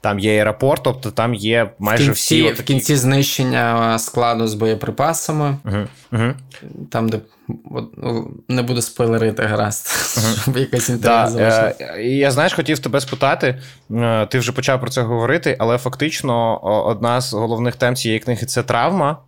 Там 0.00 0.18
є 0.18 0.38
аеропорт, 0.38 0.82
тобто 0.84 1.10
там 1.10 1.34
є 1.34 1.70
майже 1.78 2.02
в 2.02 2.06
кінці, 2.06 2.20
всі. 2.20 2.52
В 2.52 2.62
кінці 2.62 2.96
знищення 2.96 3.98
складу 3.98 4.46
з 4.46 4.54
боєприпасами. 4.54 5.56
Угу, 5.64 5.76
угу. 6.12 6.34
Там, 6.90 7.08
де 7.08 7.20
ну, 7.96 8.30
не 8.48 8.62
буду 8.62 8.82
спойлерити 8.82 9.42
гаразд, 9.42 9.86
щоб 10.42 10.56
якась 10.56 10.88
інтерес 10.88 11.32
да. 11.32 11.74
Е, 11.80 12.02
я 12.02 12.30
знаєш, 12.30 12.54
хотів 12.54 12.78
тебе 12.78 13.00
спитати. 13.00 13.62
Е, 13.90 14.26
ти 14.26 14.38
вже 14.38 14.52
почав 14.52 14.80
про 14.80 14.90
це 14.90 15.02
говорити, 15.02 15.56
але 15.58 15.78
фактично 15.78 16.58
одна 16.86 17.20
з 17.20 17.32
головних 17.32 17.76
тем 17.76 17.96
цієї 17.96 18.20
книги 18.20 18.46
це 18.46 18.62
травма. 18.62 19.18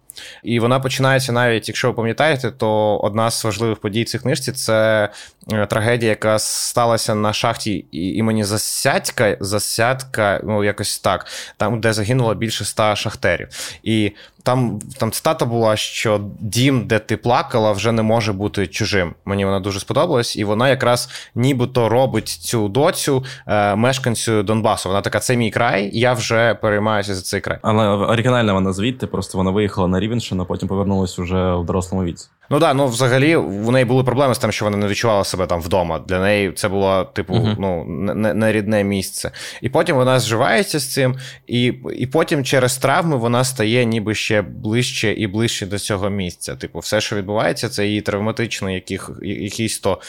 І 0.43 0.61
вона 0.61 0.81
починається 0.81 1.33
навіть, 1.33 1.69
якщо 1.69 1.89
ви 1.89 1.95
пам'ятаєте, 1.95 2.51
то 2.51 2.99
одна 2.99 3.31
з 3.31 3.45
важливих 3.45 3.79
подій 3.79 4.05
цих 4.05 4.23
книжці 4.23 4.53
це 4.53 5.05
е, 5.05 5.09
трагедія, 5.49 6.11
яка 6.11 6.39
сталася 6.39 7.15
на 7.15 7.33
шахті 7.33 7.87
імені 7.93 8.45
Засядька, 8.45 9.37
Засядка, 9.41 10.41
ну 10.45 10.65
якось 10.65 10.99
так, 10.99 11.27
там, 11.57 11.81
де 11.81 11.93
загинуло 11.93 12.35
більше 12.35 12.65
ста 12.65 12.97
шахтерів. 12.97 13.49
І 13.83 14.13
там 14.43 14.81
там 14.99 15.11
цитата 15.11 15.45
була, 15.45 15.77
що 15.77 16.21
дім, 16.41 16.87
де 16.87 16.99
ти 16.99 17.17
плакала, 17.17 17.73
вже 17.73 17.93
не 17.93 18.03
може 18.03 18.33
бути 18.33 18.67
чужим. 18.67 19.15
Мені 19.25 19.45
вона 19.45 19.61
дуже 19.61 19.81
сподобалась, 19.81 20.37
і 20.37 20.45
вона 20.45 20.69
якраз 20.69 21.09
нібито 21.35 21.89
робить 21.89 22.29
цю 22.29 22.69
доцю 22.69 23.25
е, 23.47 23.77
мешканцю 23.77 24.43
Донбасу. 24.43 24.89
Вона 24.89 25.01
така, 25.01 25.21
це 25.21 25.37
мій 25.37 25.51
край, 25.51 25.91
я 25.93 26.13
вже 26.13 26.55
переймаюся 26.55 27.15
за 27.15 27.23
цей 27.23 27.41
край. 27.41 27.59
Але 27.63 27.89
оригінальна 27.89 28.53
вона 28.53 28.73
звідти, 28.73 29.07
просто 29.07 29.39
вона 29.39 29.51
виїхала 29.51 29.89
на 29.89 30.01
Рівенщину, 30.01 30.43
а 30.43 30.47
потім 30.47 30.69
повернулася 30.69 31.23
вже 31.23 31.55
в 31.55 31.65
дорослому 31.65 32.05
віці. 32.05 32.29
Ну 32.51 32.61
так, 32.61 32.75
ну 32.75 32.87
взагалі 32.87 33.37
в 33.37 33.71
неї 33.71 33.85
були 33.85 34.05
проблеми 34.05 34.35
з 34.35 34.39
тим, 34.39 34.53
що 34.53 34.65
вона 34.65 34.77
не 34.77 34.87
відчувала 34.87 35.25
себе 35.25 35.47
там 35.47 35.61
вдома. 35.61 35.99
Для 35.99 36.21
неї 36.21 36.53
це 36.53 36.69
було, 36.69 37.05
типу, 37.05 37.35
uh-huh. 37.35 37.57
ну, 37.59 37.85
не, 38.15 38.35
не 38.35 38.53
рідне 38.53 38.85
місце. 38.85 39.31
І 39.63 39.69
потім 39.69 39.97
вона 39.97 40.21
зживається 40.21 40.79
з 40.79 40.93
цим, 40.93 41.17
і 41.47 41.75
і 41.97 42.07
потім 42.07 42.45
через 42.45 42.79
травми 42.79 43.17
вона 43.17 43.45
стає 43.45 43.85
ніби 43.85 44.15
ще 44.15 44.43
ближче 44.43 45.13
і 45.13 45.27
ближче 45.27 45.67
до 45.67 45.79
цього 45.79 46.11
місця. 46.11 46.57
Типу, 46.57 46.79
все, 46.79 47.01
що 47.01 47.17
відбувається, 47.17 47.69
це 47.69 47.87
її 47.87 48.01
травматичний 48.01 48.75
яких, 48.75 49.11
якийсь 49.23 49.79
то 49.79 50.01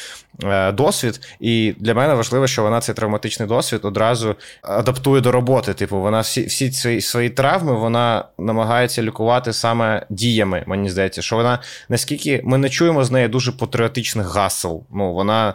е, 0.43 0.71
досвід. 0.71 1.19
І 1.39 1.73
для 1.79 1.93
мене 1.93 2.13
важливо, 2.13 2.47
що 2.47 2.63
вона 2.63 2.81
цей 2.81 2.95
травматичний 2.95 3.47
досвід 3.47 3.79
одразу 3.83 4.35
адаптує 4.61 5.21
до 5.21 5.31
роботи. 5.31 5.73
Типу, 5.73 6.01
вона 6.01 6.19
всі 6.19 6.45
всі 6.45 6.71
свої, 6.71 7.01
свої 7.01 7.29
травми 7.29 7.75
вона 7.75 8.25
намагається 8.37 9.03
лікувати 9.03 9.53
саме 9.53 10.05
діями. 10.09 10.63
Мені 10.67 10.89
здається, 10.89 11.21
що 11.21 11.35
вона 11.35 11.59
наскільки 11.89 12.28
Ми 12.43 12.57
не 12.57 12.69
чуємо 12.69 13.03
з 13.03 13.11
неї 13.11 13.27
дуже 13.27 13.51
патріотичних 13.51 14.27
гасел. 14.27 14.83
Ну, 14.93 15.13
вона 15.13 15.53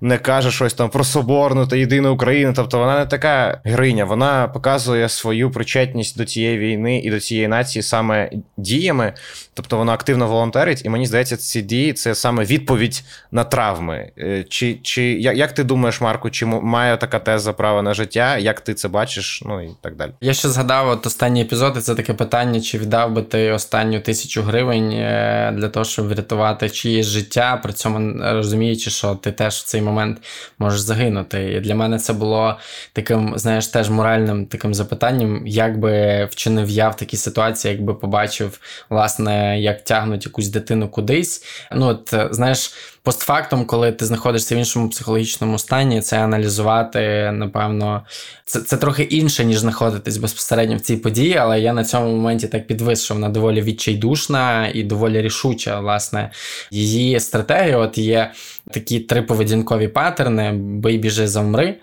не 0.00 0.18
каже 0.18 0.50
щось 0.50 0.74
там 0.74 0.90
про 0.90 1.04
соборну 1.04 1.66
та 1.66 1.76
єдину 1.76 2.12
Україну. 2.12 2.52
Тобто 2.56 2.78
вона 2.78 2.98
не 2.98 3.06
така 3.06 3.60
героїня, 3.64 4.04
вона 4.04 4.48
показує 4.48 5.08
свою 5.08 5.50
причетність 5.50 6.18
до 6.18 6.24
цієї 6.24 6.58
війни 6.58 6.98
і 6.98 7.10
до 7.10 7.20
цієї 7.20 7.48
нації 7.48 7.82
саме 7.82 8.30
діями. 8.56 9.12
Тобто 9.54 9.76
вона 9.76 9.92
активно 9.92 10.26
волонтерить, 10.26 10.84
і 10.84 10.88
мені 10.88 11.06
здається, 11.06 11.36
ці 11.36 11.62
дії 11.62 11.92
це 11.92 12.14
саме 12.14 12.44
відповідь 12.44 13.04
на 13.30 13.44
травми. 13.44 14.10
Е, 14.18 14.44
чи 14.48 14.74
чи 14.82 15.04
як 15.12 15.52
ти 15.52 15.64
думаєш, 15.64 16.00
Марку, 16.00 16.30
чи 16.30 16.46
має 16.46 16.96
така 16.96 17.18
теза 17.18 17.52
права 17.52 17.82
на 17.82 17.94
життя? 17.94 18.38
Як 18.38 18.60
ти 18.60 18.74
це 18.74 18.88
бачиш? 18.88 19.42
Ну 19.46 19.64
і 19.64 19.70
так 19.80 19.96
далі. 19.96 20.10
Я 20.20 20.34
ще 20.34 20.48
згадав 20.48 20.88
от 20.88 21.06
останні 21.06 21.42
епізоди. 21.42 21.80
Це 21.80 21.94
таке 21.94 22.14
питання: 22.14 22.60
чи 22.60 22.78
віддав 22.78 23.12
би 23.12 23.22
ти 23.22 23.50
останню 23.50 24.00
тисячу 24.00 24.42
гривень 24.42 24.92
е, 24.92 25.52
для 25.56 25.68
того, 25.68 25.84
щоб 25.84 26.08
врятувати 26.08 26.70
чиєсь 26.70 27.06
життя, 27.06 27.60
при 27.62 27.72
цьому 27.72 28.22
розуміючи, 28.22 28.90
що 28.90 29.14
ти 29.14 29.32
теж 29.32 29.54
в 29.54 29.64
цей 29.64 29.82
момент 29.84 30.18
можеш 30.58 30.80
загинути. 30.80 31.52
І 31.52 31.60
для 31.60 31.74
мене 31.74 31.98
це 31.98 32.12
було 32.12 32.58
таким, 32.92 33.32
знаєш, 33.36 33.66
теж 33.66 33.90
моральним 33.90 34.46
таким 34.46 34.74
запитанням, 34.74 35.46
як 35.46 35.78
би 35.78 36.24
вчинив 36.24 36.70
я 36.70 36.88
в 36.88 36.96
такій 36.96 37.16
ситуації, 37.16 37.74
якби 37.74 37.94
побачив, 37.94 38.60
власне, 38.90 39.60
як 39.60 39.84
тягнуть 39.84 40.26
якусь 40.26 40.48
дитину 40.48 40.88
кудись. 40.88 41.44
Ну, 41.72 41.86
от 41.86 42.14
знаєш 42.30 42.72
постфактом, 43.04 43.64
коли 43.64 43.92
ти 43.92 44.06
знаходишся 44.06 44.54
в 44.54 44.58
іншому 44.58 44.88
психологічному 44.88 45.58
стані, 45.58 46.00
це 46.00 46.18
аналізувати, 46.18 47.30
напевно, 47.32 48.02
це 48.44 48.60
це 48.60 48.76
трохи 48.76 49.02
інше, 49.02 49.44
ніж 49.44 49.58
знаходитись 49.58 50.16
безпосередньо 50.16 50.76
в 50.76 50.80
цій 50.80 50.96
події, 50.96 51.36
але 51.36 51.60
я 51.60 51.72
на 51.72 51.84
цьому 51.84 52.16
моменті 52.16 52.48
так 52.48 52.66
підвис, 52.66 53.04
що 53.04 53.14
вона 53.14 53.28
доволі 53.28 53.62
відчайдушна 53.62 54.68
і 54.74 54.82
доволі 54.82 55.22
рішуча. 55.22 55.80
Власне, 55.80 56.30
її 56.70 57.20
стратегія 57.20 57.78
от 57.78 57.98
є 57.98 58.32
такі 58.70 59.00
три 59.00 59.22
поведінкові 59.22 59.73
паттерни: 59.88 60.52
бий, 60.52 60.98
біжи, 60.98 61.28
замри 61.28 61.74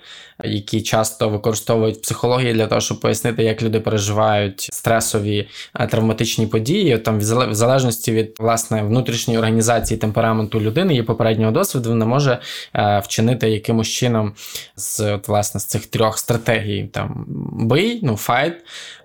які 0.43 0.81
часто 0.81 1.29
використовують 1.29 2.01
психології 2.01 2.53
для 2.53 2.67
того, 2.67 2.81
щоб 2.81 2.99
пояснити, 2.99 3.43
як 3.43 3.61
люди 3.61 3.79
переживають 3.79 4.69
стресові 4.71 5.47
е, 5.79 5.87
травматичні 5.87 6.47
події. 6.47 6.97
Там 6.97 7.19
в 7.19 7.53
залежності 7.53 8.11
від 8.11 8.35
власне 8.39 8.81
внутрішньої 8.81 9.39
організації 9.39 9.97
темпераменту 9.97 10.61
людини 10.61 10.95
і 10.95 11.03
попереднього 11.03 11.51
досвіду, 11.51 11.89
вона 11.89 12.05
може 12.05 12.39
е, 12.73 12.99
вчинити 12.99 13.49
якимось 13.49 13.87
чином 13.87 14.33
з 14.75 14.99
от, 14.99 15.27
власне 15.27 15.59
з 15.59 15.65
цих 15.65 15.85
трьох 15.85 16.17
стратегій: 16.17 16.89
там 16.93 17.25
бий, 17.53 17.99
ну 18.03 18.13
fight, 18.13 18.53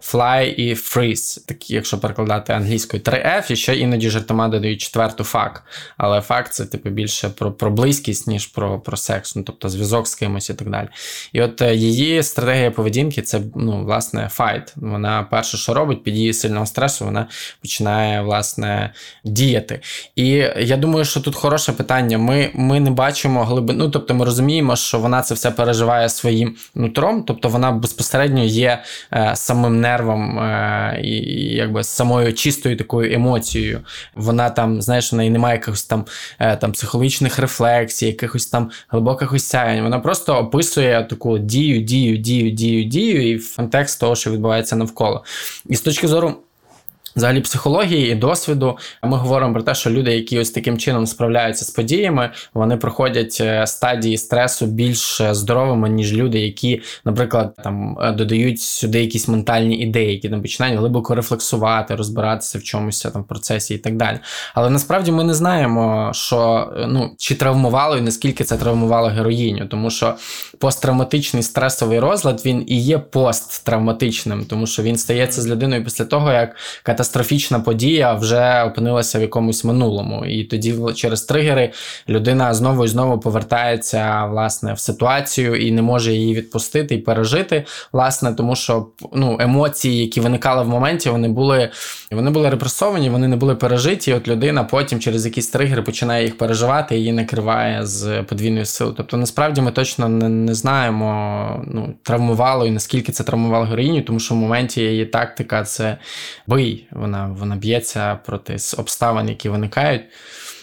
fly 0.03 0.55
і 0.55 0.75
freeze. 0.75 1.47
Такі, 1.47 1.75
якщо 1.75 1.99
перекладати 1.99 2.53
англійською 2.53 3.03
3F, 3.03 3.53
і 3.53 3.57
ще 3.57 3.77
іноді 3.77 4.11
жартома 4.11 4.49
додають 4.49 4.81
четверту 4.81 5.25
fuck. 5.25 5.65
Але 5.97 6.21
fuck 6.21 6.53
це 6.53 6.67
типу 6.67 6.91
більше 6.91 7.29
про 7.29 7.53
про 7.53 7.71
близькість, 7.71 8.27
ніж 8.27 8.47
про 8.47 8.81
про 8.81 8.97
секс, 8.97 9.37
ну 9.37 9.43
тобто 9.43 9.69
зв'язок 9.69 10.09
з 10.09 10.15
кимось 10.15 10.51
і 10.51 10.55
так 10.55 10.71
далі. 10.71 10.89
І 11.33 11.43
от 11.43 11.63
е, 11.63 11.75
її 11.75 12.23
стратегія 12.23 12.71
поведінки 12.71 13.23
це 13.23 13.41
ну, 13.55 13.85
власне 13.85 14.29
fight. 14.33 14.73
Вона 14.77 15.23
перше, 15.31 15.57
що 15.57 15.75
робить, 15.75 16.03
під 16.03 16.15
дії 16.15 16.33
сильного 16.33 16.67
стресу, 16.67 17.05
вона 17.05 17.27
починає 17.61 18.23
власне 18.23 18.93
діяти. 19.25 19.81
І 20.17 20.29
я 20.59 20.77
думаю, 20.77 21.05
що 21.05 21.21
тут 21.21 21.35
хороше 21.35 21.73
питання. 21.73 22.19
Ми 22.19 22.51
ми 22.55 22.81
не 22.81 22.91
бачимо 22.91 23.45
глибину, 23.45 23.85
ну, 23.85 23.91
тобто 23.91 24.15
ми 24.15 24.25
розуміємо, 24.25 24.77
що 24.77 24.99
вона 24.99 25.23
це 25.23 25.35
все 25.35 25.51
переживає 25.51 26.09
своїм 26.09 26.57
нутром, 26.75 27.23
тобто 27.23 27.49
вона 27.49 27.73
безпосередньо 27.73 28.45
є 28.45 28.83
е, 29.13 29.33
самим 29.35 29.81
нервом 29.81 30.39
е, 30.39 31.01
і 31.05 31.17
якби 31.55 31.85
самою 31.85 32.35
чистою 32.35 32.77
такою 32.77 33.13
емоцією. 33.13 33.81
Вона 34.15 34.51
там, 34.51 34.83
знаєш, 34.83 35.13
в 35.13 35.17
неї 35.17 35.31
немає 35.31 35.57
якихось 35.57 35.85
там 35.85 36.05
е, 36.39 36.57
там 36.57 36.73
психологічних 36.73 37.39
рефлексій, 37.39 38.07
якихось 38.07 38.47
там 38.47 38.71
глибоких 38.89 39.33
осяянь. 39.33 39.83
Вона 39.83 39.99
просто 39.99 40.37
описує 40.37 41.03
таку 41.17 41.39
дію, 41.39 41.81
дію, 41.81 42.17
дію, 42.17 42.51
дію, 42.51 42.85
дію, 42.85 43.31
і 43.31 43.37
в 43.37 43.57
контекст 43.57 44.01
того, 44.01 44.17
що 44.17 44.31
відбувається 44.31 44.77
навколо. 44.77 45.25
І 45.67 45.77
з 45.77 45.81
точки 45.81 46.09
зору 46.09 46.35
Взагалі, 47.17 47.41
психології 47.41 48.13
і 48.13 48.15
досвіду 48.15 48.79
ми 49.03 49.17
говоримо 49.17 49.53
про 49.53 49.63
те, 49.63 49.75
що 49.75 49.91
люди, 49.91 50.15
які 50.15 50.39
ось 50.39 50.51
таким 50.51 50.79
чином 50.79 51.07
справляються 51.07 51.65
з 51.65 51.71
подіями, 51.71 52.31
вони 52.55 52.77
проходять 52.77 53.39
е, 53.41 53.67
стадії 53.67 54.19
стресу 54.19 54.67
більш 54.67 55.23
здоровими, 55.31 55.89
ніж 55.89 56.13
люди, 56.13 56.41
які, 56.41 56.83
наприклад, 57.05 57.55
там 57.65 57.99
е, 58.01 58.13
додають 58.13 58.61
сюди 58.61 59.01
якісь 59.01 59.29
ментальні 59.29 59.77
ідеї, 59.77 60.13
які 60.13 60.29
там 60.29 60.43
починають 60.43 60.79
глибоко 60.79 61.15
рефлексувати, 61.15 61.95
розбиратися 61.95 62.59
в 62.59 62.63
чомусь 62.63 63.03
там 63.03 63.23
в 63.23 63.27
процесі 63.27 63.75
і 63.75 63.79
так 63.79 63.97
далі. 63.97 64.19
Але 64.55 64.71
насправді 64.71 65.13
ми 65.13 65.25
не 65.25 65.35
знаємо, 65.35 66.11
що 66.15 66.71
е, 66.77 66.87
ну 66.89 67.15
чи 67.19 67.35
травмувало 67.35 67.97
і 67.97 68.01
наскільки 68.01 68.45
це 68.45 68.57
травмувало 68.57 69.09
героїню, 69.09 69.67
тому 69.67 69.91
що 69.91 70.15
посттравматичний 70.59 71.43
стресовий 71.43 71.99
розлад 71.99 72.43
він 72.45 72.65
і 72.67 72.81
є 72.81 72.99
посттравматичним, 72.99 74.45
тому 74.45 74.67
що 74.67 74.83
він 74.83 74.97
стається 74.97 75.43
з 75.43 75.47
людиною 75.47 75.85
після 75.85 76.05
того, 76.05 76.33
як 76.33 76.57
катастрофа 76.83 77.06
катастрофічна 77.07 77.61
подія 77.61 78.15
вже 78.15 78.63
опинилася 78.63 79.19
в 79.19 79.23
якомусь 79.23 79.65
минулому. 79.65 80.25
І 80.25 80.45
тоді, 80.45 80.75
через 80.95 81.23
тригери, 81.23 81.73
людина 82.09 82.55
знову 82.55 82.85
і 82.85 82.89
знову 82.89 83.21
повертається 83.21 84.27
власне 84.27 84.73
в 84.73 84.79
ситуацію 84.79 85.57
і 85.57 85.73
не 85.73 85.83
може 85.83 86.13
її 86.13 86.35
відпустити 86.35 86.95
і 86.95 86.99
пережити. 86.99 87.65
Власне, 87.93 88.35
тому 88.35 88.57
що 88.57 88.87
ну, 89.13 89.37
емоції, 89.41 90.01
які 90.01 90.21
виникали 90.21 90.63
в 90.63 90.69
моменті, 90.69 91.11
вони 91.11 91.29
були 91.29 91.71
вони 92.13 92.31
були 92.31 92.51
репресовані, 92.51 93.11
вони 93.11 93.29
не 93.29 93.37
були 93.37 93.55
пережиті. 93.55 94.11
І 94.11 94.15
От 94.15 94.29
людина 94.29 94.65
потім 94.65 95.01
через 95.01 95.27
якісь 95.27 95.49
тригери 95.49 95.83
починає 95.83 96.25
їх 96.25 96.39
переживати 96.39 96.95
і 96.95 96.99
її 96.99 97.13
накриває 97.13 97.87
з 97.87 98.23
подвійною 98.23 98.67
силою. 98.67 98.95
Тобто, 98.97 99.17
насправді 99.17 99.61
ми 99.61 99.71
точно 99.71 100.09
не, 100.09 100.29
не 100.29 100.55
знаємо, 100.55 101.65
ну, 101.67 101.95
травмувало 102.03 102.67
і 102.67 102.71
наскільки 102.71 103.13
це 103.13 103.25
травмувало 103.25 103.65
героїню, 103.65 104.03
тому 104.03 104.21
що 104.21 104.35
в 104.35 104.39
моменті 104.39 104.81
її 104.81 105.07
тактика 105.07 105.63
це 105.65 105.99
бий 106.47 106.89
вона 106.97 107.27
вона 107.27 107.57
б'ється 107.57 108.19
проти 108.27 108.57
обставин, 108.79 109.29
які 109.29 109.49
виникають. 109.49 110.03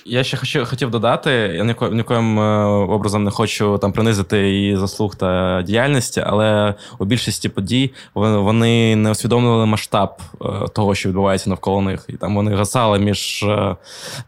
Я 0.05 0.23
ще 0.23 0.37
хочу, 0.37 0.65
хотів 0.65 0.91
додати, 0.91 1.31
я 1.31 1.63
ніко, 1.63 1.87
нікоїм 1.87 2.39
е, 2.39 2.65
образом 2.65 3.23
не 3.23 3.31
хочу 3.31 3.77
там 3.77 3.91
принизити 3.91 4.49
її 4.49 4.77
заслуг 4.77 5.15
та 5.15 5.61
діяльності, 5.61 6.23
але 6.25 6.73
у 6.99 7.05
більшості 7.05 7.49
подій 7.49 7.93
вони 8.13 8.95
не 8.95 9.11
усвідомлювали 9.11 9.65
масштаб 9.65 10.09
е, 10.41 10.45
того, 10.73 10.95
що 10.95 11.09
відбувається 11.09 11.49
навколо 11.49 11.81
них. 11.81 12.05
І 12.09 12.13
там 12.13 12.35
вони 12.35 12.55
гасали 12.55 12.99
між 12.99 13.43
е, 13.43 13.75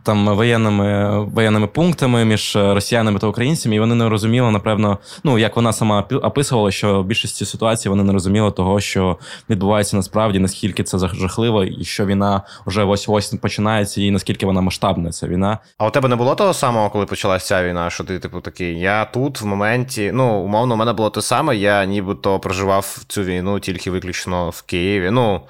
там 0.04 0.36
воєнними 0.36 1.20
воєнними 1.24 1.68
пунктами, 1.68 2.26
між 2.26 2.56
росіянами 2.56 3.20
та 3.20 3.28
українцями, 3.28 3.76
і 3.76 3.80
вони 3.80 3.96
не 3.96 4.10
розуміли, 4.10 4.52
напевно, 4.52 4.98
ну 5.24 5.38
як 5.38 5.56
вона 5.56 5.74
сама 5.74 6.02
описувала, 6.24 6.72
що 6.72 7.02
в 7.02 7.06
більшості 7.06 7.46
ситуацій 7.46 7.90
вони 7.90 8.04
не 8.04 8.14
розуміли 8.14 8.52
того, 8.52 8.80
що 8.80 9.18
відбувається 9.50 9.98
насправді, 9.98 10.40
наскільки 10.40 10.84
це 10.84 10.98
жахливо, 10.98 11.64
і 11.64 11.84
що 11.84 12.06
війна 12.06 12.42
вже 12.66 12.84
ось 12.84 13.10
ось 13.10 13.34
починається, 13.34 14.02
і 14.02 14.12
наскільки 14.12 14.46
вона 14.46 14.62
масштабна 14.62 15.12
ця 15.12 15.28
війна. 15.28 15.60
А 15.78 15.88
у 15.88 15.92
тебе 15.92 16.10
не 16.10 16.16
було 16.16 16.36
того 16.36 16.54
самого, 16.54 16.90
коли 16.90 17.06
почалася 17.06 17.46
ця 17.46 17.64
війна, 17.64 17.90
що 17.90 18.04
ти, 18.04 18.20
типу, 18.20 18.42
такий, 18.42 18.80
я 18.80 19.06
тут 19.06 19.42
в 19.42 19.46
моменті. 19.46 20.12
Ну, 20.14 20.40
умовно, 20.40 20.74
у 20.74 20.78
мене 20.78 20.94
було 20.94 21.10
те 21.10 21.22
саме, 21.22 21.56
я 21.56 21.86
нібито 21.86 22.40
проживав 22.40 23.04
цю 23.08 23.24
війну 23.24 23.60
тільки 23.60 23.92
виключно 23.92 24.50
в 24.50 24.62
Києві. 24.62 25.12
Ну, 25.12 25.42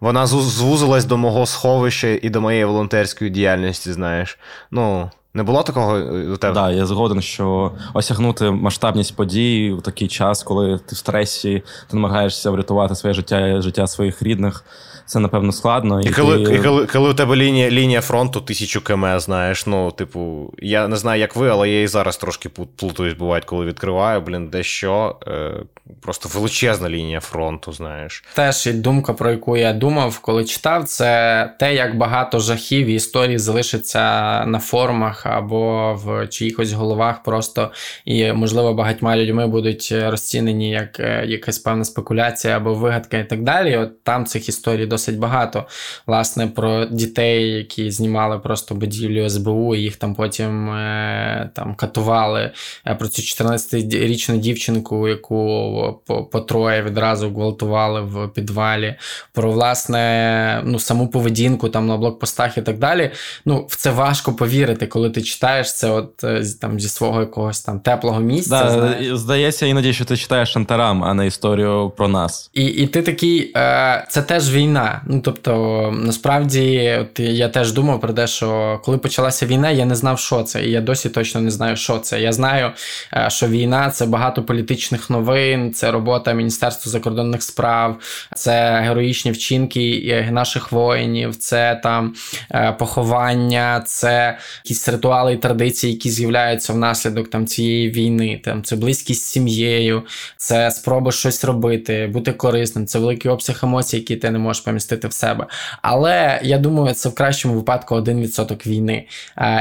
вона 0.00 0.26
звузилась 0.26 1.04
до 1.04 1.16
мого 1.16 1.46
сховища 1.46 2.08
і 2.22 2.30
до 2.30 2.40
моєї 2.40 2.64
волонтерської 2.64 3.30
діяльності, 3.30 3.92
знаєш. 3.92 4.38
Ну. 4.70 5.10
Не 5.34 5.42
було 5.42 5.62
такого 5.62 5.96
е, 5.96 6.02
у 6.02 6.36
тебе? 6.36 6.36
Так, 6.36 6.54
да, 6.54 6.70
я 6.70 6.86
згоден, 6.86 7.22
що 7.22 7.72
осягнути 7.94 8.50
масштабність 8.50 9.16
подій 9.16 9.74
в 9.78 9.82
такий 9.82 10.08
час, 10.08 10.42
коли 10.42 10.78
ти 10.78 10.94
в 10.94 10.98
стресі, 10.98 11.62
ти 11.90 11.96
намагаєшся 11.96 12.50
врятувати 12.50 12.94
своє 12.94 13.14
життя, 13.14 13.60
життя 13.60 13.86
своїх 13.86 14.22
рідних 14.22 14.64
це 15.06 15.20
напевно 15.20 15.52
складно. 15.52 16.00
І, 16.00 16.06
і 16.06 16.10
коли 16.10 16.46
ти... 16.46 16.54
і 16.54 16.58
коли, 16.58 16.86
коли 16.86 17.10
у 17.10 17.14
тебе 17.14 17.36
лінія 17.36 17.70
лінія 17.70 18.00
фронту 18.00 18.40
тисячу 18.40 18.80
км, 18.80 19.06
знаєш, 19.16 19.66
ну, 19.66 19.90
типу, 19.90 20.52
я 20.58 20.88
не 20.88 20.96
знаю, 20.96 21.20
як 21.20 21.36
ви, 21.36 21.48
але 21.48 21.70
я 21.70 21.82
і 21.82 21.86
зараз 21.86 22.16
трошки 22.16 22.48
плутаюсь, 22.76 23.14
буває, 23.14 23.42
коли 23.46 23.66
відкриваю, 23.66 24.20
блін, 24.20 24.48
дещо. 24.48 25.16
Е, 25.26 25.52
просто 26.00 26.28
величезна 26.34 26.90
лінія 26.90 27.20
фронту, 27.20 27.72
знаєш. 27.72 28.24
Теж 28.34 28.66
і 28.66 28.72
думка, 28.72 29.12
про 29.12 29.30
яку 29.30 29.56
я 29.56 29.72
думав, 29.72 30.18
коли 30.18 30.44
читав, 30.44 30.84
це 30.84 31.54
те, 31.58 31.74
як 31.74 31.96
багато 31.96 32.38
жахів 32.38 32.86
і 32.86 32.94
історій 32.94 33.38
залишиться 33.38 34.00
на 34.46 34.58
форумах 34.58 35.26
або 35.26 35.94
в 36.04 36.26
чиїхось 36.26 36.72
головах 36.72 37.22
просто 37.22 37.70
і, 38.04 38.32
можливо, 38.32 38.74
багатьма 38.74 39.16
людьми 39.16 39.46
будуть 39.46 39.92
розцінені 39.92 40.70
як 40.70 41.00
е, 41.00 41.24
якась 41.26 41.58
певна 41.58 41.84
спекуляція 41.84 42.56
або 42.56 42.74
вигадка 42.74 43.18
і 43.18 43.28
так 43.28 43.42
далі. 43.42 43.76
От 43.76 44.04
там 44.04 44.26
цих 44.26 44.48
історій 44.48 44.86
досить 44.86 45.01
багато. 45.10 45.64
Власне, 46.06 46.46
про 46.46 46.84
дітей, 46.84 47.50
які 47.50 47.90
знімали 47.90 48.38
просто 48.38 48.74
будівлю 48.74 49.30
СБУ, 49.30 49.74
і 49.74 49.80
їх 49.80 49.96
там 49.96 50.14
потім 50.14 50.70
е, 50.70 51.50
там 51.54 51.74
катували. 51.74 52.50
Про 52.98 53.08
цю 53.08 53.22
14-річну 53.22 54.38
дівчинку, 54.38 55.08
яку 55.08 56.00
по, 56.06 56.24
по 56.24 56.40
троє 56.40 56.82
відразу 56.82 57.30
гвалтували 57.30 58.00
в 58.00 58.28
підвалі. 58.28 58.94
Про 59.32 59.52
власне 59.52 60.62
ну, 60.64 60.78
саму 60.78 61.08
поведінку 61.08 61.68
там 61.68 61.86
на 61.86 61.96
блокпостах 61.96 62.58
і 62.58 62.62
так 62.62 62.78
далі. 62.78 63.10
Ну, 63.44 63.66
в 63.68 63.76
це 63.76 63.90
важко 63.90 64.32
повірити, 64.32 64.86
коли 64.86 65.10
ти 65.10 65.22
читаєш 65.22 65.74
це 65.74 65.90
от 65.90 66.24
е, 66.24 66.42
там 66.60 66.80
зі 66.80 66.88
свого 66.88 67.20
якогось 67.20 67.60
там 67.60 67.80
теплого 67.80 68.20
місця. 68.20 68.64
Да, 68.64 69.16
Здається, 69.16 69.66
іноді, 69.66 69.92
що 69.92 70.04
ти 70.04 70.16
читаєш 70.16 70.52
шантарам, 70.52 71.04
а 71.04 71.14
не 71.14 71.26
історію 71.26 71.92
про 71.96 72.08
нас. 72.08 72.50
І 72.52 72.64
і 72.64 72.86
ти 72.86 73.02
такий, 73.02 73.52
е, 73.56 74.06
це 74.10 74.22
теж 74.22 74.54
війна. 74.54 74.81
Ну 75.06 75.20
тобто, 75.20 75.94
насправді, 75.96 76.96
от 77.00 77.20
я 77.20 77.48
теж 77.48 77.72
думав 77.72 78.00
про 78.00 78.12
те, 78.12 78.26
що 78.26 78.80
коли 78.84 78.98
почалася 78.98 79.46
війна, 79.46 79.70
я 79.70 79.84
не 79.84 79.94
знав, 79.94 80.18
що 80.18 80.42
це, 80.42 80.64
і 80.64 80.70
я 80.70 80.80
досі 80.80 81.08
точно 81.08 81.40
не 81.40 81.50
знаю, 81.50 81.76
що 81.76 81.98
це. 81.98 82.20
Я 82.20 82.32
знаю, 82.32 82.70
е, 83.14 83.26
що 83.30 83.48
війна 83.48 83.90
це 83.90 84.06
багато 84.06 84.42
політичних 84.42 85.10
новин, 85.10 85.72
це 85.72 85.90
робота 85.90 86.32
Міністерства 86.32 86.92
закордонних 86.92 87.42
справ, 87.42 87.96
це 88.36 88.80
героїчні 88.80 89.30
вчинки 89.30 90.28
наших 90.30 90.72
воїнів, 90.72 91.36
це 91.36 91.80
там 91.82 92.14
е, 92.50 92.76
поховання, 92.78 93.82
це 93.86 94.38
якісь 94.64 94.88
ритуали 94.88 95.32
і 95.32 95.36
традиції, 95.36 95.92
які 95.92 96.10
з'являються 96.10 96.72
внаслідок 96.72 97.30
там 97.30 97.46
цієї 97.46 97.90
війни. 97.90 98.40
Там 98.44 98.62
це 98.62 98.76
близькість 98.76 99.22
з 99.22 99.26
сім'єю, 99.26 100.02
це 100.36 100.70
спроба 100.70 101.12
щось 101.12 101.44
робити, 101.44 102.10
бути 102.12 102.32
корисним, 102.32 102.86
це 102.86 102.98
великий 102.98 103.30
обсяг 103.30 103.60
емоцій, 103.62 103.96
які 103.96 104.16
ти 104.16 104.30
не 104.30 104.38
можеш 104.38 104.62
помістити 104.72 105.08
в 105.08 105.12
себе. 105.12 105.46
Але 105.82 106.40
я 106.42 106.58
думаю, 106.58 106.94
це 106.94 107.08
в 107.08 107.14
кращому 107.14 107.54
випадку 107.54 107.94
1% 107.94 108.66
війни. 108.66 109.06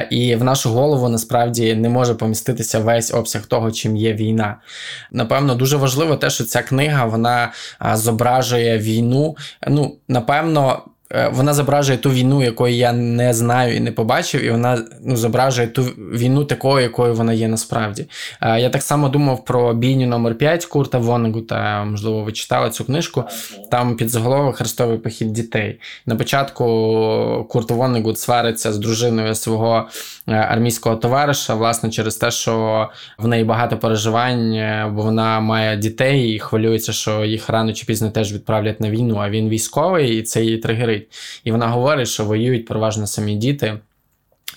І 0.09 0.35
в 0.35 0.43
нашу 0.43 0.69
голову 0.69 1.09
насправді 1.09 1.75
не 1.75 1.89
може 1.89 2.15
поміститися 2.15 2.79
весь 2.79 3.13
обсяг 3.13 3.45
того, 3.45 3.71
чим 3.71 3.95
є 3.95 4.13
війна. 4.13 4.55
Напевно, 5.11 5.55
дуже 5.55 5.77
важливо 5.77 6.15
те, 6.15 6.29
що 6.29 6.43
ця 6.43 6.61
книга 6.61 7.05
вона 7.05 7.51
зображує 7.93 8.77
війну. 8.77 9.37
Ну, 9.67 9.97
напевно. 10.07 10.81
Е, 11.13 11.29
вона 11.33 11.53
зображує 11.53 11.97
ту 11.97 12.09
війну, 12.09 12.43
якої 12.43 12.77
я 12.77 12.93
не 12.93 13.33
знаю 13.33 13.75
і 13.75 13.79
не 13.79 13.91
побачив, 13.91 14.43
і 14.43 14.51
вона 14.51 14.83
ну, 15.01 15.17
зображує 15.17 15.67
ту 15.67 15.83
війну 15.97 16.45
такою, 16.45 16.83
якою 16.83 17.13
вона 17.13 17.33
є 17.33 17.47
насправді. 17.47 18.05
Е, 18.41 18.59
я 18.59 18.69
так 18.69 18.83
само 18.83 19.09
думав 19.09 19.45
про 19.45 19.73
бійню 19.73 20.07
номер 20.07 20.35
5 20.35 20.65
Курта 20.65 20.97
Вонегута, 20.97 21.83
можливо, 21.83 22.23
ви 22.23 22.31
читали 22.31 22.69
цю 22.69 22.85
книжку. 22.85 23.23
Там 23.71 23.95
під 23.95 24.09
заголовок 24.09 24.55
Хрестовий 24.55 24.97
похід 24.97 25.33
дітей. 25.33 25.79
На 26.05 26.15
початку 26.15 27.45
Курт 27.49 27.71
Вонегут 27.71 28.19
свариться 28.19 28.73
з 28.73 28.77
дружиною 28.77 29.35
свого 29.35 29.87
е, 30.27 30.33
армійського 30.33 30.95
товариша, 30.95 31.55
власне, 31.55 31.89
через 31.89 32.15
те, 32.15 32.31
що 32.31 32.89
в 33.17 33.27
неї 33.27 33.43
багато 33.43 33.77
переживань, 33.77 34.61
бо 34.95 35.01
вона 35.01 35.39
має 35.39 35.77
дітей 35.77 36.35
і 36.35 36.39
хвилюється, 36.39 36.93
що 36.93 37.25
їх 37.25 37.49
рано 37.49 37.73
чи 37.73 37.85
пізно 37.85 38.09
теж 38.09 38.33
відправлять 38.33 38.81
на 38.81 38.89
війну. 38.89 39.17
А 39.21 39.29
він 39.29 39.49
військовий, 39.49 40.19
і 40.19 40.21
це 40.21 40.43
її 40.43 40.57
тригерить 40.57 41.00
воюють. 41.01 41.41
І 41.43 41.51
вона 41.51 41.67
говорить, 41.67 42.07
що 42.07 42.25
воюють 42.25 42.65
переважно 42.65 43.07
самі 43.07 43.35
діти. 43.35 43.79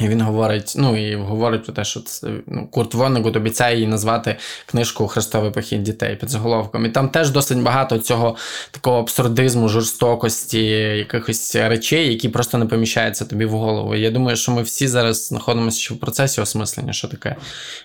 І 0.00 0.08
він 0.08 0.20
говорить, 0.20 0.74
ну 0.76 0.96
і 0.96 1.16
говорить 1.16 1.64
про 1.64 1.72
те, 1.72 1.84
що 1.84 2.00
це, 2.00 2.28
ну, 2.46 2.68
Курт 2.70 2.94
Воннегут 2.94 3.36
обіцяє 3.36 3.78
їй 3.78 3.86
назвати 3.86 4.36
книжку 4.66 5.08
Хрестовий 5.08 5.50
похід 5.50 5.82
дітей 5.82 6.16
під 6.16 6.28
заголовком. 6.28 6.86
І 6.86 6.88
там 6.88 7.08
теж 7.08 7.30
досить 7.30 7.62
багато 7.62 7.98
цього 7.98 8.36
такого 8.70 9.00
абсурдизму, 9.00 9.68
жорстокості, 9.68 10.66
якихось 10.76 11.56
речей, 11.56 12.08
які 12.08 12.28
просто 12.28 12.58
не 12.58 12.66
поміщаються 12.66 13.24
тобі 13.24 13.44
в 13.44 13.50
голову. 13.50 13.94
Я 13.94 14.10
думаю, 14.10 14.36
що 14.36 14.52
ми 14.52 14.62
всі 14.62 14.88
зараз 14.88 15.26
знаходимося 15.26 15.80
ще 15.80 15.94
в 15.94 15.98
процесі 15.98 16.40
осмислення, 16.40 16.92
що 16.92 17.08
таке 17.08 17.36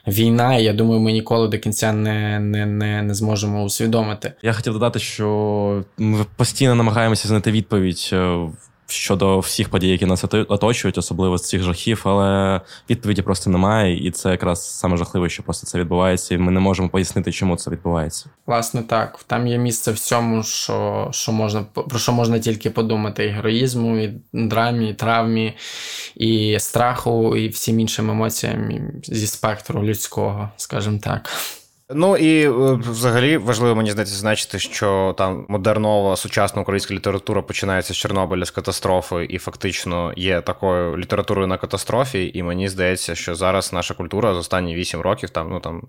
війна, 0.08 0.56
і 0.56 0.64
я 0.64 0.74
думаю, 0.74 1.00
ми 1.00 1.12
ніколи 1.12 1.48
до 1.48 1.58
кінця 1.58 1.94
не, 1.94 2.40
не, 2.40 2.66
не, 2.66 3.02
не 3.02 3.14
зможемо 3.14 3.64
усвідомити. 3.64 4.34
Я 4.42 4.54
хотів 4.54 4.74
додати, 4.74 5.00
що 5.00 5.84
ми 5.98 6.26
постійно 6.36 6.76
намагаємося 6.76 7.28
знайти 7.28 7.52
відповідь 7.52 8.10
е, 8.14 8.38
щодо 8.92 9.40
всіх 9.40 9.70
подій, 9.70 9.88
які 9.88 10.06
нас 10.06 10.26
оточують, 10.34 10.98
особливо 10.98 11.38
з 11.38 11.48
цих 11.48 11.64
жахів, 11.64 12.02
але 12.04 12.62
відповіді 12.90 13.22
просто 13.22 13.50
немає, 13.50 14.08
і 14.08 14.12
це 14.12 14.32
якраз 14.32 14.80
саме 14.80 14.98
жахливе, 14.98 15.30
що 15.30 15.44
просто 15.44 15.68
це 15.68 15.80
відбувається, 15.80 16.36
і 16.36 16.38
ми 16.38 16.52
не 16.52 16.60
можемо 16.60 16.90
пояснити, 16.90 17.32
чому 17.32 17.56
це 17.56 17.72
відбувається. 17.72 18.30
Власне, 18.46 18.82
так 18.82 19.20
там 19.28 19.48
є 19.48 19.58
місце 19.58 19.92
всьому, 19.92 20.44
що 20.44 21.08
що 21.12 21.32
можна 21.32 21.64
про 21.64 22.00
що 22.00 22.12
можна 22.12 22.40
тільки 22.40 22.70
подумати: 22.70 23.26
і 23.26 23.30
героїзму, 23.30 23.98
і 23.98 24.14
драмі, 24.34 24.90
і 24.90 24.94
травмі, 24.94 25.54
і 26.16 26.60
страху, 26.60 27.36
і 27.36 27.48
всім 27.48 27.80
іншим 27.80 28.10
емоціям 28.10 28.70
зі 29.04 29.28
спектру 29.28 29.84
людського, 29.84 30.50
скажімо 30.58 31.00
так. 31.04 31.30
Ну 31.94 32.18
і 32.18 32.44
е, 32.44 32.50
взагалі 32.92 33.38
важливо 33.38 33.76
мені 33.76 33.92
здається 33.92 34.16
значити, 34.16 34.60
що 34.60 35.16
там 35.18 35.46
модернова 35.48 36.16
сучасна 36.16 36.62
українська 36.62 36.94
література 36.94 37.42
починається 37.42 37.94
з 37.94 37.98
Чорнобиля 37.98 38.46
з 38.46 38.52
катастрофи, 38.52 39.28
і 39.30 39.38
фактично 39.38 40.14
є 40.16 40.42
такою 40.42 40.98
літературою 40.98 41.48
на 41.48 41.58
катастрофі. 41.58 42.32
І 42.34 42.44
мені 42.44 42.70
здається, 42.70 43.16
що 43.16 43.36
зараз 43.36 43.74
наша 43.74 43.94
культура 43.94 44.34
за 44.34 44.40
останні 44.40 44.76
вісім 44.76 45.02
років 45.02 45.30
там 45.30 45.50
ну 45.50 45.60
там 45.60 45.84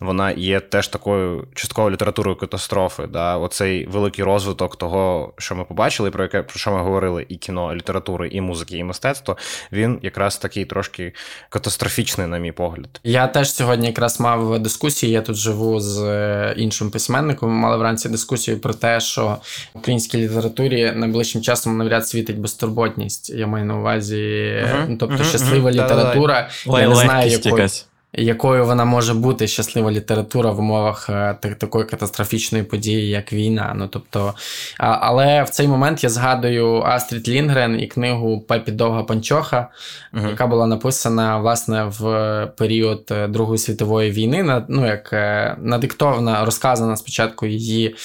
вона 0.00 0.30
є 0.30 0.60
теж 0.60 0.88
такою 0.88 1.48
частковою 1.54 1.94
літературою 1.94 2.36
катастрофи. 2.36 3.06
Да? 3.06 3.36
Оцей 3.36 3.86
великий 3.86 4.24
розвиток 4.24 4.76
того, 4.76 5.32
що 5.38 5.54
ми 5.54 5.64
побачили, 5.64 6.10
про 6.10 6.22
яке 6.22 6.42
про 6.42 6.58
що 6.58 6.72
ми 6.72 6.82
говорили, 6.82 7.26
і 7.28 7.36
кіно, 7.36 7.72
і 7.72 7.76
літератури, 7.76 8.28
і 8.28 8.40
музики, 8.40 8.76
і 8.76 8.84
мистецтво. 8.84 9.36
Він 9.72 9.98
якраз 10.02 10.38
такий 10.38 10.64
трошки 10.64 11.12
катастрофічний, 11.48 12.26
на 12.26 12.38
мій 12.38 12.52
погляд. 12.52 13.00
Я 13.04 13.26
теж 13.26 13.52
сьогодні 13.52 13.86
якраз 13.86 14.20
мав 14.20 14.58
дискусії. 14.58 15.12
Я 15.12 15.22
тут 15.22 15.45
живу 15.46 15.80
з 15.80 16.02
е, 16.02 16.54
іншим 16.56 16.90
письменником. 16.90 17.50
Ми 17.50 17.56
мали 17.56 17.76
вранці 17.76 18.08
дискусію 18.08 18.58
про 18.58 18.74
те, 18.74 19.00
що 19.00 19.36
в 19.74 19.78
українській 19.78 20.18
літературі 20.18 20.92
найближчим 20.96 21.42
часом 21.42 21.78
навряд 21.78 22.08
світить 22.08 22.38
безтурботність. 22.38 23.30
Я 23.30 23.46
маю 23.46 23.64
на 23.64 23.78
увазі, 23.78 24.16
uh-huh. 24.16 24.96
тобто 24.98 25.16
uh-huh. 25.16 25.28
щаслива 25.28 25.70
uh-huh. 25.70 25.84
література. 25.84 26.48
Я 26.66 26.88
не 26.88 26.94
знаю, 26.94 27.30
якою 27.30 27.68
якою 28.16 28.66
вона 28.66 28.84
може 28.84 29.14
бути 29.14 29.48
щаслива 29.48 29.92
література 29.92 30.50
в 30.50 30.58
умовах 30.58 31.10
е, 31.10 31.34
такої 31.58 31.84
катастрофічної 31.84 32.64
події, 32.64 33.08
як 33.08 33.32
війна. 33.32 33.72
Ну 33.76 33.88
тобто, 33.88 34.34
Але 34.78 35.42
в 35.42 35.48
цей 35.48 35.68
момент 35.68 36.04
я 36.04 36.10
згадую 36.10 36.82
Астрід 36.82 37.28
Лінгрен 37.28 37.80
і 37.80 37.86
книгу 37.86 38.40
Пепі 38.40 38.72
Довга 38.72 39.02
Панчоха, 39.02 39.68
uh 40.14 40.30
яка 40.30 40.46
була 40.46 40.66
написана 40.66 41.38
власне 41.38 41.84
в 41.84 42.52
період 42.56 43.08
е, 43.10 43.28
Другої 43.28 43.58
світової 43.58 44.10
війни. 44.10 44.62
Ну, 44.68 44.86
як 44.86 45.12
е, 45.12 45.56
надиктована, 45.60 46.44
розказана 46.44 46.96
спочатку 46.96 47.46
її 47.46 47.96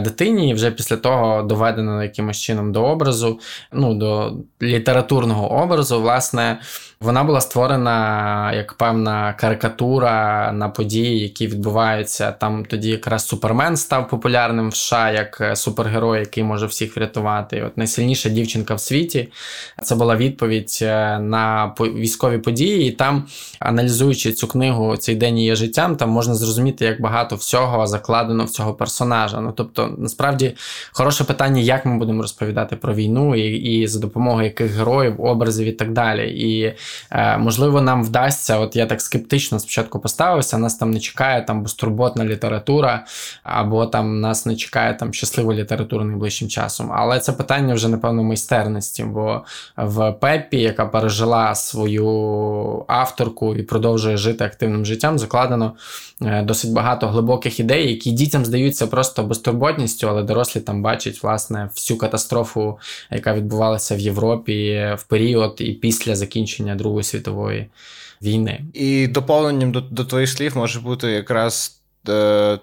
дитині, 0.00 0.50
і 0.50 0.54
вже 0.54 0.70
після 0.70 0.96
того 0.96 1.42
доведена 1.42 2.02
якимось 2.02 2.40
чином 2.40 2.72
до 2.72 2.84
образу, 2.84 3.40
ну, 3.72 3.94
до 3.94 4.32
літературного 4.62 5.62
образу, 5.62 6.00
власне. 6.00 6.58
Вона 7.00 7.24
була 7.24 7.40
створена 7.40 8.52
як 8.54 8.74
певна 8.74 9.32
карикатура 9.46 10.52
на 10.52 10.68
події, 10.68 11.20
які 11.20 11.46
відбуваються. 11.46 12.32
Там 12.32 12.64
тоді 12.64 12.90
якраз 12.90 13.26
Супермен 13.26 13.76
став 13.76 14.08
популярним 14.08 14.68
в 14.68 14.76
США 14.76 15.10
як 15.10 15.40
е, 15.40 15.56
супергерой, 15.56 16.20
який 16.20 16.44
може 16.44 16.66
всіх 16.66 16.96
врятувати. 16.96 17.62
От 17.62 17.76
найсильніша 17.76 18.28
дівчинка 18.28 18.74
в 18.74 18.80
світі. 18.80 19.28
Це 19.82 19.94
була 19.94 20.16
відповідь 20.16 20.78
е, 20.82 21.18
на 21.18 21.74
військові 21.80 22.38
події. 22.38 22.88
І 22.88 22.92
там, 22.92 23.26
аналізуючи 23.60 24.32
цю 24.32 24.48
книгу 24.48 24.96
Цей 24.96 25.14
день 25.14 25.38
є 25.38 25.54
життям, 25.54 25.96
там 25.96 26.10
можна 26.10 26.34
зрозуміти, 26.34 26.84
як 26.84 27.00
багато 27.00 27.36
всього 27.36 27.86
закладено 27.86 28.44
в 28.44 28.50
цього 28.50 28.74
персонажа. 28.74 29.40
Ну 29.40 29.52
тобто, 29.56 29.94
насправді 29.98 30.56
хороше 30.92 31.24
питання, 31.24 31.60
як 31.60 31.86
ми 31.86 31.98
будемо 31.98 32.22
розповідати 32.22 32.76
про 32.76 32.94
війну, 32.94 33.36
і, 33.36 33.56
і 33.56 33.86
за 33.86 34.00
допомогою 34.00 34.44
яких 34.44 34.72
героїв, 34.72 35.20
образів 35.20 35.66
і 35.66 35.72
так 35.72 35.92
далі. 35.92 36.30
І 36.30 36.74
Е, 37.10 37.38
можливо, 37.38 37.80
нам 37.80 38.04
вдасться, 38.04 38.58
от 38.58 38.76
я 38.76 38.86
так 38.86 39.00
скептично 39.00 39.35
спочатку 39.40 40.00
поставився, 40.00 40.58
нас 40.58 40.74
там 40.74 40.90
не 40.90 41.00
чекає 41.00 41.42
там 41.42 41.62
безтурботна 41.62 42.24
література, 42.24 43.04
або 43.42 43.86
там 43.86 44.20
нас 44.20 44.46
не 44.46 44.56
чекає 44.56 44.94
там 44.94 45.12
щаслива 45.12 45.54
література 45.54 46.04
найближчим 46.04 46.48
часом. 46.48 46.92
Але 46.92 47.20
це 47.20 47.32
питання 47.32 47.74
вже, 47.74 47.88
напевно, 47.88 48.22
майстерності, 48.22 49.04
бо 49.04 49.44
в 49.76 50.12
Пеппі, 50.12 50.60
яка 50.60 50.86
пережила 50.86 51.54
свою 51.54 52.84
авторку 52.88 53.54
і 53.54 53.62
продовжує 53.62 54.16
жити 54.16 54.44
активним 54.44 54.84
життям, 54.84 55.18
закладено 55.18 55.76
е, 56.22 56.42
досить 56.42 56.72
багато 56.72 57.08
глибоких 57.08 57.60
ідей, 57.60 57.90
які 57.90 58.10
дітям 58.10 58.44
здаються 58.44 58.86
просто 58.86 59.22
безтурботністю, 59.22 60.08
але 60.08 60.22
дорослі 60.22 60.60
там 60.60 60.82
бачать 60.82 61.22
власне 61.22 61.70
всю 61.74 61.98
катастрофу, 61.98 62.78
яка 63.10 63.34
відбувалася 63.34 63.96
в 63.96 63.98
Європі 63.98 64.88
в 64.98 65.02
період 65.02 65.56
і 65.58 65.72
після 65.72 66.16
закінчення 66.16 66.74
Другої 66.74 67.04
світової 67.04 67.66
війни. 68.22 68.64
І 68.72 69.06
доповненням 69.06 69.72
до, 69.72 69.80
до 69.80 70.04
твоїх 70.04 70.30
слів 70.30 70.56
може 70.56 70.80
бути 70.80 71.08
якраз 71.08 71.82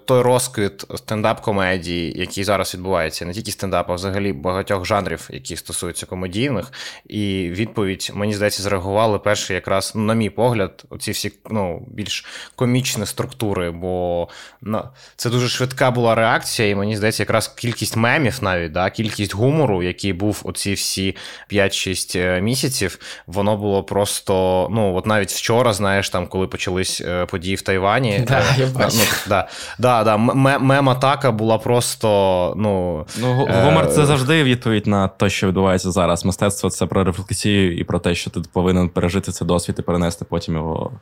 той 0.04 0.22
розквіт 0.22 0.84
стендап-комедії, 0.94 2.12
який 2.16 2.44
зараз 2.44 2.74
відбувається, 2.74 3.24
не 3.26 3.32
тільки 3.32 3.50
стендап, 3.50 3.90
а 3.90 3.94
взагалі 3.94 4.32
багатьох 4.32 4.86
жанрів, 4.86 5.28
які 5.32 5.56
стосуються 5.56 6.06
комедійних, 6.06 6.72
і 7.08 7.50
відповідь, 7.50 8.10
мені 8.14 8.34
здається, 8.34 8.62
зреагували 8.62 9.18
перші, 9.18 9.54
якраз, 9.54 9.92
ну, 9.94 10.02
на 10.02 10.14
мій 10.14 10.30
погляд, 10.30 10.84
оці 10.90 11.10
всі 11.10 11.32
ну, 11.50 11.86
більш 11.88 12.26
комічні 12.56 13.06
структури, 13.06 13.70
бо 13.70 14.28
ну, 14.60 14.82
це 15.16 15.30
дуже 15.30 15.48
швидка 15.48 15.90
була 15.90 16.14
реакція, 16.14 16.68
і 16.68 16.74
мені 16.74 16.96
здається, 16.96 17.22
якраз 17.22 17.48
кількість 17.48 17.96
мемів 17.96 18.38
навіть, 18.42 18.72
да, 18.72 18.90
кількість 18.90 19.34
гумору, 19.34 19.82
який 19.82 20.12
був 20.12 20.40
оці 20.44 20.74
всі 20.74 21.16
5-6 21.52 22.18
е, 22.18 22.40
місяців, 22.40 22.98
воно 23.26 23.56
було 23.56 23.82
просто, 23.82 24.68
ну, 24.70 24.96
от 24.96 25.06
навіть 25.06 25.30
вчора, 25.30 25.72
знаєш, 25.72 26.10
там, 26.10 26.26
коли 26.26 26.46
почались 26.46 27.00
е, 27.00 27.26
події 27.26 27.54
в 27.54 27.62
Тайвані. 27.62 28.24
Да, 28.28 28.44
я 28.58 28.66
бачу. 28.66 28.96
Ну, 28.96 29.04
да. 29.34 29.48
Да, 29.78 30.04
да. 30.04 30.16
Мем-атака 30.58 31.32
була 31.32 31.58
просто. 31.58 32.08
Ну, 32.56 33.06
ну 33.20 33.34
гумор 33.64 33.88
це 33.88 34.06
завжди 34.06 34.44
відповідь 34.44 34.86
на 34.86 35.08
те, 35.08 35.30
що 35.30 35.48
відбувається 35.48 35.90
зараз. 35.90 36.24
Мистецтво 36.24 36.70
це 36.70 36.86
про 36.86 37.04
рефлексію 37.04 37.78
і 37.78 37.84
про 37.84 37.98
те, 37.98 38.14
що 38.14 38.30
ти 38.30 38.40
повинен 38.52 38.88
пережити 38.88 39.32
цей 39.32 39.48
досвід 39.48 39.76
і 39.78 39.82
перенести 39.82 40.24
потім 40.24 40.54
його 40.54 40.92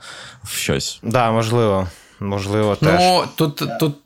в 0.44 0.48
щось. 0.48 0.98
Так, 1.02 1.10
да, 1.10 1.30
можливо. 1.30 1.86
Можливо, 2.20 2.76
ну, 2.80 2.88
теж. 2.88 3.00
Ну, 3.00 3.24
тут, 3.36 3.62
тут, 3.80 3.96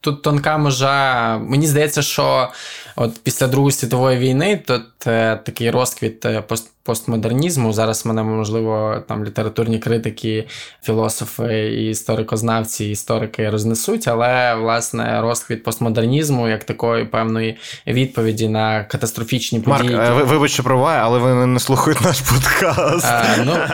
тут 0.00 0.22
тонка 0.22 0.58
межа. 0.58 1.38
Мені 1.38 1.66
здається, 1.66 2.02
що 2.02 2.48
от 2.96 3.22
після 3.22 3.46
Другої 3.46 3.72
світової 3.72 4.18
війни 4.18 4.62
тут 4.66 5.06
е, 5.06 5.36
такий 5.36 5.70
розквіт 5.70 6.26
е, 6.26 6.42
пост 6.42 6.72
постмодернізму. 6.86 7.72
Зараз 7.72 8.06
мене, 8.06 8.22
можливо, 8.22 9.02
там 9.08 9.24
літературні 9.24 9.78
критики, 9.78 10.48
філософи, 10.82 11.68
і 11.68 11.90
історикознавці, 11.90 12.84
і 12.84 12.90
історики 12.90 13.50
рознесуть, 13.50 14.08
але 14.08 14.54
власне 14.54 15.20
розквіт 15.20 15.64
постмодернізму 15.64 16.48
як 16.48 16.64
такої 16.64 17.04
певної 17.04 17.56
відповіді 17.86 18.48
на 18.48 18.84
катастрофічні 18.84 19.60
події. 19.60 19.96
Марк, 19.96 20.14
ви, 20.14 20.22
вибач, 20.22 20.50
що 20.50 20.62
проває, 20.62 21.00
але 21.02 21.18
ви 21.18 21.46
не 21.46 21.60
слухають 21.60 22.00
наш 22.00 22.20
подкаст. 22.20 23.06
А, 23.06 23.24
ну... 23.44 23.56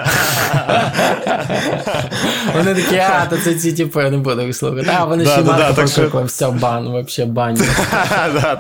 Вони 2.54 2.74
такі, 2.74 2.96
а, 2.96 3.26
то 3.30 3.36
це 3.36 3.54
ці 3.54 3.72
типу, 3.72 4.00
я 4.00 4.10
не 4.10 4.16
буду 4.16 4.52
слухати. 4.52 4.90
А, 4.98 5.04
вони 5.04 5.26
ще 5.26 5.42
Марко 5.42 5.74
покликали, 5.74 6.24
все, 6.24 6.50
бан, 6.50 7.04
взагалі 7.06 7.32
бан. 7.32 7.58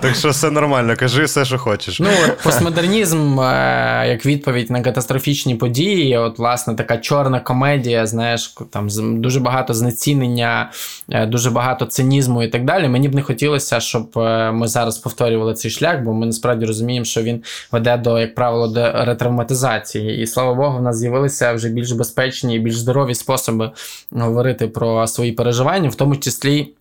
Так 0.02 0.14
що 0.14 0.28
все 0.30 0.50
нормально, 0.50 0.96
кажи 0.96 1.24
все, 1.24 1.44
що 1.44 1.58
хочеш. 1.58 2.00
Ну, 2.00 2.08
постмодернізм, 2.42 3.40
е, 3.40 4.04
як 4.08 4.26
від 4.26 4.41
відповідь 4.42 4.70
на 4.70 4.82
катастрофічні 4.82 5.54
події. 5.54 6.18
От, 6.18 6.38
власне, 6.38 6.74
така 6.74 6.98
чорна 6.98 7.40
комедія, 7.40 8.06
знаєш, 8.06 8.54
там 8.70 8.88
дуже 9.20 9.40
багато 9.40 9.74
знецінення, 9.74 10.70
е, 11.10 11.26
дуже 11.26 11.50
багато 11.50 11.86
цинізму 11.86 12.42
і 12.42 12.48
так 12.48 12.64
далі. 12.64 12.88
Мені 12.88 13.08
б 13.08 13.14
не 13.14 13.22
хотілося, 13.22 13.80
щоб 13.80 14.18
е, 14.18 14.52
ми 14.52 14.68
зараз 14.68 14.98
повторювали 14.98 15.54
цей 15.54 15.70
шлях, 15.70 16.02
бо 16.02 16.12
ми 16.12 16.26
насправді 16.26 16.66
розуміємо, 16.66 17.04
що 17.04 17.22
він 17.22 17.42
веде 17.72 17.96
до, 17.96 18.18
як 18.18 18.34
правило, 18.34 18.68
до 18.68 18.92
ретравматизації. 19.04 20.22
І 20.22 20.26
слава 20.26 20.54
Богу, 20.54 20.78
в 20.78 20.82
нас 20.82 20.96
з'явилися 20.96 21.52
вже 21.52 21.68
більш 21.68 21.92
безпечні 21.92 22.56
і 22.56 22.58
більш 22.58 22.76
здорові 22.76 23.14
способи 23.14 23.70
говорити 24.10 24.68
про 24.68 25.06
свої 25.06 25.32
переживання, 25.32 25.88
в 25.88 25.94
тому 25.94 26.16
числі. 26.16 26.74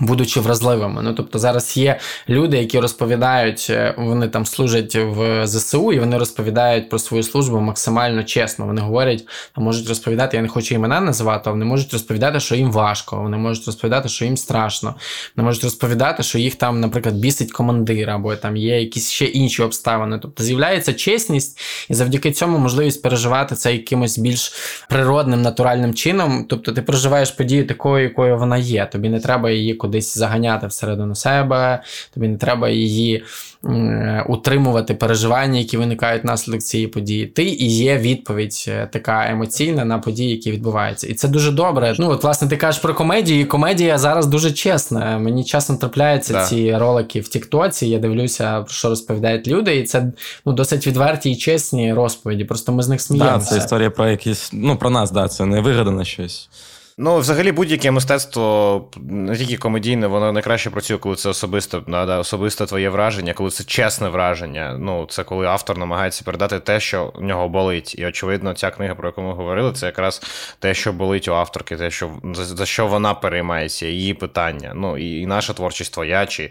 Будучи 0.00 0.40
вразливими. 0.40 1.02
Ну 1.02 1.14
тобто 1.14 1.38
зараз 1.38 1.76
є 1.76 2.00
люди, 2.28 2.58
які 2.58 2.80
розповідають, 2.80 3.66
е, 3.70 3.94
вони 3.98 4.28
там 4.28 4.46
служать 4.46 4.94
в 4.94 5.46
ЗСУ, 5.46 5.92
і 5.92 5.98
вони 5.98 6.18
розповідають 6.18 6.88
про 6.88 6.98
свою 6.98 7.22
службу 7.22 7.60
максимально 7.60 8.24
чесно. 8.24 8.66
Вони 8.66 8.80
говорять, 8.80 9.24
можуть 9.56 9.88
розповідати, 9.88 10.36
я 10.36 10.42
не 10.42 10.48
хочу 10.48 10.74
імена 10.74 11.00
називати, 11.00 11.50
а 11.50 11.52
вони 11.52 11.64
можуть 11.64 11.92
розповідати, 11.92 12.40
що 12.40 12.54
їм 12.54 12.72
важко, 12.72 13.16
вони 13.16 13.36
можуть 13.36 13.66
розповідати, 13.66 14.08
що 14.08 14.24
їм 14.24 14.36
страшно. 14.36 14.94
Вони 15.36 15.46
можуть 15.46 15.64
розповідати, 15.64 16.22
що 16.22 16.38
їх 16.38 16.54
там, 16.54 16.80
наприклад, 16.80 17.14
бісить 17.14 17.52
командир, 17.52 18.10
або 18.10 18.36
там 18.36 18.56
є 18.56 18.80
якісь 18.80 19.10
ще 19.10 19.24
інші 19.24 19.62
обставини. 19.62 20.18
Тобто 20.22 20.44
з'являється 20.44 20.92
чесність, 20.92 21.60
і 21.88 21.94
завдяки 21.94 22.32
цьому 22.32 22.58
можливість 22.58 23.02
переживати 23.02 23.54
це 23.54 23.72
якимось 23.72 24.18
більш 24.18 24.52
природним, 24.88 25.42
натуральним 25.42 25.94
чином. 25.94 26.46
Тобто 26.48 26.72
ти 26.72 26.82
проживаєш 26.82 27.30
подію 27.30 27.66
такою, 27.66 28.04
якою 28.04 28.38
вона 28.38 28.56
є. 28.56 28.86
Тобі 28.92 29.08
не 29.08 29.20
треба 29.20 29.50
її 29.50 29.74
кудись 29.84 30.18
заганяти 30.18 30.66
всередину 30.66 31.14
себе, 31.14 31.82
тобі 32.14 32.28
не 32.28 32.36
треба 32.36 32.68
її 32.68 33.24
утримувати 34.26 34.94
переживання, 34.94 35.58
які 35.58 35.76
виникають 35.76 36.22
внаслідок 36.22 36.62
цієї 36.62 36.88
події. 36.88 37.26
Ти 37.26 37.44
і 37.44 37.76
є 37.76 37.98
відповідь 37.98 38.64
е, 38.68 38.88
така 38.92 39.30
емоційна 39.30 39.84
на 39.84 39.98
події, 39.98 40.30
які 40.30 40.52
відбуваються. 40.52 41.06
І 41.06 41.14
це 41.14 41.28
дуже 41.28 41.52
добре. 41.52 41.94
Ну, 41.98 42.10
от, 42.10 42.22
власне, 42.22 42.48
ти 42.48 42.56
кажеш 42.56 42.82
про 42.82 42.94
комедію, 42.94 43.40
і 43.40 43.44
комедія 43.44 43.98
зараз 43.98 44.26
дуже 44.26 44.52
чесна. 44.52 45.18
Мені 45.18 45.44
часом 45.44 45.78
трапляються 45.78 46.32
да. 46.32 46.46
ці 46.46 46.76
ролики 46.76 47.20
в 47.20 47.28
Тіктоці. 47.28 47.86
Я 47.86 47.98
дивлюся, 47.98 48.60
про 48.60 48.72
що 48.72 48.88
розповідають 48.88 49.48
люди, 49.48 49.76
і 49.76 49.82
це 49.82 50.12
ну, 50.46 50.52
досить 50.52 50.86
відверті 50.86 51.30
і 51.30 51.36
чесні 51.36 51.94
розповіді. 51.94 52.44
Просто 52.44 52.72
ми 52.72 52.82
з 52.82 52.88
них 52.88 53.00
сміємося. 53.00 53.38
Да, 53.38 53.44
Це 53.44 53.56
історія 53.56 53.90
про 53.90 54.08
якісь, 54.08 54.50
ну 54.52 54.76
про 54.76 54.90
нас, 54.90 55.10
да, 55.10 55.28
це 55.28 55.44
не 55.44 55.60
вигадане 55.60 56.04
щось. 56.04 56.48
Ну, 56.98 57.18
взагалі, 57.18 57.52
будь-яке 57.52 57.90
мистецтво, 57.90 58.90
не 58.96 59.36
тільки 59.36 59.56
комедійне, 59.56 60.06
воно 60.06 60.32
найкраще 60.32 60.70
працює, 60.70 60.98
коли 60.98 61.16
це 61.16 61.28
особисте, 61.28 61.80
да, 61.88 62.18
особисте 62.18 62.66
твоє 62.66 62.88
враження, 62.88 63.32
коли 63.32 63.50
це 63.50 63.64
чесне 63.64 64.08
враження. 64.08 64.76
Ну, 64.78 65.06
це 65.06 65.24
коли 65.24 65.46
автор 65.46 65.78
намагається 65.78 66.24
передати 66.24 66.60
те, 66.60 66.80
що 66.80 67.12
в 67.14 67.22
нього 67.22 67.48
болить. 67.48 67.98
І, 67.98 68.06
очевидно, 68.06 68.54
ця 68.54 68.70
книга, 68.70 68.94
про 68.94 69.08
яку 69.08 69.22
ми 69.22 69.32
говорили, 69.32 69.72
це 69.72 69.86
якраз 69.86 70.22
те, 70.58 70.74
що 70.74 70.92
болить 70.92 71.28
у 71.28 71.34
авторки, 71.34 71.76
те, 71.76 71.90
що 71.90 72.10
за, 72.34 72.44
за 72.44 72.66
що 72.66 72.86
вона 72.86 73.14
переймається, 73.14 73.86
її 73.86 74.14
питання. 74.14 74.72
Ну, 74.74 74.98
і, 74.98 75.20
і 75.20 75.26
наша 75.26 75.52
творчість 75.52 75.92
твоя, 75.92 76.26
чи 76.26 76.50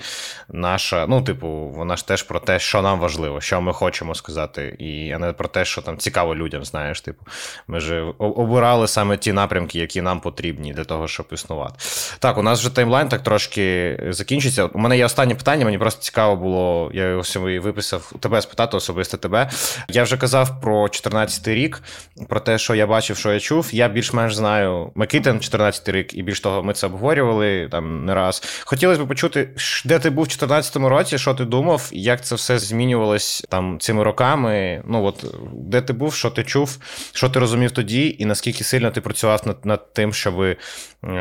наша, 0.50 1.08
ну, 1.08 1.22
типу, 1.22 1.48
вона 1.48 1.96
ж 1.96 2.08
теж 2.08 2.24
про 2.24 2.40
те, 2.40 2.60
що 2.60 2.82
нам 2.82 3.00
важливо, 3.00 3.42
що 3.42 3.62
ми 3.62 3.74
хочемо 3.74 4.16
сказати, 4.16 4.76
і 4.80 5.12
а 5.12 5.20
не 5.20 5.34
про 5.34 5.48
те, 5.48 5.66
що 5.66 5.82
там 5.82 5.98
цікаво 5.98 6.36
людям, 6.36 6.66
знаєш. 6.66 7.02
Типу, 7.02 7.26
ми 7.68 7.80
ж 7.80 8.02
обирали 8.18 8.88
саме 8.88 9.18
ті 9.18 9.34
напрямки, 9.34 9.80
які 9.80 10.02
нам 10.02 10.20
потрібні 10.20 10.33
потрібні 10.34 10.74
для 10.74 10.84
того, 10.84 11.08
щоб 11.08 11.26
існувати. 11.32 11.74
Так, 12.20 12.38
у 12.38 12.42
нас 12.42 12.60
вже 12.60 12.76
таймлайн 12.76 13.10
так 13.10 13.24
трошки 13.24 13.98
закінчиться. 14.10 14.66
У 14.66 14.80
мене 14.80 14.98
є 14.98 15.06
останнє 15.06 15.36
питання, 15.36 15.66
мені 15.66 15.78
просто 15.78 16.02
цікаво 16.02 16.36
було, 16.36 16.92
я 16.94 17.10
його 17.10 17.24
сьогодні 17.24 17.60
виписав 17.60 18.14
тебе 18.20 18.42
спитати, 18.42 18.78
особисто 18.78 19.18
тебе. 19.18 19.50
Я 19.90 20.04
вже 20.04 20.18
казав 20.18 20.62
про 20.62 20.84
14-й 20.84 21.54
рік, 21.54 21.84
про 22.30 22.40
те, 22.40 22.58
що 22.58 22.76
я 22.76 22.88
бачив, 22.88 23.18
що 23.18 23.34
я 23.34 23.40
чув. 23.40 23.70
Я 23.72 23.88
більш-менш 23.88 24.36
знаю 24.36 24.92
Микитин, 24.96 25.38
14-й 25.38 25.92
рік, 25.92 26.14
і 26.14 26.24
більш 26.24 26.40
того, 26.40 26.64
ми 26.64 26.74
це 26.74 26.88
обговорювали 26.88 27.68
там 27.72 28.06
не 28.06 28.16
раз. 28.16 28.44
Хотілося 28.66 29.04
б 29.04 29.08
почути, 29.08 29.50
де 29.86 30.00
ти 30.00 30.10
був 30.10 30.26
в 30.26 30.28
14-му 30.28 30.90
році, 30.90 31.18
що 31.18 31.34
ти 31.34 31.46
думав, 31.46 31.90
як 31.92 32.26
це 32.26 32.36
все 32.36 32.60
змінювалось 32.60 33.46
там 33.50 33.80
цими 33.80 34.04
роками. 34.04 34.84
Ну 34.88 35.06
от 35.06 35.26
де 35.54 35.82
ти 35.82 35.94
був, 35.94 36.14
що 36.14 36.30
ти 36.30 36.44
чув, 36.44 36.78
що 37.14 37.30
ти 37.30 37.40
розумів 37.40 37.72
тоді, 37.72 38.16
і 38.20 38.26
наскільки 38.26 38.64
сильно 38.64 38.92
ти 38.92 39.02
працював 39.02 39.42
над, 39.46 39.66
над 39.66 39.94
тим, 39.94 40.14
щоб 40.24 40.42
е, 40.42 40.58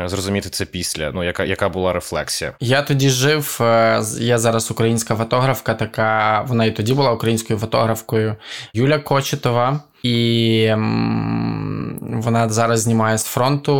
зрозуміти 0.05 0.49
це 0.49 0.65
після? 0.65 1.11
Ну, 1.11 1.23
яка 1.23 1.43
яка 1.45 1.69
була 1.69 1.93
рефлексія? 1.93 2.53
Я 2.59 2.81
тоді 2.81 3.09
жив. 3.09 3.57
Е, 3.61 4.01
я 4.19 4.37
зараз 4.37 4.71
українська 4.71 5.15
фотографка, 5.15 5.73
така 5.73 6.41
вона 6.41 6.65
і 6.65 6.71
тоді 6.71 6.93
була 6.93 7.11
українською 7.11 7.59
фотографкою 7.59 8.35
Юля 8.73 8.99
Кочетова. 8.99 9.81
І 10.03 10.69
вона 12.01 12.49
зараз 12.49 12.79
знімає 12.79 13.17
з 13.17 13.23
фронту, 13.23 13.75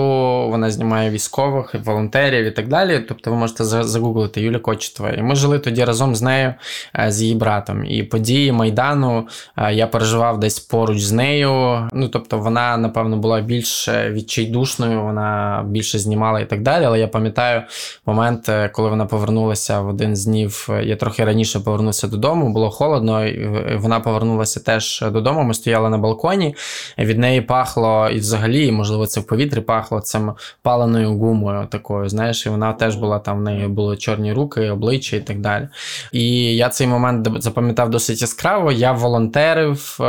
вона 0.50 0.72
знімає 0.72 1.10
військових, 1.10 1.76
волонтерів 1.86 2.46
і 2.46 2.52
так 2.52 2.68
далі. 2.68 3.06
Тобто 3.08 3.32
ви 3.32 3.38
можете 3.38 3.64
загуглити 3.64 4.42
Юля 4.42 4.60
Кочетова. 4.60 5.10
І 5.10 5.22
ми 5.22 5.36
жили 5.36 5.60
тоді 5.60 5.84
разом 5.84 6.16
з 6.16 6.22
нею, 6.22 6.54
е, 7.00 7.12
з 7.12 7.22
її 7.22 7.36
братом. 7.36 7.86
І 7.86 8.04
події 8.04 8.52
Майдану 8.52 9.28
е, 9.58 9.74
я 9.74 9.88
переживав 9.88 10.40
десь 10.40 10.60
поруч 10.60 11.02
з 11.02 11.12
нею. 11.12 11.80
Ну 11.94 12.08
тобто, 12.08 12.40
вона, 12.40 12.78
напевно, 12.78 13.18
була 13.18 13.42
більш 13.42 13.90
відчайдушною, 13.90 15.02
вона 15.02 15.62
більше 15.68 16.00
знімала 16.00 16.40
і 16.40 16.50
так 16.50 16.62
далі. 16.62 16.86
Але 16.86 17.00
я 17.00 17.08
пам'ятаю 17.08 17.62
момент, 18.06 18.50
е, 18.50 18.70
коли 18.70 18.90
вона 18.90 19.06
повернулася 19.06 19.82
в 19.82 19.88
один 19.88 20.16
з 20.16 20.26
днів. 20.26 20.70
Я 20.84 20.96
трохи 20.96 21.26
раніше 21.26 21.60
повернувся 21.60 22.08
додому, 22.08 22.54
було 22.54 22.70
холодно, 22.70 23.26
і 23.26 23.78
вона 23.78 24.00
повернулася 24.00 24.60
теж 24.60 25.04
додому. 25.12 25.44
Ми 25.44 25.54
стояли 25.54 25.90
на 25.90 25.98
балконі 25.98 26.13
балконі. 26.14 26.56
Від 26.98 27.20
неї 27.20 27.42
пахло 27.42 28.10
і 28.10 28.18
взагалі, 28.18 28.72
можливо, 28.72 29.08
це 29.08 29.20
в 29.20 29.28
повітрі 29.28 29.62
пахло 29.62 30.00
цим 30.00 30.32
паленою 30.62 31.18
гумою 31.18 31.68
такою. 31.72 32.10
Знаєш, 32.10 32.46
і 32.46 32.50
вона 32.50 32.74
теж 32.74 32.96
була 32.96 33.20
там, 33.20 33.38
в 33.38 33.42
неї 33.42 33.68
були 33.68 33.98
чорні 33.98 34.34
руки, 34.34 34.70
обличчя 34.70 35.16
і 35.16 35.20
так 35.20 35.40
далі. 35.40 35.68
І 36.12 36.56
я 36.56 36.70
цей 36.70 36.88
момент 36.88 37.30
запам'ятав 37.44 37.90
досить 37.90 38.22
яскраво. 38.22 38.72
Я 38.72 38.92
волонтерив, 38.92 39.98
е, 40.00 40.04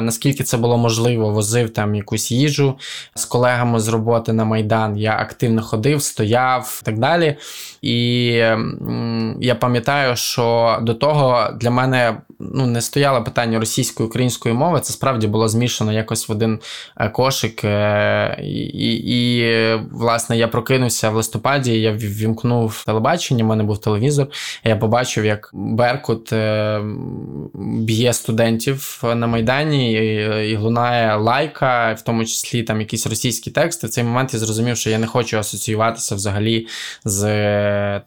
наскільки 0.00 0.44
це 0.44 0.56
було 0.56 0.78
можливо, 0.78 1.30
возив 1.30 1.70
там 1.70 1.94
якусь 1.94 2.30
їжу 2.30 2.74
з 3.14 3.24
колегами 3.24 3.80
з 3.80 3.88
роботи 3.88 4.32
на 4.32 4.44
Майдан. 4.44 4.96
Я 4.96 5.16
активно 5.18 5.62
ходив, 5.62 6.02
стояв 6.02 6.80
і 6.82 6.84
так 6.84 6.98
далі. 6.98 7.36
І 7.84 8.24
я 9.40 9.54
пам'ятаю, 9.60 10.16
що 10.16 10.78
до 10.82 10.94
того 10.94 11.48
для 11.60 11.70
мене 11.70 12.16
ну, 12.40 12.66
не 12.66 12.80
стояло 12.80 13.24
питання 13.24 13.58
російської 13.58 14.08
української 14.08 14.54
мови. 14.54 14.80
Це 14.80 14.92
справді 14.92 15.26
було 15.26 15.48
змішано 15.48 15.92
якось 15.92 16.28
в 16.28 16.32
один 16.32 16.60
е, 16.96 17.08
кошик. 17.08 17.64
Е, 17.64 18.38
і, 18.42 18.94
і, 18.94 19.44
власне, 19.92 20.36
я 20.36 20.48
прокинувся 20.48 21.10
в 21.10 21.14
листопаді, 21.14 21.80
я 21.80 21.92
ввімкнув 21.92 22.82
телебачення, 22.86 23.44
в 23.44 23.46
мене 23.46 23.64
був 23.64 23.78
телевізор. 23.78 24.26
Я 24.64 24.76
побачив, 24.76 25.24
як 25.24 25.50
Беркут 25.52 26.32
б'є 27.54 28.12
студентів 28.12 29.02
на 29.14 29.26
Майдані 29.26 29.92
і, 29.92 30.50
і 30.50 30.56
лунає 30.56 31.16
лайка, 31.16 31.92
в 31.92 32.02
тому 32.02 32.24
числі 32.24 32.62
там 32.62 32.80
якісь 32.80 33.06
російські 33.06 33.50
тексти. 33.50 33.86
В 33.86 33.90
цей 33.90 34.04
момент 34.04 34.34
я 34.34 34.40
зрозумів, 34.40 34.76
що 34.76 34.90
я 34.90 34.98
не 34.98 35.06
хочу 35.06 35.38
асоціюватися 35.38 36.14
взагалі 36.14 36.66
з 37.04 37.24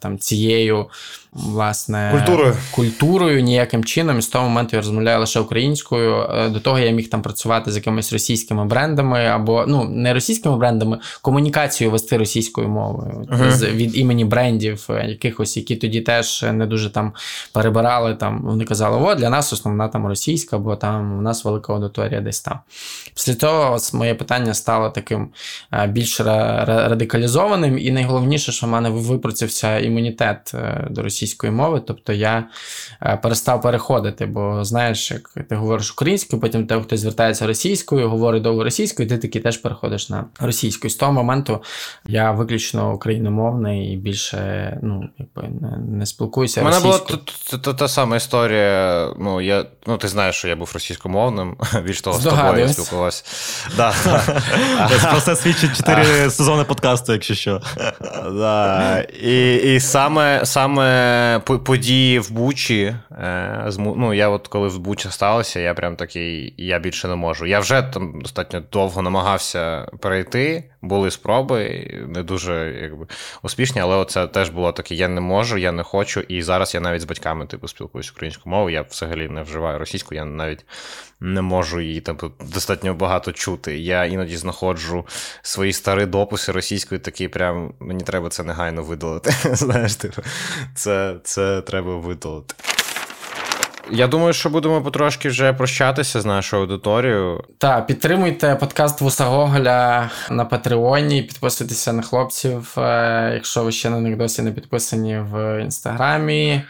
там 0.00 0.18
цією 0.18 0.86
власне 1.32 2.10
культурою 2.12 2.56
культурою 2.70 3.42
ніяким 3.42 3.84
чином. 3.84 4.18
І 4.18 4.22
з 4.22 4.28
того 4.28 4.44
моменту 4.44 4.76
я 4.76 4.82
розмовляю 4.82 5.20
лише 5.20 5.40
українською. 5.40 6.26
Е, 6.30 6.48
до 6.48 6.60
того 6.60 6.78
я 6.78 6.90
міг 6.90 7.10
там 7.10 7.22
працювати 7.22 7.72
з 7.72 7.76
якимись 7.76 8.12
російськими 8.12 8.64
брендами, 8.64 9.24
або 9.24 9.64
ну 9.68 9.84
не 9.84 10.14
російськими 10.14 10.56
брендами, 10.56 10.98
комунікацію 11.22 11.90
вести 11.90 12.16
російською 12.16 12.68
мовою 12.68 13.26
uh-huh. 13.30 13.50
з 13.50 13.62
від 13.62 13.96
імені 13.96 14.24
брендів, 14.24 14.86
е, 14.90 15.06
якихось, 15.08 15.56
які 15.56 15.76
тоді 15.76 16.00
теж 16.00 16.44
не 16.52 16.66
дуже 16.66 16.90
там 16.90 17.12
перебирали. 17.52 18.14
Там 18.14 18.42
вони 18.44 18.64
казали, 18.64 18.96
о, 18.96 19.14
для 19.14 19.30
нас 19.30 19.52
основна 19.52 19.88
там 19.88 20.06
російська, 20.06 20.58
бо 20.58 20.76
там 20.76 21.18
у 21.18 21.22
нас 21.22 21.44
велика 21.44 21.72
аудиторія 21.72 22.20
десь 22.20 22.40
там. 22.40 22.58
Після 23.14 23.34
того 23.34 23.78
моє 23.92 24.14
питання 24.14 24.54
стало 24.54 24.90
таким 24.90 25.28
е, 25.72 25.86
більш 25.86 26.20
радикалізованим, 26.20 27.78
і 27.78 27.90
найголовніше, 27.90 28.52
що 28.52 28.66
в 28.66 28.70
мене 28.70 28.90
випрацявся 28.90 29.78
імунітет 29.78 30.54
до 30.90 31.02
російської 31.02 31.17
російської 31.18 31.52
мови, 31.52 31.82
тобто 31.86 32.12
я 32.12 32.44
е, 33.02 33.18
перестав 33.22 33.62
переходити, 33.62 34.26
бо 34.26 34.64
знаєш, 34.64 35.10
як 35.10 35.30
ти 35.48 35.56
говориш 35.56 35.92
українською, 35.92 36.42
потім 36.42 36.66
тебе 36.66 36.82
хтось 36.82 37.00
звертається 37.00 37.46
російською, 37.46 38.08
говорить 38.08 38.42
довго 38.42 38.64
російською, 38.64 39.08
ти 39.08 39.18
таки 39.18 39.40
теж 39.40 39.56
переходиш 39.56 40.10
на 40.10 40.24
російську. 40.40 40.88
з 40.88 40.94
того 40.94 41.12
моменту 41.12 41.62
я 42.06 42.32
виключно 42.32 42.94
україномовний 42.94 43.92
і 43.92 43.96
більше 43.96 44.38
ну, 44.82 45.08
якби 45.18 45.48
не, 45.60 45.78
не 45.78 46.06
спілкуюся. 46.06 46.60
У 46.60 46.64
мене 46.64 46.80
була 46.80 47.00
та 47.74 47.88
сама 47.88 48.16
історія. 48.16 49.08
Ну, 49.18 49.40
я, 49.40 49.64
ну, 49.86 49.96
ти 49.96 50.08
знаєш, 50.08 50.36
що 50.36 50.48
я 50.48 50.56
був 50.56 50.70
російськомовним, 50.74 51.56
більш 51.84 52.00
того, 52.00 52.18
з 52.18 52.24
тобою 52.24 52.68
спілкувався. 52.68 53.24
Про 55.10 55.20
це 55.20 55.36
свідчить 55.36 55.76
чотири 55.76 56.04
сезони 56.30 56.64
подкасту, 56.64 57.12
якщо 57.12 57.34
що. 57.34 57.60
І 59.22 59.80
саме 59.80 60.46
події 61.64 62.18
в 62.18 62.32
Бучі. 62.32 62.94
Е, 63.12 63.70
ну, 63.78 64.14
Я 64.14 64.28
от 64.28 64.48
коли 64.48 64.68
в 64.68 64.78
Бучі 64.78 65.08
сталося, 65.10 65.60
я 65.60 65.74
прям 65.74 65.96
такий, 65.96 66.54
я 66.56 66.78
більше 66.78 67.08
не 67.08 67.14
можу. 67.14 67.46
Я 67.46 67.60
вже 67.60 67.82
там 67.82 68.20
достатньо 68.20 68.62
довго 68.72 69.02
намагався 69.02 69.88
перейти, 70.00 70.64
були 70.82 71.10
спроби, 71.10 71.90
не 72.08 72.22
дуже 72.22 72.78
якби, 72.82 73.06
успішні, 73.42 73.80
але 73.80 74.04
це 74.04 74.26
теж 74.26 74.48
було 74.48 74.72
таке: 74.72 74.94
я 74.94 75.08
не 75.08 75.20
можу, 75.20 75.58
я 75.58 75.72
не 75.72 75.82
хочу. 75.82 76.20
І 76.20 76.42
зараз 76.42 76.74
я 76.74 76.80
навіть 76.80 77.00
з 77.00 77.04
батьками 77.04 77.46
типу, 77.46 77.68
спілкуюся 77.68 78.12
українською 78.14 78.50
мовою. 78.50 78.74
Я 78.74 78.82
взагалі 78.90 79.28
не 79.28 79.42
вживаю 79.42 79.78
російську, 79.78 80.14
я 80.14 80.24
навіть 80.24 80.64
не 81.20 81.42
можу 81.42 81.80
її 81.80 82.00
там 82.00 82.18
достатньо 82.54 82.94
багато 82.94 83.32
чути. 83.32 83.78
Я 83.78 84.04
іноді 84.04 84.36
знаходжу 84.36 85.06
свої 85.42 85.72
старі 85.72 86.06
дописи 86.06 86.52
російською, 86.52 87.00
такі 87.00 87.28
прям 87.28 87.72
мені 87.80 88.04
треба 88.04 88.28
це 88.28 88.42
негайно 88.42 88.82
видалити. 88.82 89.30
Знаєш, 89.52 89.94
типу, 89.94 90.22
це, 90.74 91.16
це 91.24 91.62
треба 91.62 91.96
видалити. 91.96 92.54
Я 93.90 94.06
думаю, 94.06 94.32
що 94.32 94.50
будемо 94.50 94.82
потрошки 94.82 95.28
вже 95.28 95.52
прощатися 95.52 96.20
з 96.20 96.26
нашою 96.26 96.62
аудиторією. 96.62 97.44
Так, 97.58 97.86
підтримуйте 97.86 98.54
подкаст 98.54 99.00
Вуса 99.00 99.24
Гоголя 99.24 100.10
на 100.30 100.44
Патреоні, 100.44 101.22
підписуйтеся 101.22 101.92
на 101.92 102.02
хлопців, 102.02 102.74
е, 102.78 103.30
якщо 103.34 103.64
ви 103.64 103.72
ще 103.72 103.90
на 103.90 104.00
них 104.00 104.16
досі 104.16 104.42
не 104.42 104.50
підписані 104.50 105.18
в 105.18 105.62
інстаграмі. 105.62 106.62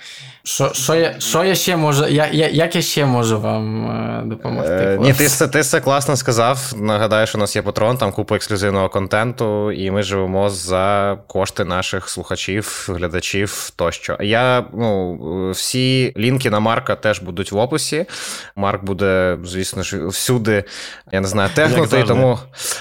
Що 0.49 0.71
що, 0.75 0.95
я 0.95 1.21
що 1.21 1.45
я 1.45 1.55
ще 1.55 1.77
можу, 1.77 2.07
я, 2.07 2.29
я, 2.33 2.49
як 2.49 2.77
я 2.77 2.83
ще 2.83 3.07
можу 3.07 3.41
вам 3.41 3.91
е, 3.91 4.23
допомогти? 4.25 4.73
Е, 4.73 4.99
ні, 5.01 5.12
ти 5.12 5.29
ти 5.49 5.61
все 5.61 5.81
класно 5.81 6.16
сказав. 6.16 6.73
Нагадаю, 6.77 7.27
що 7.27 7.39
у 7.39 7.41
нас 7.41 7.57
є 7.57 7.62
патрон, 7.62 7.97
там 7.97 8.12
купа 8.12 8.37
ексклюзивного 8.37 8.89
контенту, 8.89 9.73
і 9.73 9.91
ми 9.91 10.03
живемо 10.03 10.51
за 10.51 11.19
кошти 11.27 11.64
наших 11.64 12.09
слухачів, 12.09 12.89
глядачів 12.89 13.71
тощо. 13.77 14.16
Я 14.21 14.64
ну, 14.73 15.51
всі 15.51 16.12
лінки 16.16 16.51
на 16.51 16.61
Марка 16.61 16.97
теж 17.09 17.21
будуть 17.21 17.53
в 17.53 17.57
описі. 17.57 18.07
Марк 18.57 18.85
буде, 18.85 19.39
звісно 19.45 19.83
ж, 19.83 20.07
всюди, 20.07 20.65
я 21.13 21.21
не 21.21 21.29
знаю, 21.29 21.51
технутий, 21.55 22.05
тому 22.05 22.39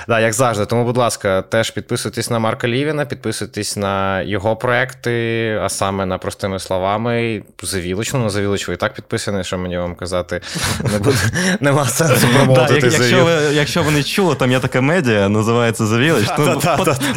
да, 0.07 0.19
як 0.19 0.34
завжди. 0.34 0.65
Тому, 0.65 0.84
будь 0.84 0.97
ласка, 0.97 1.41
теж 1.41 1.71
підписуйтесь 1.71 2.30
на 2.30 2.39
Марка 2.39 2.67
Лівіна, 2.67 3.05
підписуйтесь 3.05 3.78
на 3.78 4.21
його 4.21 4.55
проекти, 4.55 5.59
а 5.63 5.69
саме 5.69 6.05
на 6.05 6.17
простими 6.17 6.59
словами. 6.59 7.43
Завілоч, 7.63 8.13
ну 8.13 8.19
на 8.19 8.30
Завілоч 8.30 8.69
і 8.69 8.75
так 8.75 8.93
підписаний, 8.93 9.43
що 9.43 9.57
мені 9.57 9.78
вам 9.78 9.95
казати. 9.95 10.41
Не 10.91 10.99
буде, 10.99 11.17
Нема 11.59 11.86
сенсу 11.86 12.28
промовити 12.28 12.88
Якщо 12.88 13.25
ви 13.25 13.32
якщо 13.53 13.84
ви 13.84 13.91
не 13.91 14.03
чули, 14.03 14.36
там 14.36 14.51
є 14.51 14.59
така 14.59 14.82
медіа, 14.82 15.30
називається 15.30 15.86
Завілоч, 15.86 16.25
ну, 16.39 16.61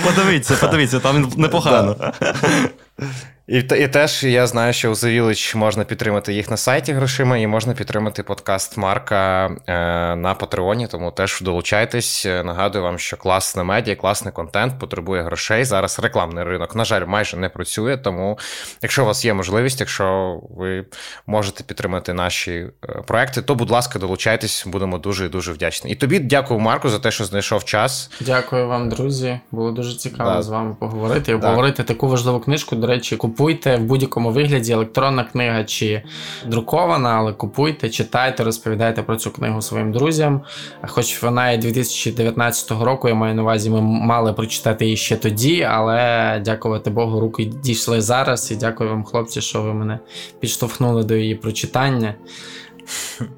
подивіться, 0.05 0.55
подивіться, 0.61 1.01
там 1.01 1.33
непогано. 1.37 2.13
І 3.51 3.59
і 3.59 3.89
теж 3.89 4.25
я 4.25 4.47
знаю, 4.47 4.73
що 4.73 4.91
у 4.91 4.95
The 4.95 5.57
можна 5.57 5.85
підтримати 5.85 6.33
їх 6.33 6.51
на 6.51 6.57
сайті 6.57 6.93
грошима, 6.93 7.37
і 7.37 7.47
можна 7.47 7.75
підтримати 7.75 8.23
подкаст 8.23 8.77
Марка 8.77 9.47
е, 9.47 9.73
на 10.17 10.35
Патреоні, 10.35 10.87
тому 10.87 11.11
теж 11.11 11.41
долучайтесь. 11.41 12.27
Нагадую 12.45 12.85
вам, 12.85 12.99
що 12.99 13.17
класне 13.17 13.65
медіа, 13.65 13.97
класний 13.97 14.33
контент 14.33 14.79
потребує 14.79 15.23
грошей. 15.23 15.65
Зараз 15.65 15.99
рекламний 15.99 16.45
ринок, 16.45 16.77
на 16.77 16.85
жаль, 16.85 17.07
майже 17.07 17.37
не 17.37 17.49
працює. 17.49 17.97
Тому, 17.97 18.39
якщо 18.83 19.03
у 19.03 19.07
вас 19.07 19.25
є 19.25 19.35
можливість, 19.35 19.81
якщо 19.81 20.39
ви 20.57 20.85
можете 21.27 21.65
підтримати 21.65 22.13
наші 22.13 22.53
е, 22.53 23.03
проекти, 23.07 23.43
то, 23.43 23.55
будь 23.55 23.71
ласка, 23.71 23.99
долучайтесь, 23.99 24.65
будемо 24.67 24.99
дуже 24.99 25.27
і 25.27 25.29
дуже 25.29 25.53
вдячні. 25.53 25.91
І 25.91 25.95
тобі 25.95 26.19
дякую, 26.19 26.61
Марку, 26.61 26.89
за 26.89 26.99
те, 26.99 27.11
що 27.11 27.25
знайшов 27.25 27.65
час. 27.65 28.11
Дякую 28.21 28.69
вам, 28.69 28.89
друзі. 28.89 29.41
Було 29.51 29.71
дуже 29.71 29.97
цікаво 29.97 30.31
да. 30.31 30.43
з 30.43 30.49
вами 30.49 30.77
поговорити 30.81 31.33
і 31.33 31.35
обговорити 31.35 31.83
таку 31.83 32.09
важливу 32.09 32.41
книжку. 32.41 32.77
До 32.77 32.87
речі, 32.87 33.17
купу 33.17 33.39
купуйте 33.41 33.76
в 33.76 33.84
будь-якому 33.84 34.30
вигляді 34.30 34.72
електронна 34.72 35.24
книга 35.24 35.64
чи 35.64 36.03
друкована, 36.47 37.11
але 37.11 37.32
купуйте, 37.32 37.91
читайте, 37.91 38.45
розповідайте 38.45 39.03
про 39.03 39.16
цю 39.16 39.30
книгу 39.30 39.62
своїм 39.62 39.93
друзям. 39.93 40.41
Хоч 40.82 41.22
вона 41.22 41.51
і 41.51 41.59
2019 41.59 42.70
року, 42.70 43.09
я 43.09 43.14
маю 43.14 43.34
на 43.34 43.43
увазі, 43.43 43.70
ми 43.70 43.80
мали 43.80 44.32
прочитати 44.32 44.84
її 44.84 44.97
ще 44.97 45.16
тоді, 45.16 45.62
але 45.62 46.43
дякувати 46.45 46.91
Богу, 46.91 47.20
руки 47.20 47.45
дійшли 47.45 48.01
зараз. 48.01 48.51
І 48.51 48.57
дякую 48.57 48.91
вам, 48.91 49.05
хлопці, 49.05 49.41
що 49.41 49.62
ви 49.62 49.74
мене 49.74 49.99
підштовхнули 50.41 51.05
до 51.05 51.14
її 51.14 51.34
прочитання. 51.34 52.14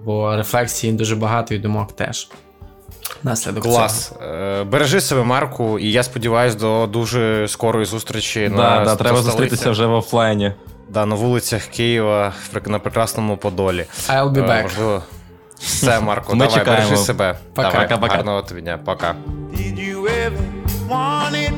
Бо 0.04 0.36
рефлексії 0.36 0.92
дуже 0.92 1.16
багато 1.16 1.54
і 1.54 1.58
думок 1.58 1.92
теж 1.92 2.28
наслідок. 3.22 3.62
Клас. 3.62 4.08
Цього. 4.08 4.30
Е, 4.34 4.64
бережи 4.64 5.00
себе, 5.00 5.24
Марку, 5.24 5.78
і 5.78 5.92
я 5.92 6.02
сподіваюся, 6.02 6.58
до 6.58 6.86
дуже 6.86 7.48
скорої 7.48 7.86
зустрічі 7.86 8.48
да, 8.48 8.78
на 8.78 8.84
да, 8.84 8.96
треба 8.96 9.22
зустрітися 9.22 9.70
вже 9.70 9.86
в 9.86 9.92
офлайні. 9.92 10.52
Да, 10.88 11.06
на 11.06 11.14
вулицях 11.14 11.66
Києва 11.66 12.32
на 12.66 12.78
прекрасному 12.78 13.36
Подолі. 13.36 13.86
I'll 14.08 14.32
be 14.32 14.38
е, 14.38 14.48
back. 14.48 14.62
Можливо. 14.62 15.02
Все, 15.58 16.00
Марко, 16.00 16.32
давай, 16.32 16.54
чекаємо. 16.54 16.84
бережи 16.88 17.04
себе. 17.04 17.38
Пока. 17.54 17.70
Давай, 17.70 17.88
пока, 17.88 18.00
пока. 18.00 18.14
Гарного 18.14 18.42
тобі 18.42 18.60
дня. 18.60 18.78
Пока. 18.84 19.14
Did 19.52 19.78
you 19.78 20.08
ever 20.26 20.44
want 20.88 21.34
it? 21.34 21.52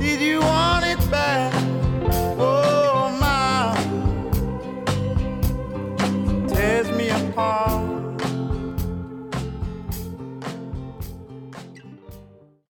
Did 0.00 0.20
you 0.28 0.40
want 0.40 0.84
it 0.92 1.00
back? 1.10 1.52
Oh, 2.38 3.10
my. 3.22 3.74
Tears 6.52 6.88
me 6.98 7.06
apart. 7.20 7.79